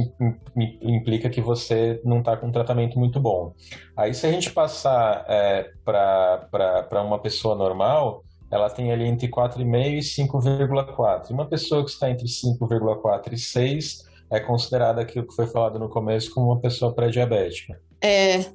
implica 0.56 1.30
que 1.30 1.40
você 1.40 2.02
não 2.04 2.20
está 2.20 2.36
com 2.36 2.48
um 2.48 2.52
tratamento 2.52 3.00
muito 3.00 3.20
bom. 3.20 3.54
Aí, 3.96 4.14
se 4.14 4.28
a 4.28 4.32
gente 4.32 4.52
passar 4.52 5.26
é, 5.28 5.72
para 5.86 7.02
uma 7.02 7.20
pessoa 7.20 7.56
normal, 7.56 8.24
ela 8.54 8.70
tem 8.70 8.92
ali 8.92 9.06
entre 9.06 9.28
4,5 9.28 9.98
e 9.98 10.00
5,4. 10.00 11.32
Uma 11.32 11.48
pessoa 11.48 11.84
que 11.84 11.90
está 11.90 12.12
entre 12.12 12.28
5,4 12.28 13.34
e 13.34 13.38
6 13.38 14.08
é 14.30 14.40
considerada 14.40 15.02
aquilo 15.02 15.28
que 15.28 15.36
foi 15.36 15.48
falado 15.48 15.80
no 15.80 15.90
começo 15.90 16.32
como 16.32 16.52
uma 16.52 16.62
pessoa 16.62 16.94
pré-diabética. 16.94 17.82
É. 18.00 18.46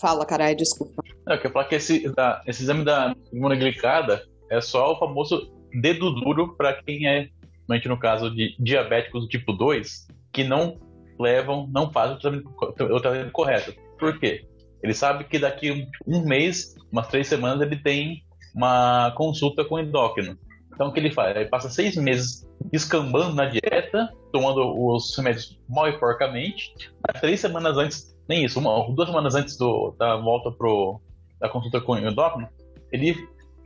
Fala, 0.00 0.26
caralho, 0.26 0.56
desculpa. 0.56 1.00
Não, 1.24 1.36
eu 1.36 1.40
quero 1.40 1.54
falar 1.54 1.66
que 1.66 1.76
esse, 1.76 2.08
da, 2.14 2.42
esse 2.48 2.64
exame 2.64 2.84
da 2.84 3.14
imunoglicada 3.32 4.26
é 4.50 4.60
só 4.60 4.92
o 4.92 4.98
famoso 4.98 5.52
dedo 5.80 6.10
duro 6.10 6.56
para 6.56 6.82
quem 6.82 7.06
é, 7.06 7.28
no 7.86 7.96
caso 7.96 8.34
de 8.34 8.56
diabéticos 8.58 9.22
do 9.22 9.28
tipo 9.28 9.52
2, 9.52 10.08
que 10.32 10.42
não 10.42 10.80
levam, 11.16 11.68
não 11.72 11.92
fazem 11.92 12.16
o 12.16 12.18
tratamento, 12.18 12.48
o 12.58 13.00
tratamento 13.00 13.30
correto. 13.30 13.72
Por 14.00 14.18
quê? 14.18 14.44
Ele 14.82 14.94
sabe 14.94 15.22
que 15.22 15.38
daqui 15.38 15.86
um 16.04 16.26
mês, 16.26 16.74
umas 16.90 17.06
três 17.06 17.28
semanas, 17.28 17.60
ele 17.60 17.76
tem 17.76 18.23
uma 18.54 19.12
consulta 19.16 19.64
com 19.64 19.74
o 19.74 19.80
endócrino. 19.80 20.38
Então, 20.72 20.88
o 20.88 20.92
que 20.92 21.00
ele 21.00 21.10
faz? 21.10 21.36
Ele 21.36 21.48
passa 21.48 21.68
seis 21.68 21.96
meses 21.96 22.48
escambando 22.72 23.34
na 23.34 23.46
dieta, 23.46 24.12
tomando 24.32 24.74
os 24.76 25.16
remédios 25.16 25.58
mal 25.68 25.88
e 25.88 25.98
porcamente, 25.98 26.74
três 27.20 27.40
semanas 27.40 27.76
antes, 27.76 28.16
nem 28.28 28.44
isso, 28.44 28.58
uma, 28.58 28.92
duas 28.92 29.08
semanas 29.08 29.34
antes 29.34 29.56
do, 29.56 29.94
da 29.98 30.16
volta 30.16 30.50
pro, 30.50 31.00
da 31.40 31.48
consulta 31.48 31.80
com 31.80 31.92
o 31.92 31.98
endócrino, 31.98 32.48
ele 32.90 33.16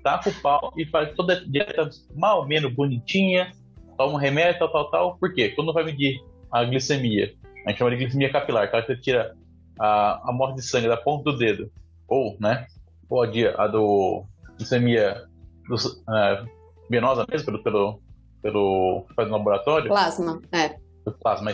taca 0.03 0.30
o 0.30 0.41
pau 0.41 0.72
e 0.76 0.86
faz 0.86 1.14
toda 1.14 1.34
a 1.34 1.45
dieta 1.45 1.89
mal 2.14 2.47
menos 2.47 2.72
bonitinha, 2.74 3.53
toma 3.97 4.20
remédio, 4.20 4.59
tal, 4.59 4.72
tal, 4.72 4.91
tal. 4.91 5.16
Por 5.18 5.32
quê? 5.32 5.51
Quando 5.51 5.72
vai 5.72 5.84
medir 5.84 6.20
a 6.51 6.64
glicemia, 6.64 7.34
a 7.66 7.70
gente 7.70 7.78
chama 7.78 7.91
de 7.91 7.97
glicemia 7.97 8.30
capilar, 8.30 8.70
que 8.70 8.80
você 8.80 8.97
tira 8.97 9.34
a 9.78 10.30
amostra 10.30 10.57
de 10.57 10.62
sangue 10.62 10.89
da 10.89 10.97
ponta 10.97 11.30
do 11.30 11.39
dedo, 11.39 11.70
ou, 12.07 12.36
né, 12.41 12.66
ou 13.09 13.22
a, 13.22 13.26
a 13.59 13.66
do 13.66 14.24
glicemia 14.59 15.24
uh, 15.70 16.48
venosa 16.90 17.24
mesmo, 17.30 17.46
pelo, 17.46 17.62
pelo, 17.62 18.00
pelo 18.42 19.06
faz 19.14 19.28
no 19.28 19.36
laboratório. 19.36 19.88
Plasma, 19.88 20.40
é. 20.52 20.76
Plasma, 21.22 21.50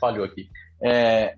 falhou 0.00 0.24
aqui. 0.24 0.48
É, 0.82 1.34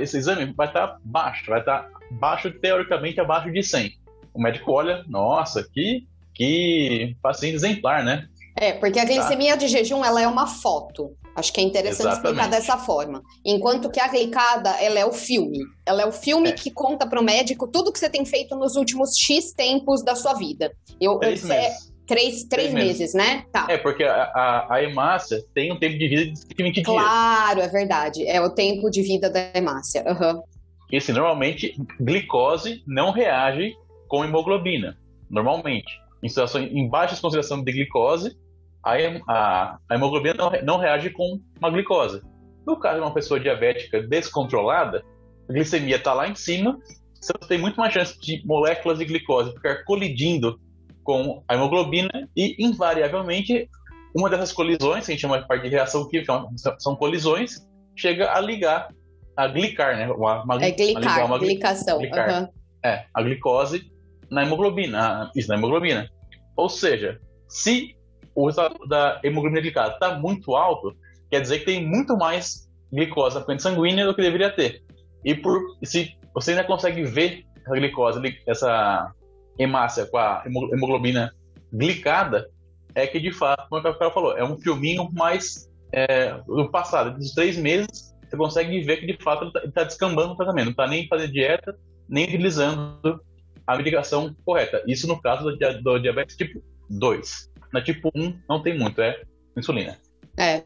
esse 0.00 0.16
exame 0.16 0.52
vai 0.52 0.66
estar 0.66 0.98
baixo, 1.04 1.50
vai 1.50 1.60
estar 1.60 1.88
baixo, 2.12 2.50
teoricamente 2.50 3.20
abaixo 3.20 3.52
de 3.52 3.62
100. 3.62 3.92
O 4.32 4.40
médico 4.40 4.72
olha, 4.72 5.04
nossa, 5.06 5.62
que, 5.62 6.06
que 6.34 7.16
paciente 7.22 7.54
exemplar, 7.54 8.04
né? 8.04 8.28
É, 8.56 8.72
porque 8.72 8.98
a 8.98 9.04
glicemia 9.04 9.52
tá. 9.52 9.56
de 9.56 9.68
jejum 9.68 10.04
ela 10.04 10.20
é 10.20 10.28
uma 10.28 10.46
foto. 10.46 11.16
Acho 11.36 11.52
que 11.52 11.60
é 11.60 11.64
interessante 11.64 12.08
Exatamente. 12.12 12.40
explicar 12.40 12.50
dessa 12.50 12.78
forma. 12.78 13.22
Enquanto 13.44 13.90
que 13.90 13.98
a 13.98 14.08
glicada, 14.08 14.70
ela 14.80 14.98
é 14.98 15.04
o 15.04 15.12
filme. 15.12 15.58
Ela 15.84 16.02
é 16.02 16.06
o 16.06 16.12
filme 16.12 16.50
é. 16.50 16.52
que 16.52 16.70
conta 16.70 17.08
para 17.08 17.20
o 17.20 17.24
médico 17.24 17.68
tudo 17.68 17.92
que 17.92 17.98
você 17.98 18.08
tem 18.08 18.24
feito 18.24 18.54
nos 18.56 18.76
últimos 18.76 19.16
X 19.18 19.52
tempos 19.52 20.04
da 20.04 20.14
sua 20.14 20.34
vida. 20.34 20.72
Eu, 21.00 21.18
três 21.18 21.42
eu, 21.42 21.48
meses. 21.48 21.64
É, 21.64 21.94
três, 22.06 22.44
três, 22.44 22.44
três 22.44 22.72
meses, 22.72 22.98
meses, 22.98 23.14
né? 23.14 23.44
Tá. 23.52 23.66
É, 23.68 23.78
porque 23.78 24.04
a, 24.04 24.24
a, 24.34 24.74
a 24.74 24.82
hemácia 24.82 25.42
tem 25.54 25.72
um 25.72 25.78
tempo 25.78 25.98
de 25.98 26.08
vida 26.08 26.32
de 26.32 26.62
20 26.62 26.74
dias. 26.74 26.86
Claro, 26.86 27.60
é 27.60 27.68
verdade. 27.68 28.26
É 28.26 28.40
o 28.40 28.50
tempo 28.50 28.90
de 28.90 29.02
vida 29.02 29.28
da 29.28 29.50
hemácia. 29.54 30.04
Uhum. 30.06 30.42
E 30.90 30.96
assim, 30.96 31.12
normalmente, 31.12 31.74
glicose 32.00 32.82
não 32.86 33.10
reage 33.10 33.74
com 34.08 34.24
hemoglobina. 34.24 34.96
Normalmente. 35.28 35.92
Em 36.22 36.28
situações 36.28 36.70
em 36.72 36.88
baixa 36.88 37.20
concentração 37.20 37.62
de 37.62 37.72
glicose, 37.72 38.36
a, 38.84 38.94
a, 39.28 39.78
a 39.88 39.94
hemoglobina 39.94 40.34
não, 40.34 40.50
não 40.62 40.78
reage 40.78 41.10
com 41.10 41.40
uma 41.58 41.70
glicose. 41.70 42.20
No 42.66 42.78
caso 42.78 42.96
de 42.96 43.02
uma 43.02 43.14
pessoa 43.14 43.40
diabética 43.40 44.02
descontrolada, 44.02 45.04
a 45.48 45.52
glicemia 45.52 45.96
está 45.96 46.12
lá 46.12 46.28
em 46.28 46.34
cima, 46.34 46.78
você 47.20 47.32
tem 47.48 47.58
muito 47.58 47.76
mais 47.76 47.92
chance 47.92 48.18
de 48.20 48.42
moléculas 48.46 48.98
de 48.98 49.04
glicose 49.04 49.52
ficar 49.52 49.84
colidindo 49.84 50.58
com 51.02 51.42
a 51.48 51.54
hemoglobina 51.54 52.28
e, 52.36 52.56
invariavelmente, 52.58 53.68
uma 54.14 54.28
dessas 54.30 54.52
colisões, 54.52 55.04
que 55.04 55.12
a 55.12 55.14
gente 55.14 55.20
chama 55.20 55.40
de 55.40 55.48
parte 55.48 55.62
de 55.62 55.68
reação 55.68 56.08
química, 56.08 56.46
são 56.78 56.96
colisões, 56.96 57.66
chega 57.96 58.32
a 58.32 58.40
ligar, 58.40 58.88
a 59.36 59.46
glicar, 59.48 59.96
né? 59.96 60.10
Uma, 60.10 60.42
uma, 60.42 60.64
é 60.64 60.70
glicar, 60.70 61.26
uma, 61.26 61.38
glicação. 61.38 61.98
Glicar, 61.98 62.42
uhum. 62.42 62.48
É, 62.84 63.04
a 63.12 63.22
glicose 63.22 63.90
na 64.30 64.42
hemoglobina, 64.42 65.30
isso, 65.34 65.48
na 65.48 65.56
hemoglobina. 65.56 66.08
Ou 66.56 66.68
seja, 66.68 67.20
se 67.48 67.93
o 68.34 68.46
resultado 68.46 68.86
da 68.86 69.20
hemoglobina 69.22 69.60
glicada 69.60 69.94
está 69.94 70.18
muito 70.18 70.54
alto, 70.54 70.94
quer 71.30 71.40
dizer 71.40 71.60
que 71.60 71.66
tem 71.66 71.86
muito 71.86 72.16
mais 72.16 72.68
glicose 72.92 73.36
na 73.36 73.42
corrente 73.42 73.62
sanguínea 73.62 74.06
do 74.06 74.14
que 74.14 74.22
deveria 74.22 74.50
ter. 74.50 74.82
E 75.24 75.34
por, 75.34 75.60
se 75.82 76.16
você 76.34 76.50
ainda 76.52 76.64
consegue 76.64 77.04
ver 77.04 77.44
essa 77.64 77.74
glicose, 77.74 78.38
essa 78.46 79.12
hemácia 79.58 80.06
com 80.06 80.18
a 80.18 80.42
hemoglobina 80.46 81.32
glicada, 81.72 82.48
é 82.94 83.06
que 83.06 83.18
de 83.18 83.32
fato, 83.32 83.68
como 83.68 83.80
o 83.80 83.98
cara 83.98 84.10
falou, 84.10 84.36
é 84.36 84.44
um 84.44 84.56
filminho 84.56 85.08
mais 85.12 85.68
é, 85.92 86.34
do 86.46 86.70
passado, 86.70 87.16
dos 87.16 87.32
três 87.32 87.56
meses, 87.56 88.14
você 88.28 88.36
consegue 88.36 88.80
ver 88.82 88.98
que 88.98 89.06
de 89.06 89.22
fato 89.22 89.44
ele 89.44 89.50
está 89.50 89.80
tá 89.80 89.84
descambando 89.84 90.32
o 90.32 90.36
tratamento, 90.36 90.66
não 90.66 90.72
está 90.72 90.86
nem 90.86 91.06
fazendo 91.08 91.32
dieta, 91.32 91.76
nem 92.08 92.24
utilizando 92.24 93.20
a 93.66 93.76
medicação 93.76 94.34
correta. 94.44 94.82
Isso 94.86 95.06
no 95.06 95.20
caso 95.20 95.44
do, 95.44 95.82
do 95.82 95.98
diabetes 95.98 96.36
tipo 96.36 96.62
2. 96.90 97.50
Na 97.74 97.82
tipo 97.82 98.08
1 98.14 98.38
não 98.48 98.62
tem 98.62 98.78
muito, 98.78 99.00
é 99.02 99.20
insulina. 99.58 99.98
É. 100.38 100.62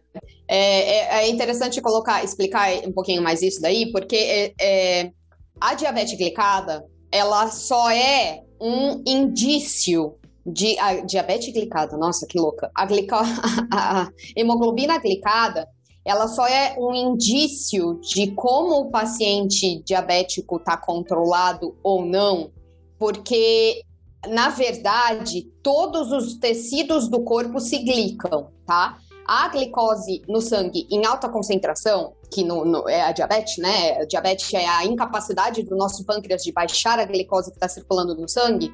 É, 0.47 1.17
é, 1.17 1.25
é 1.25 1.29
interessante 1.31 1.81
colocar, 1.81 2.23
explicar 2.23 2.71
um 2.87 2.93
pouquinho 2.93 3.23
mais 3.23 3.41
isso 3.41 3.63
daí, 3.63 3.91
porque 3.91 4.15
é, 4.15 4.53
é, 4.61 5.13
a 5.59 5.73
diabetes 5.73 6.19
glicada, 6.19 6.85
ela 7.11 7.49
só 7.49 7.91
é 7.91 8.43
um 8.61 9.03
indício 9.07 10.17
de 10.45 10.79
a 10.79 11.01
diabetes 11.01 11.51
glicada, 11.51 11.97
nossa, 11.97 12.27
que 12.27 12.39
louca. 12.39 12.71
A, 12.75 12.85
glica, 12.85 13.17
a, 13.73 14.03
a 14.03 14.09
hemoglobina 14.37 14.99
glicada, 14.99 15.67
ela 16.05 16.29
só 16.29 16.47
é 16.47 16.77
um 16.79 16.95
indício 16.95 17.99
de 18.03 18.33
como 18.33 18.83
o 18.83 18.91
paciente 18.91 19.83
diabético 19.83 20.57
está 20.57 20.77
controlado 20.77 21.75
ou 21.83 22.05
não, 22.05 22.51
porque 22.99 23.83
na 24.27 24.49
verdade 24.49 25.43
todos 25.63 26.11
os 26.13 26.35
tecidos 26.35 27.09
do 27.09 27.21
corpo 27.21 27.61
se 27.61 27.79
glicam, 27.79 28.51
tá? 28.67 28.99
A 29.27 29.49
glicose 29.49 30.23
no 30.27 30.41
sangue 30.41 30.87
em 30.91 31.05
alta 31.05 31.29
concentração, 31.29 32.15
que 32.33 32.43
no, 32.43 32.65
no, 32.65 32.89
é 32.89 33.03
a 33.03 33.13
diabetes, 33.13 33.59
né? 33.59 34.01
A 34.01 34.07
diabetes 34.07 34.53
é 34.55 34.67
a 34.67 34.87
incapacidade 34.87 35.63
do 35.63 35.77
nosso 35.77 36.05
pâncreas 36.05 36.43
de 36.43 36.51
baixar 36.51 36.99
a 36.99 37.05
glicose 37.05 37.51
que 37.51 37.57
está 37.57 37.69
circulando 37.69 38.15
no 38.15 38.27
sangue. 38.27 38.73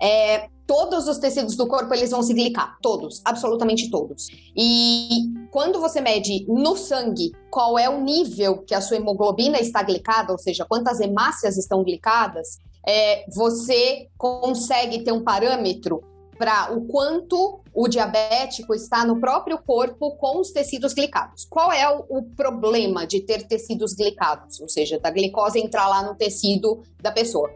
É, 0.00 0.48
todos 0.66 1.08
os 1.08 1.18
tecidos 1.18 1.56
do 1.56 1.66
corpo 1.66 1.92
eles 1.94 2.10
vão 2.10 2.22
se 2.22 2.34
glicar, 2.34 2.76
todos, 2.82 3.22
absolutamente 3.24 3.90
todos. 3.90 4.26
E 4.54 5.08
quando 5.50 5.80
você 5.80 6.00
mede 6.00 6.44
no 6.48 6.76
sangue 6.76 7.32
qual 7.50 7.78
é 7.78 7.88
o 7.88 8.00
nível 8.00 8.58
que 8.58 8.74
a 8.74 8.82
sua 8.82 8.98
hemoglobina 8.98 9.58
está 9.58 9.82
glicada, 9.82 10.32
ou 10.32 10.38
seja, 10.38 10.66
quantas 10.66 11.00
hemácias 11.00 11.56
estão 11.56 11.82
glicadas, 11.82 12.58
é, 12.86 13.24
você 13.34 14.08
consegue 14.16 15.02
ter 15.02 15.12
um 15.12 15.22
parâmetro 15.22 16.02
para 16.38 16.72
o 16.72 16.86
quanto 16.86 17.60
o 17.72 17.88
diabético 17.88 18.74
está 18.74 19.04
no 19.04 19.20
próprio 19.20 19.58
corpo 19.58 20.16
com 20.16 20.40
os 20.40 20.50
tecidos 20.50 20.92
glicados. 20.92 21.44
Qual 21.48 21.72
é 21.72 21.88
o, 21.88 22.04
o, 22.08 22.22
problema 22.22 23.06
de 23.06 23.20
ter 23.20 23.46
tecidos 23.46 23.94
glicados? 23.94 24.60
Ou 24.60 24.68
seja, 24.68 24.98
da 24.98 25.10
glicose 25.10 25.60
entrar 25.60 25.88
lá 25.88 26.02
no 26.02 26.14
tecido 26.14 26.82
da 27.00 27.12
pessoa. 27.12 27.50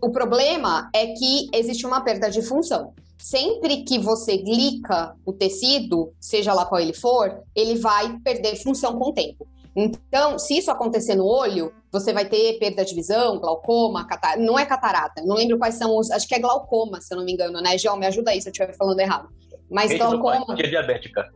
O 0.00 0.10
problema 0.10 0.90
é 0.94 1.08
que 1.08 1.48
existe 1.52 1.86
uma 1.86 2.00
perda 2.00 2.30
de 2.30 2.42
função. 2.42 2.92
Sempre 3.18 3.84
que 3.84 3.98
você 3.98 4.36
glica 4.36 5.14
o 5.24 5.32
tecido, 5.32 6.12
seja 6.18 6.52
lá 6.52 6.66
qual 6.66 6.80
ele 6.80 6.92
for, 6.92 7.40
ele 7.54 7.78
vai 7.78 8.18
perder 8.18 8.56
função 8.56 8.98
com 8.98 9.10
o 9.10 9.12
tempo. 9.12 9.46
Então, 9.74 10.38
se 10.38 10.58
isso 10.58 10.70
acontecer 10.70 11.14
no 11.14 11.24
olho, 11.24 11.72
você 11.90 12.12
vai 12.12 12.26
ter 12.26 12.58
perda 12.58 12.84
de 12.84 12.94
visão, 12.94 13.38
glaucoma, 13.38 14.06
catarata. 14.06 14.40
Não 14.40 14.58
é 14.58 14.66
catarata, 14.66 15.22
não 15.24 15.36
lembro 15.36 15.58
quais 15.58 15.76
são 15.76 15.96
os. 15.96 16.10
Acho 16.10 16.28
que 16.28 16.34
é 16.34 16.38
glaucoma, 16.38 17.00
se 17.00 17.12
eu 17.12 17.18
não 17.18 17.24
me 17.24 17.32
engano, 17.32 17.60
né? 17.60 17.78
Gel, 17.78 17.96
me 17.96 18.06
ajuda 18.06 18.30
aí 18.30 18.40
se 18.40 18.48
eu 18.48 18.52
estiver 18.52 18.76
falando 18.76 19.00
errado. 19.00 19.28
Mas 19.70 19.96
glaucoma. 19.96 20.54
diabética. 20.54 21.30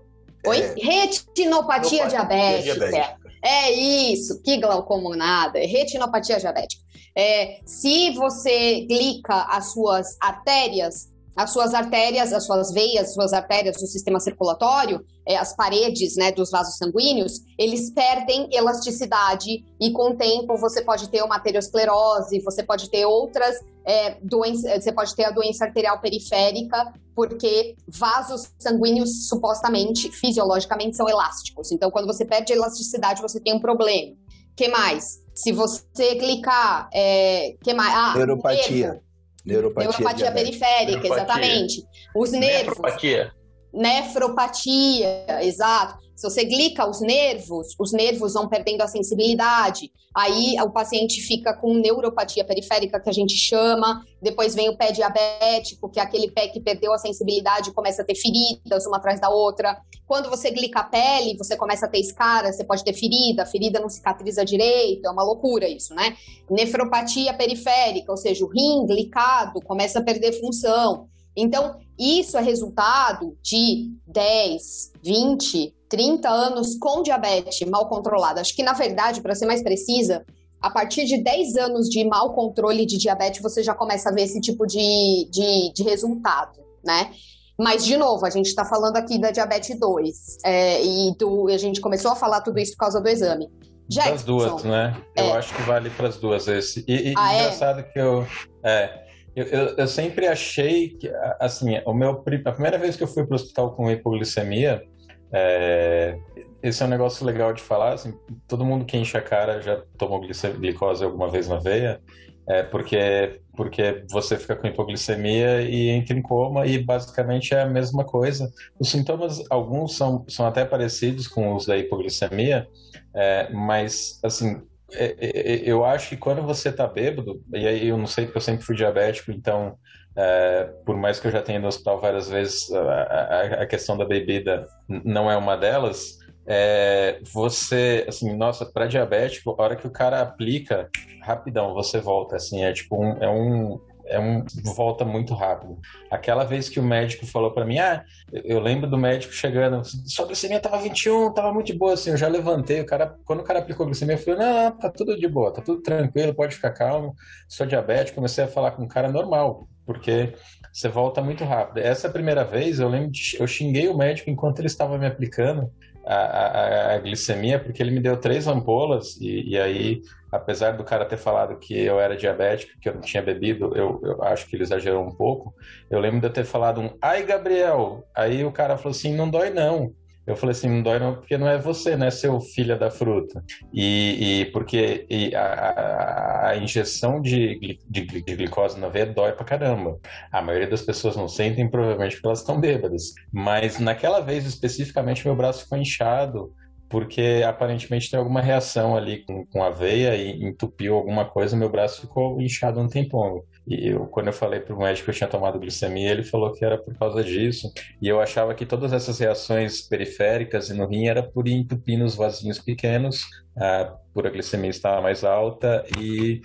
Oi? 0.46 0.58
É... 0.58 0.74
Retinopatia 0.76 2.06
diabética. 2.06 2.74
diabética. 2.74 3.26
É 3.42 3.70
isso, 3.70 4.42
que 4.42 4.58
glaucoma 4.58 5.16
nada. 5.16 5.58
É 5.58 5.66
retinopatia 5.66 6.38
diabética. 6.38 6.82
É, 7.16 7.60
se 7.64 8.10
você 8.10 8.82
glica 8.82 9.46
as 9.48 9.72
suas 9.72 10.18
artérias, 10.20 11.10
as 11.36 11.50
suas 11.50 11.74
artérias, 11.74 12.32
as 12.32 12.46
suas 12.46 12.72
veias, 12.72 13.08
as 13.08 13.14
suas 13.14 13.32
artérias 13.34 13.76
do 13.76 13.86
sistema 13.86 14.18
circulatório, 14.18 15.04
é, 15.28 15.36
as 15.36 15.54
paredes 15.54 16.16
né, 16.16 16.32
dos 16.32 16.50
vasos 16.50 16.78
sanguíneos, 16.78 17.40
eles 17.58 17.90
perdem 17.90 18.48
elasticidade 18.50 19.62
e 19.78 19.92
com 19.92 20.12
o 20.12 20.16
tempo 20.16 20.56
você 20.56 20.82
pode 20.82 21.10
ter 21.10 21.22
uma 21.22 21.34
arteriosclerose, 21.34 22.40
você 22.40 22.62
pode 22.62 22.90
ter 22.90 23.04
outras 23.04 23.56
é, 23.84 24.16
doenças, 24.22 24.82
você 24.82 24.92
pode 24.92 25.14
ter 25.14 25.24
a 25.24 25.30
doença 25.30 25.66
arterial 25.66 26.00
periférica, 26.00 26.92
porque 27.14 27.76
vasos 27.86 28.50
sanguíneos 28.58 29.28
supostamente, 29.28 30.10
fisiologicamente, 30.10 30.96
são 30.96 31.08
elásticos. 31.08 31.70
Então, 31.70 31.90
quando 31.90 32.06
você 32.06 32.24
perde 32.24 32.52
elasticidade, 32.52 33.20
você 33.20 33.38
tem 33.40 33.54
um 33.54 33.60
problema. 33.60 34.14
que 34.56 34.68
mais? 34.68 35.18
Se 35.34 35.52
você 35.52 36.16
clicar, 36.16 36.88
é, 36.94 37.56
que 37.62 37.74
mais? 37.74 37.94
Ah, 37.94 38.14
Neuropatia. 38.16 38.88
Nervo. 38.88 39.05
Neuropatia, 39.46 39.90
Neuropatia 39.90 40.32
periférica, 40.32 40.84
Neuropatia. 40.84 41.16
exatamente. 41.16 41.84
Os 42.14 42.30
nervos. 42.32 42.66
Nefropatia. 42.66 43.32
Nefropatia, 43.72 45.42
exato. 45.42 46.06
Se 46.16 46.28
você 46.28 46.44
glica 46.44 46.88
os 46.88 47.00
nervos, 47.02 47.76
os 47.78 47.92
nervos 47.92 48.32
vão 48.32 48.48
perdendo 48.48 48.80
a 48.80 48.88
sensibilidade. 48.88 49.92
Aí 50.16 50.56
o 50.62 50.70
paciente 50.70 51.20
fica 51.20 51.52
com 51.52 51.74
neuropatia 51.74 52.42
periférica, 52.42 52.98
que 52.98 53.10
a 53.10 53.12
gente 53.12 53.36
chama. 53.36 54.02
Depois 54.22 54.54
vem 54.54 54.70
o 54.70 54.76
pé 54.78 54.92
diabético, 54.92 55.90
que 55.90 56.00
é 56.00 56.02
aquele 56.02 56.30
pé 56.30 56.48
que 56.48 56.58
perdeu 56.58 56.94
a 56.94 56.98
sensibilidade 56.98 57.68
e 57.68 57.74
começa 57.74 58.00
a 58.00 58.04
ter 58.04 58.14
feridas 58.14 58.86
uma 58.86 58.96
atrás 58.96 59.20
da 59.20 59.28
outra. 59.28 59.78
Quando 60.06 60.30
você 60.30 60.50
glica 60.50 60.80
a 60.80 60.84
pele, 60.84 61.36
você 61.36 61.56
começa 61.56 61.86
a 61.86 61.88
ter 61.88 61.98
escara, 61.98 62.52
você 62.52 62.64
pode 62.64 62.84
ter 62.84 62.92
ferida, 62.92 63.42
a 63.42 63.46
ferida 63.46 63.80
não 63.80 63.88
cicatriza 63.88 64.44
direito, 64.44 65.04
é 65.04 65.10
uma 65.10 65.24
loucura 65.24 65.68
isso, 65.68 65.94
né? 65.94 66.16
Nefropatia 66.48 67.34
periférica, 67.34 68.12
ou 68.12 68.16
seja, 68.16 68.44
o 68.44 68.48
rim 68.48 68.86
glicado 68.86 69.60
começa 69.62 69.98
a 69.98 70.02
perder 70.02 70.32
função. 70.40 71.08
Então, 71.36 71.76
isso 71.98 72.38
é 72.38 72.40
resultado 72.40 73.36
de 73.42 73.90
10, 74.06 74.92
20, 75.02 75.74
30 75.88 76.28
anos 76.28 76.78
com 76.78 77.02
diabetes 77.02 77.68
mal 77.68 77.88
controlada. 77.88 78.40
Acho 78.40 78.54
que, 78.54 78.62
na 78.62 78.72
verdade, 78.72 79.20
para 79.20 79.34
ser 79.34 79.46
mais 79.46 79.62
precisa, 79.62 80.24
a 80.60 80.70
partir 80.70 81.04
de 81.04 81.18
10 81.18 81.56
anos 81.56 81.88
de 81.88 82.04
mau 82.04 82.32
controle 82.32 82.86
de 82.86 82.96
diabetes, 82.96 83.42
você 83.42 83.62
já 83.62 83.74
começa 83.74 84.08
a 84.08 84.12
ver 84.12 84.22
esse 84.22 84.40
tipo 84.40 84.66
de, 84.66 85.28
de, 85.30 85.72
de 85.74 85.82
resultado, 85.82 86.58
né? 86.84 87.12
Mas, 87.58 87.84
de 87.84 87.96
novo, 87.96 88.26
a 88.26 88.30
gente 88.30 88.46
está 88.46 88.64
falando 88.64 88.96
aqui 88.96 89.18
da 89.18 89.30
diabetes 89.30 89.78
2. 89.78 90.38
É, 90.44 90.84
e 90.84 91.16
do, 91.16 91.48
a 91.48 91.56
gente 91.56 91.80
começou 91.80 92.10
a 92.10 92.16
falar 92.16 92.42
tudo 92.42 92.58
isso 92.58 92.72
por 92.72 92.78
causa 92.78 93.00
do 93.00 93.08
exame. 93.08 93.48
Jackson, 93.88 94.12
das 94.12 94.24
duas, 94.24 94.64
né? 94.64 94.96
Eu 95.16 95.24
é. 95.24 95.32
acho 95.32 95.54
que 95.54 95.62
vale 95.62 95.90
para 95.90 96.08
as 96.08 96.16
duas 96.16 96.48
esse. 96.48 96.84
E, 96.88 97.10
e 97.10 97.14
ah, 97.16 97.34
é? 97.34 97.40
engraçado 97.40 97.80
é? 97.80 97.82
que 97.84 97.98
eu. 97.98 98.26
É, 98.62 99.06
eu, 99.34 99.44
eu, 99.44 99.66
eu, 99.76 99.86
sempre 99.86 100.26
achei 100.26 100.90
que, 100.90 101.10
assim, 101.38 101.80
o 101.84 101.92
meu, 101.92 102.24
a 102.44 102.52
primeira 102.52 102.78
vez 102.78 102.96
que 102.96 103.02
eu 103.02 103.06
fui 103.06 103.24
para 103.24 103.34
o 103.34 103.36
hospital 103.36 103.72
com 103.72 103.90
hipoglicemia, 103.90 104.82
é, 105.30 106.18
esse 106.62 106.82
é 106.82 106.86
um 106.86 106.88
negócio 106.88 107.24
legal 107.24 107.52
de 107.52 107.62
falar, 107.62 107.92
assim, 107.92 108.14
todo 108.48 108.64
mundo 108.64 108.84
que 108.84 108.96
enche 108.96 109.16
a 109.16 109.22
cara 109.22 109.60
já 109.60 109.82
tomou 109.98 110.20
glicose 110.20 111.04
alguma 111.04 111.28
vez 111.28 111.48
na 111.48 111.56
veia, 111.56 112.00
é 112.48 112.62
porque, 112.62 113.40
porque 113.56 114.04
você 114.10 114.36
fica 114.36 114.54
com 114.54 114.68
hipoglicemia 114.68 115.62
e 115.62 115.88
entra 115.88 116.16
em 116.16 116.22
coma 116.22 116.66
e 116.66 116.78
basicamente 116.78 117.52
é 117.52 117.62
a 117.62 117.66
mesma 117.66 118.04
coisa. 118.04 118.52
Os 118.78 118.88
sintomas, 118.88 119.42
alguns 119.50 119.96
são, 119.96 120.24
são 120.28 120.46
até 120.46 120.64
parecidos 120.64 121.26
com 121.26 121.54
os 121.54 121.66
da 121.66 121.76
hipoglicemia, 121.76 122.68
é, 123.12 123.50
mas, 123.50 124.20
assim, 124.22 124.62
é, 124.92 125.16
é, 125.18 125.52
é, 125.54 125.62
eu 125.64 125.84
acho 125.84 126.10
que 126.10 126.16
quando 126.16 126.42
você 126.42 126.70
tá 126.70 126.86
bêbado, 126.86 127.42
e 127.52 127.66
aí 127.66 127.88
eu 127.88 127.98
não 127.98 128.06
sei 128.06 128.26
porque 128.26 128.38
eu 128.38 128.42
sempre 128.42 128.64
fui 128.64 128.76
diabético, 128.76 129.32
então, 129.32 129.76
é, 130.14 130.70
por 130.84 130.96
mais 130.96 131.18
que 131.18 131.26
eu 131.26 131.32
já 131.32 131.42
tenha 131.42 131.58
ido 131.58 131.62
no 131.62 131.68
hospital 131.68 132.00
várias 132.00 132.28
vezes, 132.28 132.72
a, 132.72 132.80
a, 132.80 133.42
a 133.62 133.66
questão 133.66 133.96
da 133.96 134.04
bebida 134.04 134.66
não 134.88 135.30
é 135.30 135.36
uma 135.36 135.56
delas. 135.56 136.18
É, 136.46 137.20
você, 137.32 138.04
assim, 138.08 138.36
nossa, 138.36 138.64
para 138.64 138.86
diabético, 138.86 139.54
a 139.58 139.62
hora 139.62 139.76
que 139.76 139.86
o 139.86 139.90
cara 139.90 140.20
aplica, 140.20 140.88
rapidão, 141.20 141.74
você 141.74 142.00
volta, 142.00 142.36
assim, 142.36 142.62
é 142.64 142.72
tipo 142.72 142.96
um, 142.96 143.22
é 143.22 143.28
um, 143.28 143.80
é 144.06 144.20
um 144.20 144.44
volta 144.76 145.04
muito 145.04 145.34
rápido. 145.34 145.78
Aquela 146.10 146.44
vez 146.44 146.68
que 146.68 146.78
o 146.78 146.82
médico 146.82 147.26
falou 147.26 147.50
para 147.50 147.64
mim, 147.64 147.78
ah, 147.78 148.04
eu 148.32 148.60
lembro 148.60 148.88
do 148.88 148.96
médico 148.96 149.32
chegando, 149.32 149.82
sua 149.84 150.26
glicemia 150.26 150.60
tava 150.60 150.78
21, 150.78 151.32
tava 151.32 151.52
muito 151.52 151.76
boa, 151.76 151.94
assim, 151.94 152.10
eu 152.10 152.16
já 152.16 152.28
levantei, 152.28 152.80
o 152.80 152.86
cara, 152.86 153.16
quando 153.24 153.40
o 153.40 153.44
cara 153.44 153.58
aplicou 153.58 153.84
a 153.84 153.88
glicemia, 153.88 154.14
eu 154.14 154.18
falei, 154.18 154.38
não, 154.38 154.70
tá 154.78 154.88
tudo 154.88 155.18
de 155.18 155.28
boa, 155.28 155.52
tá 155.52 155.60
tudo 155.60 155.82
tranquilo, 155.82 156.34
pode 156.34 156.54
ficar 156.54 156.70
calmo, 156.70 157.14
sou 157.48 157.66
diabético, 157.66 158.16
comecei 158.16 158.44
a 158.44 158.48
falar 158.48 158.70
com 158.72 158.84
um 158.84 158.88
cara 158.88 159.10
normal, 159.10 159.66
porque 159.84 160.32
você 160.72 160.88
volta 160.88 161.22
muito 161.22 161.42
rápido. 161.42 161.78
Essa 161.78 162.08
primeira 162.08 162.44
vez, 162.44 162.78
eu 162.78 162.88
lembro, 162.88 163.10
de, 163.10 163.36
eu 163.40 163.46
xinguei 163.46 163.88
o 163.88 163.96
médico 163.96 164.30
enquanto 164.30 164.58
ele 164.58 164.66
estava 164.66 164.98
me 164.98 165.06
aplicando, 165.06 165.70
a, 166.06 166.14
a, 166.14 166.94
a, 166.94 166.98
glicemia, 166.98 167.58
porque 167.58 167.82
ele 167.82 167.90
me 167.90 168.00
deu 168.00 168.16
três 168.16 168.46
ampolas, 168.46 169.16
e, 169.20 169.50
e, 169.50 169.58
aí, 169.58 170.02
apesar 170.30 170.72
do 170.76 170.84
cara 170.84 171.04
ter 171.04 171.16
falado 171.16 171.58
que 171.58 171.76
eu 171.76 171.98
era 171.98 172.16
diabético, 172.16 172.78
que 172.80 172.88
eu 172.88 172.94
não 172.94 173.00
tinha 173.00 173.22
bebido, 173.22 173.76
eu, 173.76 174.00
eu 174.02 174.22
acho 174.22 174.46
que 174.46 174.54
ele 174.54 174.62
exagerou 174.62 175.04
um 175.04 175.10
pouco. 175.10 175.52
Eu 175.90 175.98
lembro 175.98 176.20
de 176.20 176.26
eu 176.26 176.32
ter 176.32 176.44
falado 176.44 176.80
um, 176.80 176.96
ai, 177.02 177.24
Gabriel. 177.24 178.06
Aí 178.14 178.44
o 178.44 178.52
cara 178.52 178.76
falou 178.76 178.92
assim: 178.92 179.14
não 179.14 179.28
dói 179.28 179.50
não. 179.50 179.92
Eu 180.26 180.36
falei 180.36 180.52
assim, 180.52 180.68
não 180.68 180.82
dói 180.82 180.98
não, 180.98 181.14
porque 181.14 181.38
não 181.38 181.48
é 181.48 181.56
você, 181.56 181.96
né, 181.96 182.10
seu 182.10 182.40
filho 182.40 182.78
da 182.78 182.90
fruta. 182.90 183.44
E, 183.72 184.40
e 184.40 184.44
porque 184.46 185.06
e 185.08 185.34
a, 185.34 186.48
a, 186.48 186.56
injeção 186.56 187.20
de, 187.20 187.78
de, 187.88 188.06
de, 188.06 188.36
glicose 188.36 188.78
na 188.78 188.88
veia 188.88 189.06
dói 189.06 189.32
pra 189.32 189.44
caramba. 189.44 189.98
A 190.32 190.42
maioria 190.42 190.68
das 190.68 190.82
pessoas 190.82 191.16
não 191.16 191.28
sentem, 191.28 191.68
provavelmente 191.68 192.16
porque 192.16 192.26
elas 192.26 192.40
estão 192.40 192.60
bêbadas. 192.60 193.14
Mas 193.32 193.78
naquela 193.78 194.20
vez, 194.20 194.44
especificamente, 194.46 195.24
meu 195.24 195.36
braço 195.36 195.62
ficou 195.62 195.78
inchado, 195.78 196.52
porque 196.88 197.42
aparentemente 197.46 198.10
tem 198.10 198.18
alguma 198.18 198.40
reação 198.40 198.96
ali 198.96 199.24
com, 199.24 199.46
com 199.46 199.62
a 199.62 199.70
veia 199.70 200.16
e 200.16 200.42
entupiu 200.44 200.94
alguma 200.94 201.24
coisa, 201.24 201.56
meu 201.56 201.68
braço 201.68 202.00
ficou 202.00 202.40
inchado 202.40 202.80
um 202.80 202.88
tempão. 202.88 203.42
E 203.66 203.88
eu, 203.88 204.06
quando 204.06 204.28
eu 204.28 204.32
falei 204.32 204.60
para 204.60 204.74
o 204.74 204.78
médico 204.78 205.06
que 205.06 205.10
eu 205.10 205.14
tinha 205.14 205.28
tomado 205.28 205.58
glicemia, 205.58 206.10
ele 206.12 206.22
falou 206.22 206.52
que 206.52 206.64
era 206.64 206.78
por 206.78 206.96
causa 206.96 207.24
disso. 207.24 207.72
E 208.00 208.06
eu 208.06 208.20
achava 208.20 208.54
que 208.54 208.64
todas 208.64 208.92
essas 208.92 209.18
reações 209.18 209.82
periféricas 209.82 210.70
e 210.70 210.74
no 210.74 210.86
rim 210.86 211.08
era 211.08 211.22
por 211.22 211.48
entupir 211.48 211.98
nos 211.98 212.14
vasinhos 212.14 212.60
pequenos, 212.60 213.26
a 213.56 213.98
glicemia 214.30 214.70
estava 214.70 215.02
mais 215.02 215.24
alta 215.24 215.84
e, 215.98 216.40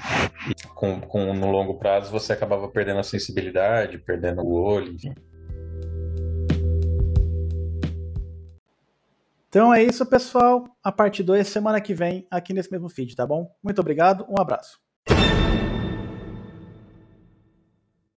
e 0.50 0.68
com, 0.74 1.00
com, 1.02 1.34
no 1.34 1.52
longo 1.52 1.76
prazo 1.78 2.12
você 2.12 2.34
acabava 2.34 2.68
perdendo 2.70 3.00
a 3.00 3.04
sensibilidade, 3.04 4.00
perdendo 4.00 4.42
o 4.42 4.54
olho, 4.54 4.94
enfim. 4.94 5.14
Então 9.48 9.74
é 9.74 9.84
isso, 9.84 10.06
pessoal. 10.06 10.64
A 10.82 10.92
parte 10.92 11.22
2 11.22 11.46
semana 11.46 11.82
que 11.82 11.94
vem 11.94 12.26
aqui 12.32 12.54
nesse 12.54 12.72
mesmo 12.72 12.90
feed, 12.90 13.16
tá 13.16 13.28
bom? 13.28 13.54
Muito 13.62 13.80
obrigado, 13.80 14.26
um 14.30 14.42
abraço. 14.42 14.80